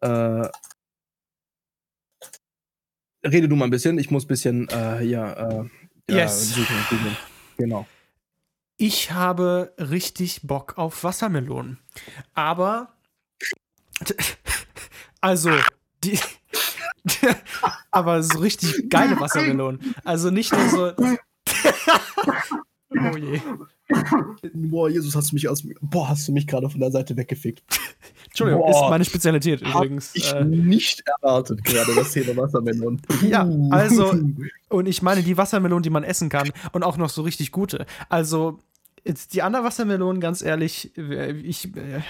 [0.00, 0.48] Äh,
[3.26, 5.68] rede du mal ein bisschen, ich muss ein bisschen äh, hier
[6.08, 6.50] äh, Yes.
[6.50, 7.16] suchen, googeln.
[7.56, 7.86] Genau.
[8.82, 11.78] Ich habe richtig Bock auf Wassermelonen.
[12.34, 12.88] Aber.
[15.24, 15.52] Also,
[16.02, 16.18] die.
[17.92, 19.94] aber so richtig geile Wassermelonen.
[20.04, 20.92] Also nicht nur so.
[22.90, 23.40] oh je.
[24.52, 27.62] Boah, Jesus, hast du mich aus Boah, hast du mich gerade von der Seite weggefickt.
[28.24, 28.70] Entschuldigung, Boah.
[28.70, 30.10] ist meine Spezialität übrigens.
[30.14, 33.00] ich Äh, nicht erwartet gerade das Thema Wassermelon.
[33.22, 34.12] Ja, also-
[34.70, 37.86] und ich meine die Wassermelonen, die man essen kann und auch noch so richtig gute.
[38.08, 38.58] Also.
[39.04, 42.00] Die anderen Wassermelonen, ganz ehrlich, äh, ich, äh,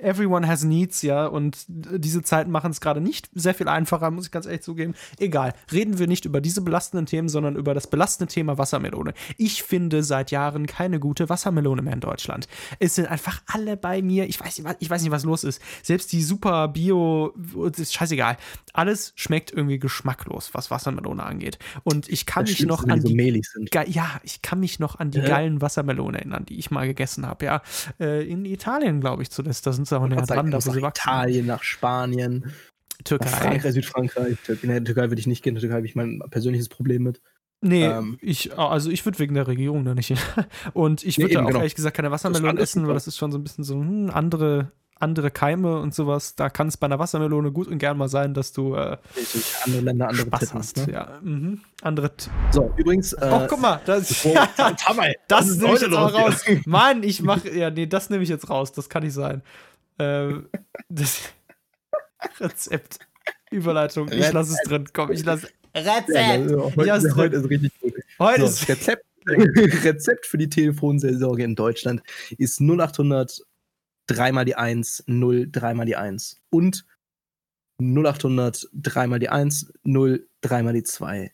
[0.00, 4.26] everyone has needs, ja, und diese Zeiten machen es gerade nicht sehr viel einfacher, muss
[4.26, 4.94] ich ganz ehrlich zugeben.
[5.18, 9.14] Egal, reden wir nicht über diese belastenden Themen, sondern über das belastende Thema Wassermelone.
[9.36, 12.48] Ich finde seit Jahren keine gute Wassermelone mehr in Deutschland.
[12.80, 15.44] Es sind einfach alle bei mir, ich weiß, nicht, was- ich weiß nicht, was los
[15.44, 15.62] ist.
[15.82, 17.34] Selbst die super Bio,
[17.76, 18.36] ist scheißegal.
[18.72, 21.58] Alles schmeckt irgendwie geschmacklos, was Wassermelone angeht.
[21.84, 25.10] Und ich kann Das mich noch an die so ja, ich kann mich noch an
[25.10, 25.26] die Ja.
[25.28, 27.44] geilen Wassermelonen erinnern, die ich mal gegessen habe.
[27.44, 27.62] Ja,
[28.00, 29.66] äh, in Italien, glaube ich, zuletzt.
[29.66, 31.08] Da sind sie auch näher dran, da wo sie nach wachsen.
[31.08, 33.26] Italien, nach Spanien, nach Türkei.
[33.28, 34.36] Frankreich, Südfrankreich.
[34.62, 35.50] In der Türkei würde ich nicht gehen.
[35.50, 37.20] In der Türkei habe ich mein persönliches Problem mit.
[37.64, 38.18] Nee, Ähm.
[38.20, 40.18] ich, also ich würde wegen der Regierung da nicht hin.
[40.72, 41.60] Und ich Nee, würde eben, auch genau.
[41.60, 44.10] ehrlich gesagt keine Wassermelonen alles essen, weil das ist schon so ein bisschen so hm,
[44.12, 44.72] andere,
[45.02, 46.36] andere Keime und sowas.
[46.36, 48.96] Da kann es bei einer Wassermelone gut und gern mal sein, dass du äh,
[49.64, 50.86] andere Länder, andere Spaß Titten, hast.
[50.86, 50.92] ne?
[50.92, 51.60] Ja, mhm.
[51.82, 52.16] andere.
[52.16, 53.12] T So, übrigens.
[53.12, 54.22] Äh, oh, guck mal, das,
[54.78, 56.44] Tamay, das nehme ich jetzt auch raus.
[56.44, 56.60] hier?
[56.66, 58.72] Mann, ich mache, ja, nee, das nehme ich jetzt raus.
[58.72, 59.42] Das kann nicht sein.
[59.98, 60.48] Ähm,
[60.88, 61.20] das
[62.40, 63.00] Rezept,
[63.50, 64.10] Überleitung.
[64.12, 64.88] Ich lasse es drin.
[64.92, 65.48] Komm, ich lasse.
[65.74, 66.16] Ja, Rezept.
[66.16, 67.16] also, hab's heute, drin.
[67.16, 67.94] heute ist richtig gut.
[68.18, 68.68] Heute So, ist.
[68.68, 72.02] Rezept, Rezept für die Telefonseelsorge in Deutschland
[72.38, 73.42] ist 0800
[74.06, 76.84] dreimal die 1, 0 dreimal die 1 und
[77.80, 81.32] 0800 dreimal die 1, 0 dreimal die 2,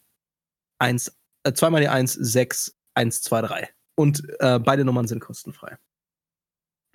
[0.78, 3.68] 1, äh, zweimal die 1, 6, 1, 2, 3.
[3.96, 5.76] Und äh, beide Nummern sind kostenfrei.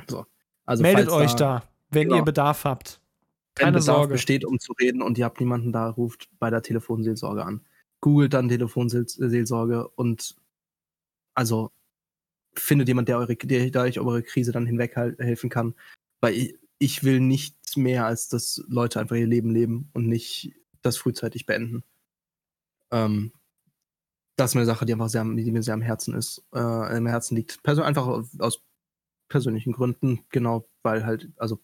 [0.09, 0.25] So.
[0.65, 2.17] Also Meldet euch da, wenn Genau.
[2.17, 3.01] ihr Bedarf habt.
[3.55, 4.13] wenn Keine Bedarf Sorge.
[4.13, 7.65] besteht, um zu reden und ihr habt niemanden da, ruft bei der Telefonseelsorge an.
[8.01, 10.35] Googelt dann Telefonseelsorge und
[11.35, 11.71] also
[12.55, 15.75] findet jemand, der, eure, der, der euch eure Krise dann hinweg hel- helfen kann.
[16.21, 20.53] Weil ich, ich will nichts mehr, als dass Leute einfach ihr Leben leben und nicht
[20.81, 21.83] das frühzeitig beenden.
[22.91, 23.31] Ähm,
[24.35, 27.07] das ist eine Sache, die einfach sehr, die mir sehr am Herzen ist, äh, am
[27.07, 27.61] Herzen liegt.
[27.63, 28.07] Persön einfach
[28.39, 28.63] aus
[29.29, 31.59] persönlichen Gründen, genau, weil halt, also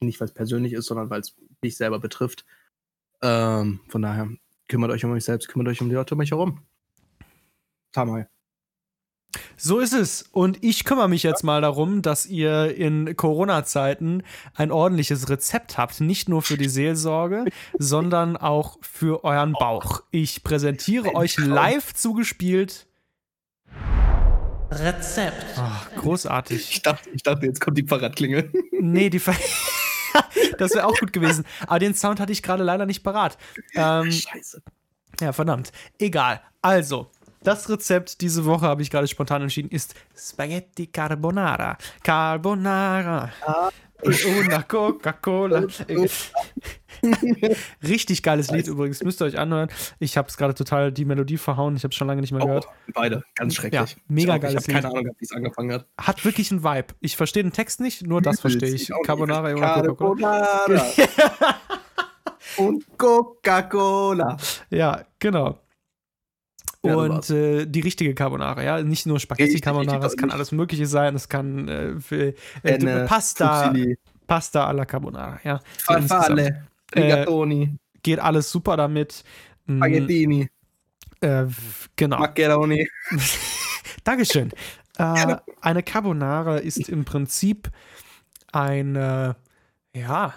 [0.00, 2.44] nicht weil es persönlich ist, sondern weil es dich selber betrifft.
[3.22, 4.30] Ähm, von daher,
[4.68, 6.62] kümmert euch um euch selbst, kümmert euch um die Leute um euch herum.
[7.92, 8.26] Tamay.
[9.56, 10.22] So ist es.
[10.32, 14.22] Und ich kümmere mich jetzt mal darum, dass ihr in Corona-Zeiten
[14.54, 16.00] ein ordentliches Rezept habt.
[16.00, 17.44] Nicht nur für die Seelsorge,
[17.78, 20.02] sondern auch für euren Bauch.
[20.10, 22.86] Ich präsentiere euch live zugespielt.
[24.70, 25.44] Rezept.
[25.58, 26.70] Oh, großartig.
[26.70, 28.50] Ich dachte, ich dachte, jetzt kommt die Fahrradklingel.
[28.78, 29.34] Nee, die Ver
[30.58, 31.44] Das wäre auch gut gewesen.
[31.66, 33.38] Aber den Sound hatte ich gerade leider nicht parat.
[33.74, 34.62] Ähm, Scheiße.
[35.20, 35.72] ja, verdammt.
[35.98, 36.40] Egal.
[36.62, 37.10] Also,
[37.46, 41.76] das Rezept diese Woche habe ich gerade spontan entschieden, ist Spaghetti Carbonara.
[42.02, 43.30] Carbonara.
[43.46, 43.68] Ah.
[44.02, 45.66] E una Coca-Cola.
[47.82, 49.68] Richtig geiles Lied übrigens, müsst ihr euch anhören.
[49.98, 52.42] Ich habe es gerade total die Melodie verhauen, ich habe es schon lange nicht mehr
[52.42, 52.66] Oh, gehört.
[52.92, 53.92] beide, ganz schrecklich.
[53.92, 55.04] Ja, mega ich geiles Ich habe keine Lied.
[55.04, 55.86] Ahnung, wie es angefangen hat.
[55.98, 56.94] Hat wirklich einen Vibe.
[57.00, 58.90] Ich verstehe den Text nicht, nur das verstehe ich.
[59.04, 60.66] Carbonara oder Coca-Cola.
[60.66, 61.56] Carbonara.
[62.58, 64.36] Und Coca-Cola.
[64.70, 65.58] Ja, genau.
[66.86, 70.52] Ja, Und äh, die richtige Carbonara, ja, nicht nur Spaghetti Carbonara, richtig es kann alles
[70.52, 75.60] Mögliche sein, es kann äh, für, äh, Pasta, Fusilli, Pasta alla Carbonara, ja.
[75.78, 79.24] Farfalle, Äh, Rigatoni, Geht alles super damit.
[79.66, 80.48] Mm, Spaghettini,
[81.20, 81.46] Äh,
[81.96, 82.18] genau.
[82.18, 82.88] Maccheroni.
[84.04, 84.52] Dankeschön.
[84.98, 87.70] Äh, eine Carbonara ist im Prinzip
[88.52, 89.36] eine,
[89.94, 90.34] ja,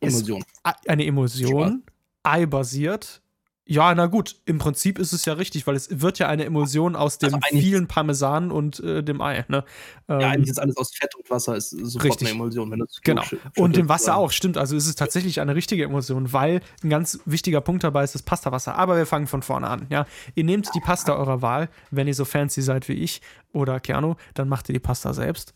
[0.00, 0.44] Emulsion.
[0.86, 1.82] eine Emulsion,
[2.22, 3.22] eibasiert.
[3.68, 6.94] Ja, na gut, im Prinzip ist es ja richtig, weil es wird ja eine Emulsion
[6.94, 9.44] aus dem Also vielen Parmesan und äh, dem Ei.
[9.48, 9.64] Ne?
[10.08, 12.28] Ähm, Ja, eigentlich ist alles aus Fett und Wasser, ist sofort Richtig.
[12.28, 12.70] eine Emulsion.
[12.70, 13.24] Wenn das Genau.
[13.56, 14.56] Und dem Wasser auch, stimmt.
[14.56, 18.22] Also ist es tatsächlich eine richtige Emulsion, weil ein ganz wichtiger Punkt dabei ist das
[18.22, 18.76] Pastawasser.
[18.76, 19.86] Aber wir fangen von vorne an.
[19.90, 20.06] Ja?
[20.36, 23.20] Ihr nehmt die Pasta eurer Wahl, wenn ihr so fancy seid wie ich
[23.52, 25.54] oder Keanu, dann macht ihr die Pasta selbst.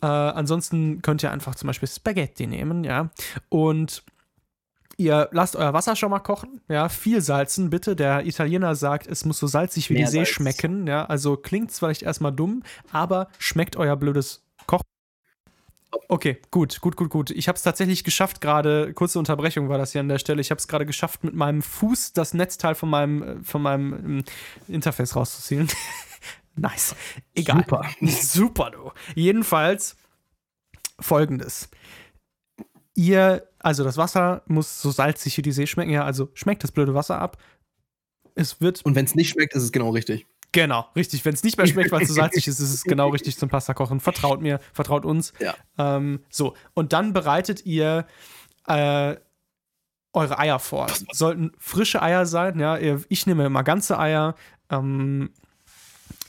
[0.00, 3.10] Äh, ansonsten könnt ihr einfach zum Beispiel Spaghetti nehmen, ja.
[3.50, 4.02] Und
[5.00, 6.88] ihr lasst euer Wasser schon mal kochen, ja.
[6.88, 7.96] Viel salzen, bitte.
[7.96, 10.28] Der Italiener sagt, es muss so salzig wie die See Meersalz.
[10.28, 11.06] schmecken, ja.
[11.06, 14.82] Also klingt zwar vielleicht erstmal dumm, aber schmeckt euer blödes Koch.
[16.08, 17.30] Okay, gut, gut, gut, gut.
[17.30, 20.50] Ich habe es tatsächlich geschafft, gerade, kurze Unterbrechung war das hier an der Stelle, ich
[20.50, 24.24] habe es gerade geschafft, mit meinem Fuß das Netzteil von meinem, äh, von meinem ähm,
[24.68, 25.68] Interface rauszuziehen.
[26.56, 26.94] nice.
[27.34, 27.58] Egal.
[27.58, 27.84] Super.
[28.02, 28.92] Super, du.
[29.14, 29.96] Jedenfalls
[31.00, 31.70] folgendes.
[33.00, 36.70] Ihr, also das Wasser muss so salzig wie die See schmecken, ja, also schmeckt das
[36.70, 37.38] blöde Wasser ab.
[38.34, 40.26] Es wird Und wenn es nicht schmeckt, ist es genau richtig.
[40.52, 41.24] Genau, richtig.
[41.24, 43.48] Wenn es nicht mehr schmeckt, weil es zu salzig ist, ist es genau richtig zum
[43.48, 44.00] Pasta kochen.
[44.00, 45.32] Vertraut mir, vertraut uns.
[45.38, 45.54] Ja.
[45.78, 48.06] Ähm, so, und dann bereitet ihr
[48.66, 49.16] äh,
[50.12, 50.88] eure Eier vor.
[51.10, 52.76] Sollten frische Eier sein, ja.
[53.08, 54.34] Ich nehme immer ganze Eier.
[54.68, 55.30] Ähm,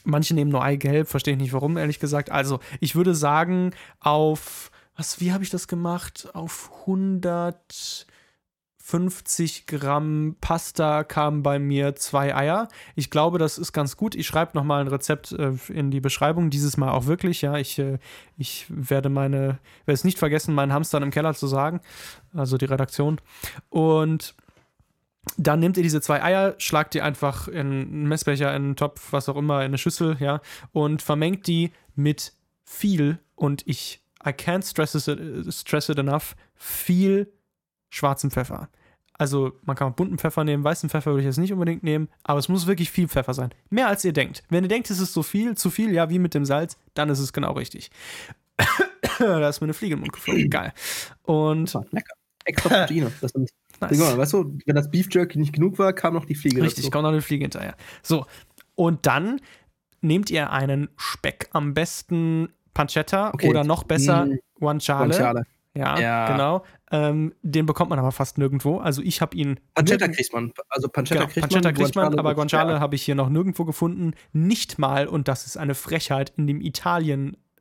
[0.05, 2.31] manche nehmen nur Eigelb, verstehe ich nicht warum, ehrlich gesagt.
[2.31, 4.70] Also, ich würde sagen, auf,
[5.01, 6.29] was, wie habe ich das gemacht?
[6.33, 12.67] Auf 150 Gramm Pasta kamen bei mir zwei Eier.
[12.93, 14.13] Ich glaube, das ist ganz gut.
[14.13, 16.51] Ich schreibe nochmal ein Rezept äh, in die Beschreibung.
[16.51, 17.57] Dieses Mal auch wirklich, ja.
[17.57, 17.97] Ich, äh,
[18.37, 21.81] ich werde meine, werde es nicht vergessen, meinen Hamstern im Keller zu sagen.
[22.35, 23.19] Also die Redaktion.
[23.69, 24.35] Und
[25.37, 29.13] dann nehmt ihr diese zwei Eier, schlagt die einfach in einen Messbecher, in einen Topf,
[29.13, 30.41] was auch immer, in eine Schüssel, ja,
[30.73, 32.33] und vermengt die mit
[32.63, 37.31] viel, und ich, I can't stress it, stress it enough, viel
[37.89, 38.69] schwarzem Pfeffer.
[39.13, 42.09] Also, man kann auch bunten Pfeffer nehmen, weißen Pfeffer würde ich jetzt nicht unbedingt nehmen,
[42.23, 43.51] aber es muss wirklich viel Pfeffer sein.
[43.69, 44.43] Mehr als ihr denkt.
[44.49, 47.09] Wenn ihr denkt, es ist so viel, zu viel, ja, wie mit dem Salz, dann
[47.09, 47.91] ist es genau richtig.
[49.19, 50.49] da ist mir eine Fliege im Mund geflogen.
[50.49, 50.73] Geil.
[51.23, 52.13] Und lecker.
[52.45, 53.11] Extra Proteine.
[53.21, 53.49] Das sind,
[53.79, 53.97] nice.
[53.99, 56.61] Mal, weißt du, wenn das Beef Jerky nicht genug war, kam noch die Fliege.
[56.61, 56.91] Richtig, dazu.
[56.91, 57.75] kommt noch eine Fliege hinterher.
[58.01, 58.25] So,
[58.75, 59.39] und dann
[60.01, 63.49] nehmt ihr einen Speck, am besten Pancetta Okay.
[63.49, 65.07] oder noch besser Mm, Guanciale.
[65.09, 65.43] Guanciale.
[65.73, 66.31] Ja, Ja.
[66.31, 66.63] genau.
[66.91, 68.79] Ähm, den bekommt man aber fast nirgendwo.
[68.79, 69.57] Also ich habe ihn.
[69.73, 70.51] Pancetta kriegt man.
[70.67, 71.75] Also Pancetta Genau, kriegt Pancetta man.
[71.75, 72.79] kriegt man, aber Guanciale ja.
[72.81, 74.13] habe ich hier noch nirgendwo gefunden.
[74.33, 76.59] Nicht mal, und das ist eine Frechheit, in dem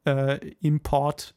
[0.05, 1.35] Italien-Import.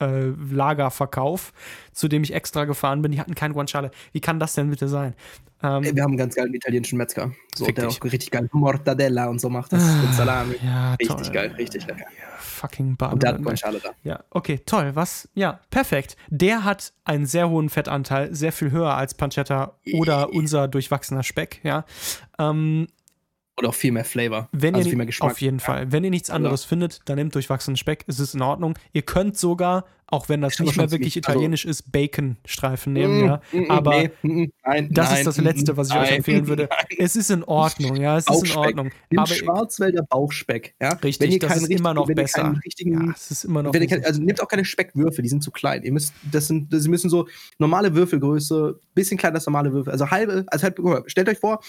[0.00, 1.52] Äh, Lagerverkauf,
[1.92, 3.90] zu dem ich extra gefahren bin, die hatten kein Guanciale.
[4.12, 5.14] Wie kann das denn bitte sein?
[5.62, 7.32] Ähm, Wir haben einen ganz geilen italienischen Metzger.
[7.54, 8.00] So, der dich.
[8.00, 10.54] auch richtig geil Mortadella und so macht das mit Salami.
[10.64, 11.32] ja, Richtig toll.
[11.32, 12.04] geil, richtig lecker.
[12.38, 13.42] Fucking Und der hat.
[13.42, 13.90] Guanciale da.
[14.04, 14.92] Ja, okay, toll.
[14.94, 15.28] Was?
[15.34, 16.16] Ja, perfekt.
[16.28, 21.60] Der hat einen sehr hohen Fettanteil, sehr viel höher als Pancetta oder unser durchwachsener Speck,
[21.64, 21.84] ja.
[22.38, 22.86] Ähm,
[23.58, 24.48] Und auch viel mehr Flavor.
[24.52, 25.32] wenn also ihr viel mehr Geschmack.
[25.32, 28.34] auf jeden Fall, wenn ihr nichts Also- anderes findet, dann nehmt durchwachsenen Speck, es ist
[28.34, 28.74] in Ordnung.
[28.92, 33.22] Ihr könnt sogar, auch wenn das aber nicht mehr wirklich also- italienisch ist, Baconstreifen nehmen,
[33.22, 33.40] Mm, ja.
[33.52, 36.16] mm, mm, Aber nee, mm, nein, das nein, ist das Letzte, was ich euch nein,
[36.18, 36.68] empfehlen würde.
[36.98, 38.56] Es ist in Ordnung, ja, es ist in.
[38.56, 38.90] Ordnung.
[39.16, 40.90] Aber Schwarzwälder Bauchspeck, ja?
[40.94, 42.54] Richtig, wenn ihr das ist immer noch besser.
[42.78, 45.28] ja, es ist immer noch wenn ihr nicht kein, also nehmt auch keine Speckwürfel, die
[45.28, 45.82] sind zu klein.
[45.82, 47.26] Ihr müsst, das sind, sie müssen so
[47.58, 50.80] normale Würfelgröße, bisschen kleiner als normale Würfel, also halbe, also halb,
[51.10, 51.60] stellt euch vor,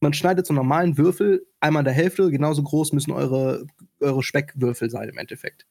[0.00, 3.66] man schneidet so einen normalen Würfel einmal in der Hälfte, genauso groß müssen eure,
[4.00, 5.66] eure Speckwürfel sein im Endeffekt.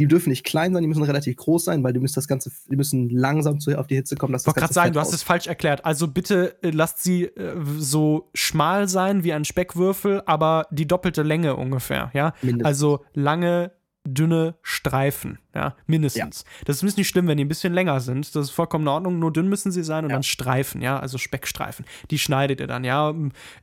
[0.00, 2.50] Die dürfen nicht klein sein, die müssen relativ groß sein, weil die müssen das Ganze,
[2.68, 5.00] die müssen langsam zu, auf die Hitze kommen, dass Ich wollte gerade sagen, Fett du
[5.00, 5.84] hast es falsch erklärt.
[5.84, 11.22] Also bitte äh, lasst sie äh, so schmal sein wie ein Speckwürfel, aber die doppelte
[11.22, 12.34] Länge ungefähr, ja?
[12.42, 12.66] mindestens.
[12.66, 13.70] Also lange
[14.06, 16.44] dünne Streifen, ja, mindestens.
[16.46, 16.64] Ja.
[16.66, 18.34] Das ist nicht schlimm, wenn die ein bisschen länger sind.
[18.36, 20.16] Das ist vollkommen in Ordnung, nur dünn müssen sie sein und ja.
[20.16, 21.86] dann Streifen, ja, also Speckstreifen.
[22.10, 23.14] Die schneidet ihr dann, ja.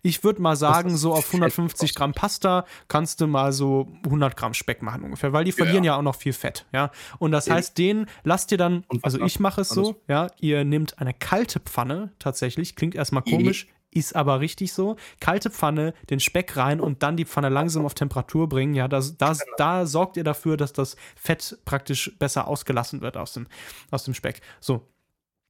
[0.01, 4.55] Ich würde mal sagen, so auf 150 Gramm Pasta kannst du mal so 100 Gramm
[4.55, 6.89] Speck machen ungefähr, weil die verlieren ja, ja auch noch viel Fett, ja.
[7.19, 10.99] Und das heißt, den lasst ihr dann, also ich mache es so, ja, ihr nehmt
[10.99, 14.95] eine kalte Pfanne tatsächlich, klingt erstmal komisch, ist aber richtig so.
[15.19, 18.73] Kalte Pfanne, den Speck rein und dann die Pfanne langsam auf Temperatur bringen.
[18.73, 19.55] Ja, das, das, genau.
[19.57, 23.47] da sorgt ihr dafür, dass das Fett praktisch besser ausgelassen wird aus dem,
[23.91, 24.41] aus dem Speck.
[24.59, 24.88] So.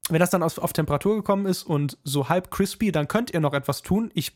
[0.10, 3.40] Wenn das dann auf, auf Temperatur gekommen ist und so halb crispy, dann könnt ihr
[3.40, 4.12] noch etwas tun.
[4.16, 4.36] Ich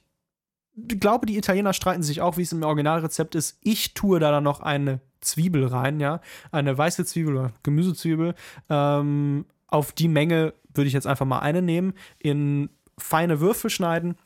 [0.87, 3.57] glaube, die Italiener streiten sich auch, wie es im Originalrezept ist.
[3.61, 6.21] Ich tue da dann noch eine Zwiebel rein, ja.
[6.51, 8.35] Eine weiße Zwiebel oder Gemüsezwiebel.
[8.69, 11.93] Ähm, auf die Menge würde ich jetzt einfach mal eine nehmen.
[12.19, 14.17] In feine Würfel schneiden.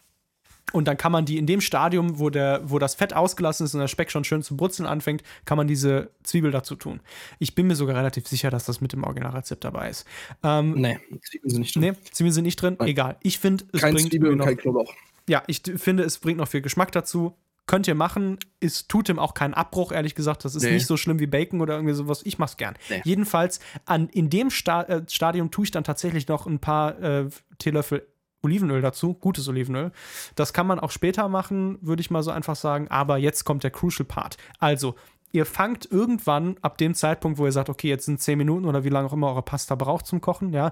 [0.71, 3.73] Und dann kann man die in dem Stadium, wo, der, wo das Fett ausgelassen ist
[3.73, 6.99] und der Speck schon schön zu brutzeln anfängt, kann man diese Zwiebel dazu tun.
[7.39, 10.05] Ich bin mir sogar relativ sicher, dass das mit dem Originalrezept dabei ist.
[10.43, 11.81] Ähm, nee, Zwiebeln sind nicht drin.
[11.81, 12.75] Nee, Zwiebeln sind nicht drin.
[12.77, 12.87] Nein.
[12.87, 13.17] Egal.
[13.23, 14.11] Ich finde, es kein bringt.
[14.11, 14.93] Zwiebel und noch, kein Knoblauch.
[15.27, 17.35] Ja, ich finde, es bringt noch viel Geschmack dazu.
[17.65, 18.39] Könnt ihr machen.
[18.59, 20.43] Es tut ihm auch keinen Abbruch, ehrlich gesagt.
[20.43, 20.73] Das ist nee.
[20.73, 22.21] nicht so schlimm wie Bacon oder irgendwie sowas.
[22.25, 22.75] Ich mach's gern.
[22.89, 23.01] Nee.
[23.03, 27.29] Jedenfalls, an, in dem Sta äh, Stadium tue ich dann tatsächlich noch ein paar äh,
[27.59, 28.07] Teelöffel
[28.41, 29.91] Olivenöl dazu, gutes Olivenöl.
[30.35, 32.87] Das kann man auch später machen, würde ich mal so einfach sagen.
[32.89, 34.37] Aber jetzt kommt der Crucial Part.
[34.59, 34.95] Also,
[35.31, 38.83] ihr fangt irgendwann ab dem Zeitpunkt, wo ihr sagt, okay, jetzt sind 10 Minuten oder
[38.83, 40.71] wie lange auch immer eure Pasta braucht zum Kochen, ja,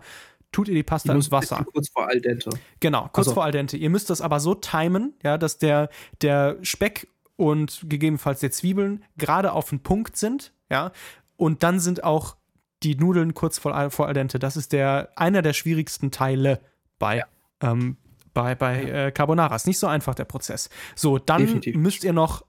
[0.52, 1.66] tut ihr die Pasta ins Wasser.
[1.72, 2.50] Kurz vor al dente.
[2.80, 3.34] Genau, kurz also.
[3.34, 3.78] vor al dente.
[3.78, 5.90] Ihr müsst das aber so timen, ja, dass der,
[6.22, 10.92] der Speck und gegebenenfalls der Zwiebeln gerade auf den Punkt sind, ja,
[11.36, 12.36] und dann sind auch
[12.84, 14.40] die Nudeln kurz vor, vor al dente.
[14.40, 16.62] Das ist der, einer der schwierigsten Teile
[17.00, 17.26] bei ja
[17.62, 17.98] ähm,
[18.34, 19.56] bei, bei äh, Carbonara.
[19.56, 20.70] Ist nicht so einfach der Prozess.
[20.96, 21.76] So, dann Definitiv.
[21.76, 22.46] müsst ihr noch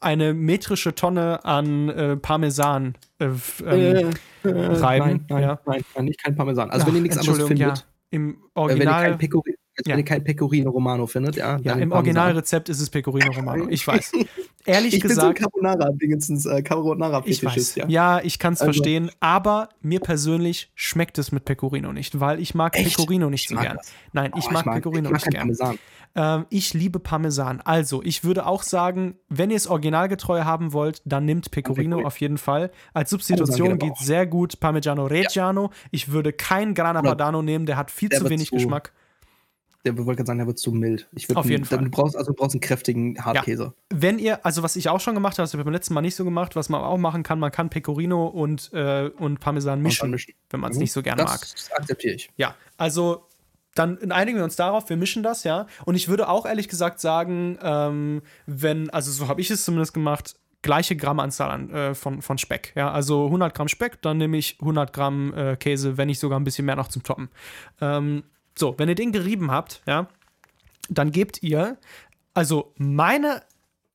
[0.00, 3.30] eine metrische Tonne an äh, Parmesan äh,
[3.64, 4.10] ähm,
[4.42, 5.06] äh, reiben.
[5.06, 5.60] Nein, nein, ja.
[5.64, 6.70] nein, nein, nicht kein Parmesan.
[6.70, 7.78] Also Ach, wenn ihr nichts anderes findet.
[7.78, 7.84] Ja.
[8.10, 9.02] Im Original.
[9.02, 9.18] Wenn ihr kein
[9.84, 9.92] ja.
[9.92, 11.58] wenn ihr kein Pecorino Romano findet, ja.
[11.62, 13.66] Ja, im Originalrezept ist es Pecorino Romano.
[13.68, 14.12] Ich weiß.
[14.64, 15.38] Ehrlich ich gesagt.
[15.38, 17.74] Ich bin so Carbonara, dingens, äh, Carbonara ich weiß.
[17.76, 18.72] Ja, ja ich kann es also.
[18.72, 22.96] verstehen, aber mir persönlich schmeckt es mit Pecorino nicht, weil ich mag Echt?
[22.96, 23.76] Pecorino nicht so gern.
[23.76, 23.92] Das.
[24.12, 25.40] Nein, ich, oh, mag, ich mag Pecorino ich mag nicht gern.
[25.40, 25.78] Parmesan.
[26.16, 27.60] Ähm, ich liebe Parmesan.
[27.60, 32.18] Also, ich würde auch sagen, wenn ihr es originalgetreu haben wollt, dann nimmt Pecorino auf
[32.20, 32.70] jeden Fall.
[32.94, 35.64] Als Substitution geht sehr gut Parmigiano Reggiano.
[35.64, 35.70] Ja.
[35.90, 38.92] Ich würde kein Grana Padano nehmen, der hat viel der zu wenig Geschmack
[39.86, 41.08] der wollte gerade sagen, der wird zu mild.
[41.12, 41.78] Ich Auf jeden Fall.
[41.78, 43.64] Du brauchst, also du brauchst einen kräftigen Hartkäse.
[43.64, 43.72] Ja.
[43.90, 46.02] Wenn ihr, also was ich auch schon gemacht habe, das habe ich beim letzten Mal
[46.02, 49.80] nicht so gemacht, was man auch machen kann, man kann Pecorino und, äh, und Parmesan
[49.80, 50.34] mischen, mischen.
[50.50, 50.82] wenn man es mhm.
[50.82, 51.40] nicht so gerne mag.
[51.40, 52.30] Das akzeptiere ich.
[52.36, 53.26] Ja, also
[53.74, 55.66] dann einigen wir uns darauf, wir mischen das, ja.
[55.84, 59.94] Und ich würde auch ehrlich gesagt sagen, ähm, wenn, also so habe ich es zumindest
[59.94, 62.72] gemacht, gleiche Grammanzahl an, äh, von, von Speck.
[62.74, 66.40] Ja, also 100 Gramm Speck, dann nehme ich 100 Gramm äh, Käse, wenn nicht sogar
[66.40, 67.28] ein bisschen mehr noch zum Toppen.
[67.80, 68.24] Ähm,
[68.58, 70.08] so, wenn ihr den gerieben habt, ja,
[70.88, 71.78] dann gebt ihr,
[72.34, 73.42] also meine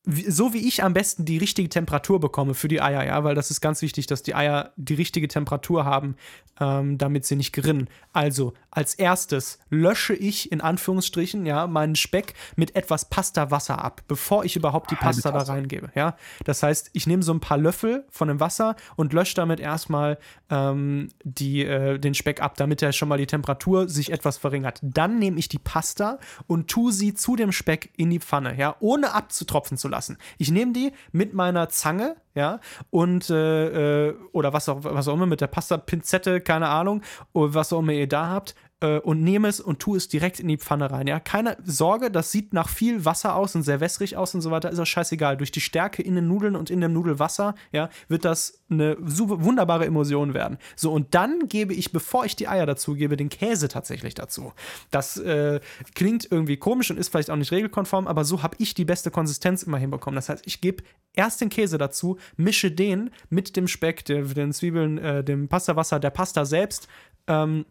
[0.03, 3.51] so wie ich am besten die richtige Temperatur bekomme für die Eier, ja, weil das
[3.51, 6.15] ist ganz wichtig, dass die Eier die richtige Temperatur haben,
[6.59, 7.87] ähm, damit sie nicht gerinnen.
[8.11, 14.43] Also, als erstes lösche ich in Anführungsstrichen, ja, meinen Speck mit etwas Pasta-Wasser ab, bevor
[14.43, 16.15] ich überhaupt die Pasta da reingebe, ja.
[16.45, 20.17] Das heißt, ich nehme so ein paar Löffel von dem Wasser und lösche damit erstmal
[20.49, 24.79] ähm, die, äh, den Speck ab, damit er schon mal die Temperatur sich etwas verringert.
[24.81, 26.17] Dann nehme ich die Pasta
[26.47, 30.17] und tue sie zu dem Speck in die Pfanne, ja, ohne abzutropfen zu lassen.
[30.37, 32.59] Ich nehme die mit meiner Zange, ja,
[32.89, 37.03] und äh, äh, oder was auch, was auch immer, mit der Pasta-Pinzette, keine Ahnung,
[37.33, 40.47] was auch immer ihr da habt, äh, und nehme es und tue es direkt in
[40.47, 41.07] die Pfanne rein.
[41.07, 44.51] Ja, keine Sorge, das sieht nach viel Wasser aus und sehr wässrig aus und so
[44.51, 44.69] weiter.
[44.69, 45.37] Ist auch scheißegal.
[45.37, 49.43] Durch die Stärke in den Nudeln und in dem Nudelwasser, ja, wird das eine super,
[49.43, 50.57] wunderbare Emulsion werden.
[50.75, 54.53] So, und dann gebe ich, bevor ich die Eier dazu gebe, den Käse tatsächlich dazu.
[54.89, 55.59] Das äh,
[55.95, 59.11] klingt irgendwie komisch und ist vielleicht auch nicht regelkonform, aber so habe ich die beste
[59.11, 60.15] Konsistenz immer hinbekommen.
[60.15, 60.83] Das heißt, ich gebe
[61.13, 65.99] erst den Käse dazu, mische den mit dem Speck, der, den Zwiebeln, äh, dem Pastawasser,
[65.99, 66.87] der Pasta selbst.
[67.27, 67.65] Ähm,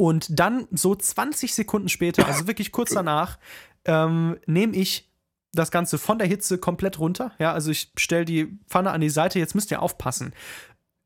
[0.00, 3.38] und dann so 20 Sekunden später, also wirklich kurz danach,
[3.84, 5.10] ähm, nehme ich
[5.52, 7.32] das Ganze von der Hitze komplett runter.
[7.38, 9.38] Ja, also ich stelle die Pfanne an die Seite.
[9.38, 10.32] Jetzt müsst ihr aufpassen.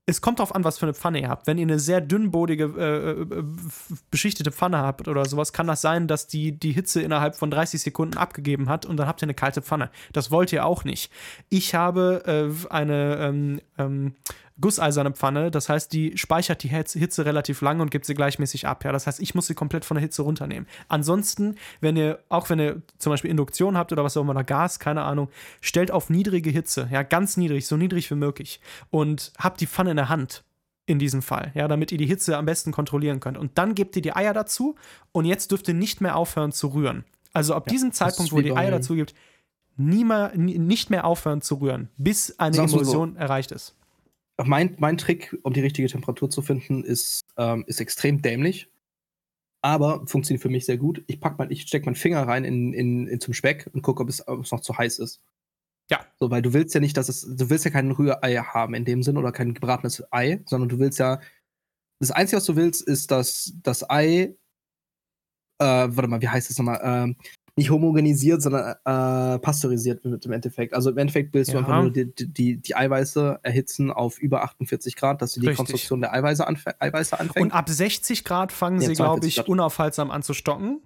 [0.06, 1.48] Es kommt darauf an, was für eine Pfanne ihr habt.
[1.48, 3.44] Wenn ihr eine sehr dünnbodige, äh, äh
[4.12, 7.82] beschichtete Pfanne habt oder sowas, kann das sein, dass die die Hitze innerhalb von 30
[7.82, 9.90] Sekunden abgegeben hat und dann habt ihr eine kalte Pfanne.
[10.12, 11.10] Das wollt ihr auch nicht.
[11.48, 14.14] Ich habe äh, eine ähm, ähm,
[14.60, 18.84] gusseiserne Pfanne, das heißt, die speichert die Hitze relativ lange und gibt sie gleichmäßig ab.
[18.84, 20.68] Ja, das heißt, ich muss sie komplett von der Hitze runternehmen.
[20.88, 24.44] Ansonsten, wenn ihr, auch wenn ihr zum Beispiel Induktion habt oder was auch immer, oder
[24.44, 25.28] Gas, keine Ahnung,
[25.60, 28.60] stellt auf niedrige Hitze, ja, ganz niedrig, so niedrig wie möglich
[28.90, 30.44] und habt die Pfanne in der Hand
[30.86, 33.38] in diesem Fall, ja, damit ihr die Hitze am besten kontrollieren könnt.
[33.38, 34.76] Und dann gebt ihr die Eier dazu
[35.12, 37.04] und jetzt dürft ihr nicht mehr aufhören zu rühren.
[37.32, 39.14] Also ab ja, diesem Zeitpunkt, wo ihr die Eier dazu gibt,
[39.76, 43.74] nie mehr, nicht mehr aufhören zu rühren, bis eine Emulsion so, erreicht ist.
[44.42, 48.68] Mein, mein Trick, um die richtige Temperatur zu finden, ist, ähm, ist extrem dämlich,
[49.62, 51.04] aber funktioniert für mich sehr gut.
[51.06, 54.02] Ich pack mein, ich stecke meinen Finger rein in, in, in zum Speck und gucke,
[54.02, 55.20] ob es, ob es noch zu heiß ist.
[55.90, 56.04] Ja.
[56.18, 58.84] So, weil du willst ja nicht, dass es, du willst ja kein Rührei haben in
[58.84, 61.20] dem Sinn oder kein gebratenes Ei, sondern du willst ja,
[62.00, 64.34] das Einzige, was du willst, ist, dass das Ei,
[65.58, 66.80] äh, warte mal, wie heißt das nochmal,
[67.10, 67.24] äh,
[67.56, 70.74] nicht homogenisiert, sondern äh, pasteurisiert wird im Endeffekt.
[70.74, 71.54] Also im Endeffekt willst ja.
[71.54, 75.46] du einfach nur die, die, die, Eiweiße erhitzen auf über 48 Grad, dass du die
[75.46, 75.58] Richtig.
[75.58, 77.44] Konstruktion der Eiweiße, anf Eiweiße anfängt.
[77.44, 79.48] Und ab 60 Grad fangen ja, sie, glaube ich, Grad.
[79.48, 80.80] unaufhaltsam an zu stocken.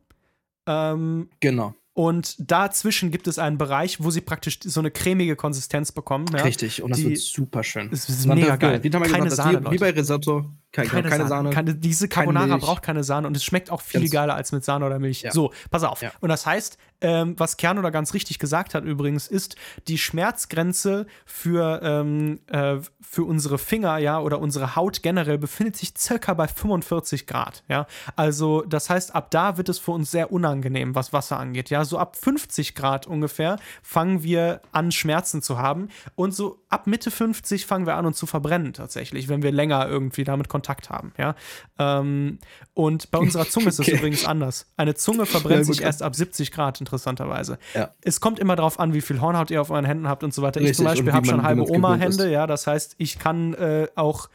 [0.67, 1.75] Ähm, genau.
[1.95, 6.27] Und dazwischen gibt es einen Bereich, wo sie praktisch so eine cremige Konsistenz bekommen.
[6.33, 6.43] Ja?
[6.43, 7.91] Richtig, und das die, wird super schön.
[7.91, 8.85] Das ist mega geil.
[8.85, 10.45] Wie, keine gesagt, Sahne, wie, wie, bei Risotto.
[10.71, 11.51] Keine, keine, keine Sahne.
[11.51, 14.65] Keine, diese Carbonara braucht keine Sahne und es schmeckt auch viel ganz geiler als mit
[14.65, 15.23] Sahne oder Milch.
[15.23, 15.33] Ja.
[15.33, 16.03] So, pass auf.
[16.03, 16.13] Ja.
[16.21, 21.07] Und das heißt, ähm, was Kern oder ganz richtig gesagt hat übrigens, ist, die Schmerzgrenze
[21.25, 26.49] für, ähm, äh, für unsere Finger, ja, oder unsere Haut generell befindet sich circa bei
[26.49, 27.87] 45 Grad, ja.
[28.17, 31.85] Also, das heißt, ab da wird es für uns sehr unangenehm, was Wasser angeht, ja.
[31.85, 37.11] So ab 50 Grad ungefähr fangen wir an, Schmerzen zu haben und so ab Mitte
[37.11, 41.13] 50 fangen wir an, uns zu verbrennen tatsächlich, wenn wir länger irgendwie damit Kontakt haben,
[41.17, 41.37] ja.
[41.79, 42.39] Ähm,
[42.75, 43.97] und bei unserer Zunge ist es okay.
[43.97, 44.67] übrigens anders.
[44.77, 47.59] Eine Zunge verbrennt sich erst ab 70 Grad interessanterweise.
[47.75, 47.95] Ja.
[48.03, 50.43] Es kommt immer darauf an, wie viel Hornhaut ihr auf euren Händen habt und so
[50.43, 50.61] weiter.
[50.61, 50.73] Richtig.
[50.73, 54.29] Ich zum Beispiel habe schon halbe Oma-Hände, ja, das heißt, ich kann äh, auch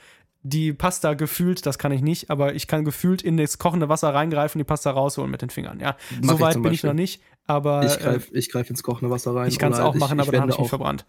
[0.43, 4.13] die Pasta gefühlt, das kann ich nicht, aber ich kann gefühlt in das kochende Wasser
[4.13, 5.79] reingreifen, die Pasta rausholen mit den Fingern.
[5.79, 9.35] Ja, so weit bin ich noch nicht, aber ich greife äh, greif ins kochende Wasser
[9.35, 9.47] rein.
[9.47, 11.05] Ich kann es auch machen, ich, aber dann habe ich mich verbrannt.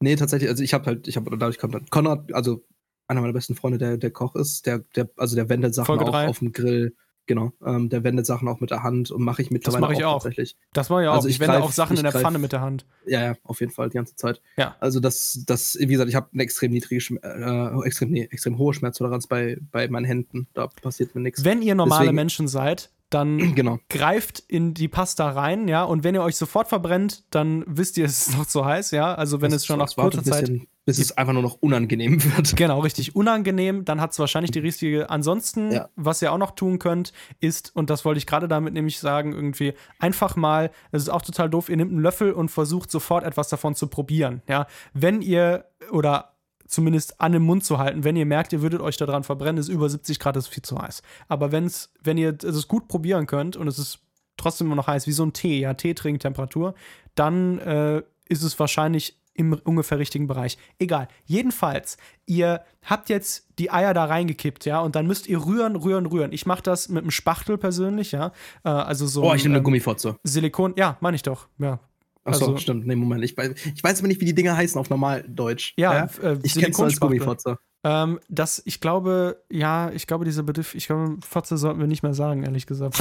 [0.00, 2.64] Nee, tatsächlich, also ich habe halt, ich habe dadurch kommt dann Konrad, also
[3.08, 6.14] einer meiner besten Freunde, der der Koch ist, der der also der wendet Sachen auch
[6.14, 6.94] auf dem Grill
[7.26, 9.98] Genau, ähm, der wendet Sachen auch mit der Hand und mache ich mittlerweile das mach
[9.98, 10.22] ich auch, auch.
[10.22, 10.56] tatsächlich.
[10.72, 11.14] Das mache ich auch.
[11.14, 12.86] Also ich, ich wende greif, auch Sachen in der greif, Pfanne mit der Hand.
[13.04, 14.40] Ja, ja, auf jeden Fall die ganze Zeit.
[14.56, 14.76] Ja.
[14.78, 18.72] Also das, das, wie gesagt, ich habe eine extrem niedrige, äh, extrem, nee, extrem hohe
[18.74, 20.46] Schmerztoleranz bei, bei meinen Händen.
[20.54, 21.44] Da passiert mir nichts.
[21.44, 23.80] Wenn ihr normale Deswegen, Menschen seid, dann genau.
[23.88, 28.04] greift in die Pasta rein, ja, und wenn ihr euch sofort verbrennt, dann wisst ihr,
[28.04, 29.14] es ist noch zu heiß, ja.
[29.14, 30.48] Also wenn das es schon nach kurzer Zeit
[30.86, 32.56] bis es einfach nur noch unangenehm wird.
[32.56, 33.14] Genau, richtig.
[33.14, 35.10] Unangenehm, dann hat es wahrscheinlich die richtige.
[35.10, 35.88] Ansonsten, ja.
[35.96, 39.32] was ihr auch noch tun könnt, ist, und das wollte ich gerade damit nämlich sagen,
[39.32, 43.24] irgendwie einfach mal, das ist auch total doof, ihr nehmt einen Löffel und versucht sofort
[43.24, 44.42] etwas davon zu probieren.
[44.48, 46.36] Ja, wenn ihr oder
[46.68, 49.68] zumindest an den Mund zu halten, wenn ihr merkt, ihr würdet euch daran verbrennen, ist
[49.68, 51.02] über 70 Grad, ist viel zu heiß.
[51.28, 54.00] Aber wenn's, wenn ihr es gut probieren könnt und es ist
[54.36, 56.74] trotzdem immer noch heiß, wie so ein Tee, ja, Teetrinkentemperatur,
[57.16, 60.58] dann äh, ist es wahrscheinlich im ungefähr richtigen Bereich.
[60.78, 61.08] Egal.
[61.24, 61.96] Jedenfalls,
[62.26, 66.32] ihr habt jetzt die Eier da reingekippt, ja, und dann müsst ihr rühren, rühren, rühren.
[66.32, 68.32] Ich mache das mit einem Spachtel persönlich, ja.
[68.64, 69.24] Äh, also so.
[69.24, 70.16] Oh, ich nehme eine ähm, Gummifotze.
[70.22, 71.80] Silikon, ja, meine ich doch, ja.
[72.24, 72.86] Achso, also, stimmt.
[72.86, 73.22] Nee, Moment.
[73.22, 75.74] Ich weiß, ich weiß aber nicht, wie die Dinger heißen auf Normaldeutsch.
[75.76, 76.30] Ja, ja?
[76.30, 77.58] Äh, ich kenne es als Gummifotze.
[77.86, 82.02] Ähm, das, ich glaube, ja, ich glaube, dieser Begriff, ich glaube, Fotze sollten wir nicht
[82.02, 83.00] mehr sagen, ehrlich gesagt.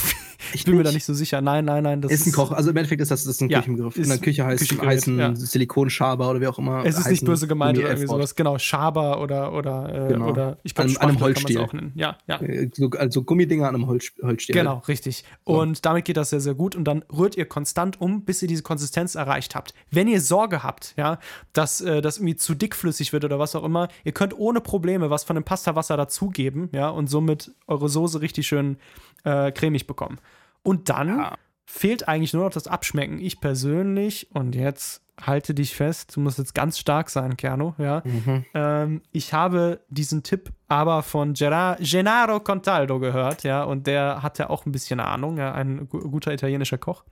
[0.53, 1.41] ich bin mir da nicht so sicher.
[1.41, 2.01] Nein, nein, nein.
[2.01, 2.51] Das ist ein Koch.
[2.51, 3.97] Also im Endeffekt ist das, das ist ein ja, Küchenbegriff.
[3.97, 5.33] In der Küche heißt es heißen ja.
[5.33, 6.85] Silikonschaber oder wie auch immer.
[6.85, 8.35] Es ist nicht böse gemeint oder irgendwie sowas.
[8.35, 10.29] Genau, Schaber oder, oder, äh, genau.
[10.29, 11.67] oder ich glaube, an, an einem Holzstiel.
[11.95, 12.39] Ja, ja.
[12.41, 14.53] Äh, so, also Gummidinger an einem Holz, Holzstiel.
[14.53, 15.23] Genau, richtig.
[15.47, 15.59] So.
[15.59, 16.75] Und damit geht das sehr, sehr gut.
[16.75, 19.73] Und dann rührt ihr konstant um, bis ihr diese Konsistenz erreicht habt.
[19.89, 21.17] Wenn ihr Sorge habt, ja,
[21.53, 25.09] dass äh, das irgendwie zu dickflüssig wird oder was auch immer, ihr könnt ohne Probleme
[25.09, 28.75] was von dem Pastawasser dazugeben, ja, und somit eure Soße richtig schön
[29.23, 30.19] äh, cremig bekommen.
[30.63, 31.37] Und dann ja.
[31.65, 33.17] fehlt eigentlich nur noch das Abschmecken.
[33.21, 38.01] Ich persönlich, und jetzt halte dich fest, du musst jetzt ganz stark sein, Kerno, ja.
[38.03, 38.43] Mhm.
[38.53, 44.49] Ähm, ich habe diesen Tipp aber von Gerard, Gennaro Contaldo gehört, ja, und der hatte
[44.49, 47.05] auch ein bisschen Ahnung, ja, ein guter italienischer Koch.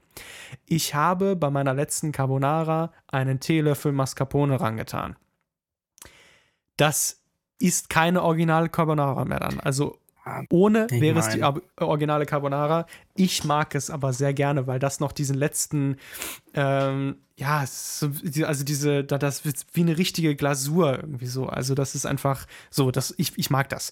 [0.65, 5.15] Ich habe bei meiner letzten Carbonara einen Teelöffel Mascarpone rangetan.
[6.76, 7.22] Das
[7.64, 9.60] ist keine originale Carbonara mehr dann.
[9.61, 9.98] Also
[10.49, 11.44] ohne ich wäre es die
[11.77, 12.85] originale Carbonara.
[13.15, 15.98] Ich mag es aber sehr gerne, weil das noch diesen letzten,
[16.53, 21.48] ähm, ja, also diese, das wird wie eine richtige Glasur irgendwie so.
[21.48, 23.91] Also das ist einfach so, das, ich, ich mag das.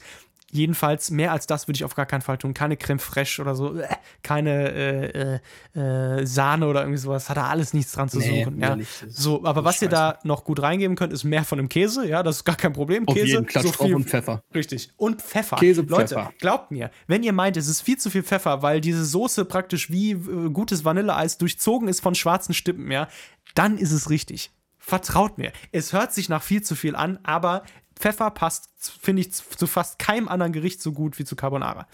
[0.51, 2.53] Jedenfalls mehr als das würde ich auf gar keinen Fall tun.
[2.53, 3.87] Keine Creme fraiche oder so, äh,
[4.23, 5.39] keine äh,
[5.75, 7.29] äh, äh, Sahne oder irgendwie sowas.
[7.29, 8.59] Hat da alles nichts dran zu Nee, suchen.
[8.59, 8.77] Ja.
[9.07, 12.07] So, aber was ihr da noch gut reingeben könnt, ist mehr von dem Käse.
[12.07, 13.07] Ja, das ist gar kein Problem.
[13.07, 14.43] Auf Käse, jeden Klatsch so viel und Pfeffer.
[14.53, 14.91] Richtig.
[14.97, 15.57] Und Pfeffer.
[15.57, 16.33] Käse, Leute, Pfeffer.
[16.39, 19.89] glaubt mir, wenn ihr meint, es ist viel zu viel Pfeffer, weil diese Soße praktisch
[19.89, 23.07] wie äh, gutes Vanilleeis durchzogen ist von schwarzen Stippen, ja,
[23.55, 24.51] dann ist es richtig.
[24.77, 25.51] Vertraut mir.
[25.71, 27.63] Es hört sich nach viel zu viel an, aber
[28.01, 28.69] Pfeffer passt,
[29.01, 31.87] finde ich, zu fast keinem anderen Gericht so gut wie zu Carbonara.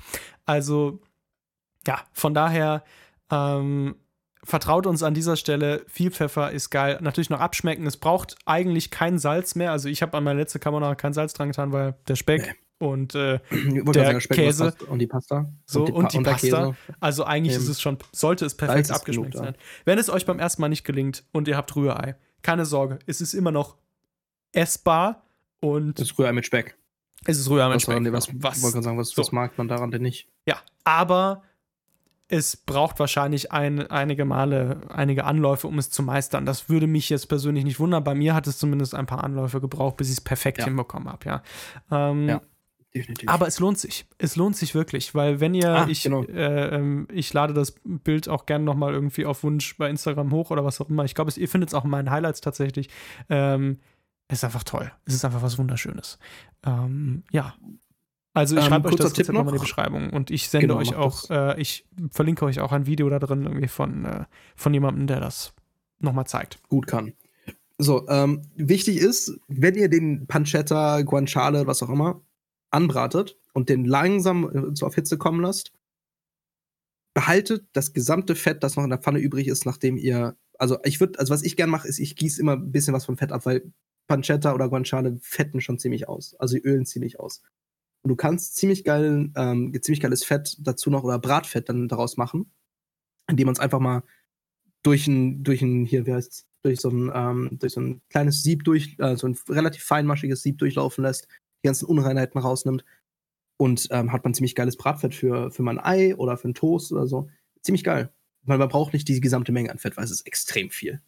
[0.46, 1.00] Also,
[1.86, 2.84] ja, von daher,
[3.32, 3.96] ähm,
[4.44, 5.84] vertraut uns an dieser Stelle.
[5.88, 6.98] Viel Pfeffer ist geil.
[7.02, 7.86] Natürlich noch abschmecken.
[7.86, 9.72] Es braucht eigentlich kein Salz mehr.
[9.74, 13.14] Also ich habe an meine letzte Carbonara kein Salz dran getan, weil der Speck und
[13.16, 14.64] äh, Der Speck Käse.
[14.66, 15.52] und Pasta- und die Pasta.
[15.66, 16.66] so und die, Pa- der Pasta.
[16.68, 16.76] Käse.
[17.02, 19.56] Also eigentlich Ähm, ist es schon, sollte es perfekt abgeschmeckt sein.
[19.84, 23.20] Wenn es euch beim ersten Mal nicht gelingt und ihr habt Rührei, keine Sorge, es
[23.20, 23.76] ist immer noch
[24.54, 25.24] essbar
[25.60, 26.78] und Das ist Rührei mit Speck.
[27.26, 28.14] es ist Rührei mit Was, daran, Speck.
[28.14, 29.22] was, Was- ich wollte gerade sagen, was, so.
[29.22, 30.28] was mag man daran denn nicht?
[30.46, 31.44] Ja, aber
[32.30, 36.46] es braucht wahrscheinlich ein, einige Male, einige Anläufe, um es zu meistern.
[36.46, 38.04] Das würde mich jetzt persönlich nicht wundern.
[38.04, 40.66] Bei mir hat es zumindest ein paar Anläufe gebraucht, bis ich es perfekt Ja.
[40.66, 41.44] hinbekommen habe, ja.
[41.92, 42.42] Ähm, Ja.
[42.96, 43.30] Definitiv.
[43.30, 44.08] Aber es lohnt sich.
[44.18, 46.24] Es lohnt sich wirklich, weil wenn ihr, Ah, ich, genau.
[46.24, 50.50] äh, ähm, ich lade das Bild auch gerne nochmal irgendwie auf Wunsch bei Instagram hoch
[50.52, 51.04] oder was auch immer.
[51.06, 52.90] Ich glaube, es- ihr findet es auch in meinen Highlights tatsächlich.
[53.30, 53.80] Ähm,
[54.28, 54.92] es ist einfach toll.
[55.06, 56.20] Es ist einfach was Wunderschönes.
[56.66, 57.56] Ähm, ja.
[58.34, 59.66] Also ich Ähm, schreibe euch das Tipp nochmal in die.
[59.66, 63.20] Beschreibung und ich sende Genau, euch auch, äh, ich verlinke euch auch ein Video da
[63.20, 64.26] drin irgendwie von, äh,
[64.56, 65.54] von jemandem, der das
[66.00, 66.62] nochmal zeigt.
[66.70, 67.14] gut kann.
[67.80, 72.22] So, ähm, wichtig ist, wenn ihr den Pancetta, Guanciale, was auch immer,
[72.70, 75.72] anbratet und den langsam äh, auf Hitze kommen lasst,
[77.14, 81.00] behaltet das gesamte Fett, das noch in der Pfanne übrig ist, nachdem ihr, also ich
[81.00, 83.32] würde, also was ich gern mache, ist, ich gieße immer ein bisschen was vom Fett
[83.32, 83.72] ab, weil
[84.08, 87.42] Pancetta oder Guanciale fetten schon ziemlich aus, also die ölen ziemlich aus.
[88.04, 92.18] Und du kannst ziemlich geil, ähm, ziemlich geiles Fett dazu noch oder Bratfett dann daraus
[92.18, 92.52] machen,
[93.28, 94.04] indem man es einfach mal
[94.84, 98.44] durch ein, durch ein, hier, wie heißt's, durch so ein, ähm, durch so ein kleines
[98.44, 101.28] Sieb durch, äh, so ein relativ feinmaschiges Sieb durchlaufen lässt,
[101.64, 102.86] die ganzen Unreinheiten rausnimmt
[103.58, 106.92] und ähm, hat man ziemlich geiles Bratfett für, für mein Ei oder für einen Toast
[106.92, 107.30] oder so.
[107.62, 108.14] Ziemlich geil.
[108.44, 111.02] Weil man braucht nicht die gesamte Menge an Fett, weil es ist extrem viel.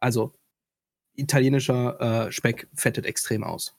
[0.00, 0.34] Also,
[1.16, 3.74] italienischer äh, Speck fettet extrem aus.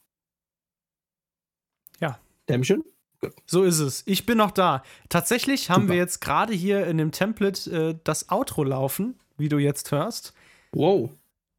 [2.00, 2.20] Ja.
[2.50, 2.84] Dämmchen?
[3.46, 4.04] So ist es.
[4.06, 4.84] Ich bin noch da.
[5.10, 5.94] Tatsächlich haben Super.
[5.94, 10.34] wir jetzt gerade hier in dem Template äh, das Outro laufen, wie du jetzt hörst.
[10.74, 11.10] Wow.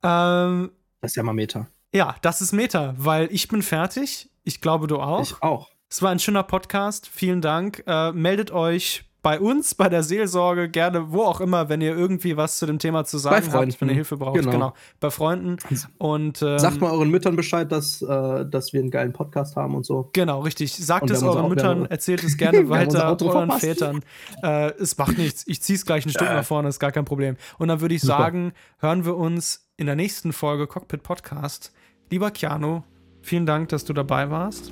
[0.05, 1.69] Ähm, Das ist ja mal Meter.
[1.93, 4.31] ja, das ist Meta, weil ich bin fertig.
[4.45, 5.23] Ich glaube, du auch.
[5.23, 5.71] Ich auch.
[5.91, 7.09] Es war ein schöner Podcast.
[7.09, 7.83] Vielen Dank.
[7.87, 12.37] Äh, meldet euch bei uns, bei der Seelsorge, gerne wo auch immer, wenn ihr irgendwie
[12.37, 13.73] was zu dem Thema zu sagen Freunden.
[13.73, 14.37] habt, wenn ihr Hilfe braucht.
[14.39, 14.51] Genau.
[14.51, 14.75] Genau.
[15.01, 15.57] Bei Freunden.
[15.99, 19.75] Und ähm, Sagt mal euren Müttern Bescheid, dass, äh, dass wir einen geilen Podcast haben
[19.75, 20.11] und so.
[20.13, 20.73] Genau, richtig.
[20.75, 23.61] Sagt es euren Müttern, erzählt es gerne weiter euren verpasst.
[23.65, 24.01] Vätern.
[24.43, 25.45] Äh, es macht nichts.
[25.47, 26.35] Ich zieh's gleich ein Stück Ja.
[26.35, 27.37] nach vorne, ist gar kein Problem.
[27.59, 28.19] Und dann würde ich Super.
[28.19, 31.73] sagen, hören wir uns in der nächsten Folge Cockpit Podcast.
[32.11, 32.83] Lieber Keanu,
[33.23, 34.71] vielen Dank, dass du dabei warst.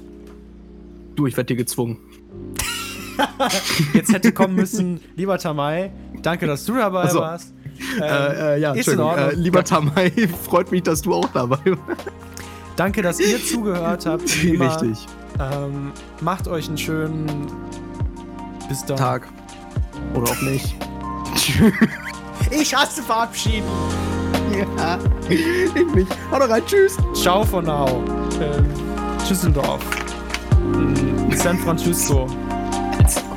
[1.17, 1.99] Du, ich werde dir gezwungen.
[3.93, 5.91] Jetzt hätte kommen müssen, lieber Tamai,
[6.23, 7.21] danke, dass du dabei Ach so.
[7.21, 7.55] warst.
[7.97, 9.01] Ähm, äh, äh, ja, ist in.
[9.01, 9.31] Ordnung.
[9.31, 10.11] Äh, lieber Tamai,
[10.45, 12.07] freut mich, dass du auch dabei warst.
[12.77, 14.23] Danke, dass ihr zugehört habt.
[14.45, 15.07] Richtig.
[15.39, 17.47] Ähm, macht euch einen schönen
[18.69, 18.97] bis dann.
[18.97, 19.29] Tag.
[20.15, 20.75] Oder auch nicht.
[22.51, 23.67] Ich hasse verabschieden.
[24.79, 24.99] ja.
[25.29, 26.17] Ich nicht.
[26.31, 26.63] Hau doch rein.
[26.67, 26.97] Tschüss.
[27.15, 28.03] Ciao von now.
[28.41, 28.67] Ähm,
[29.29, 29.83] Düsseldorf.
[31.35, 32.27] San Francisco.
[32.99, 33.36] Jetzt.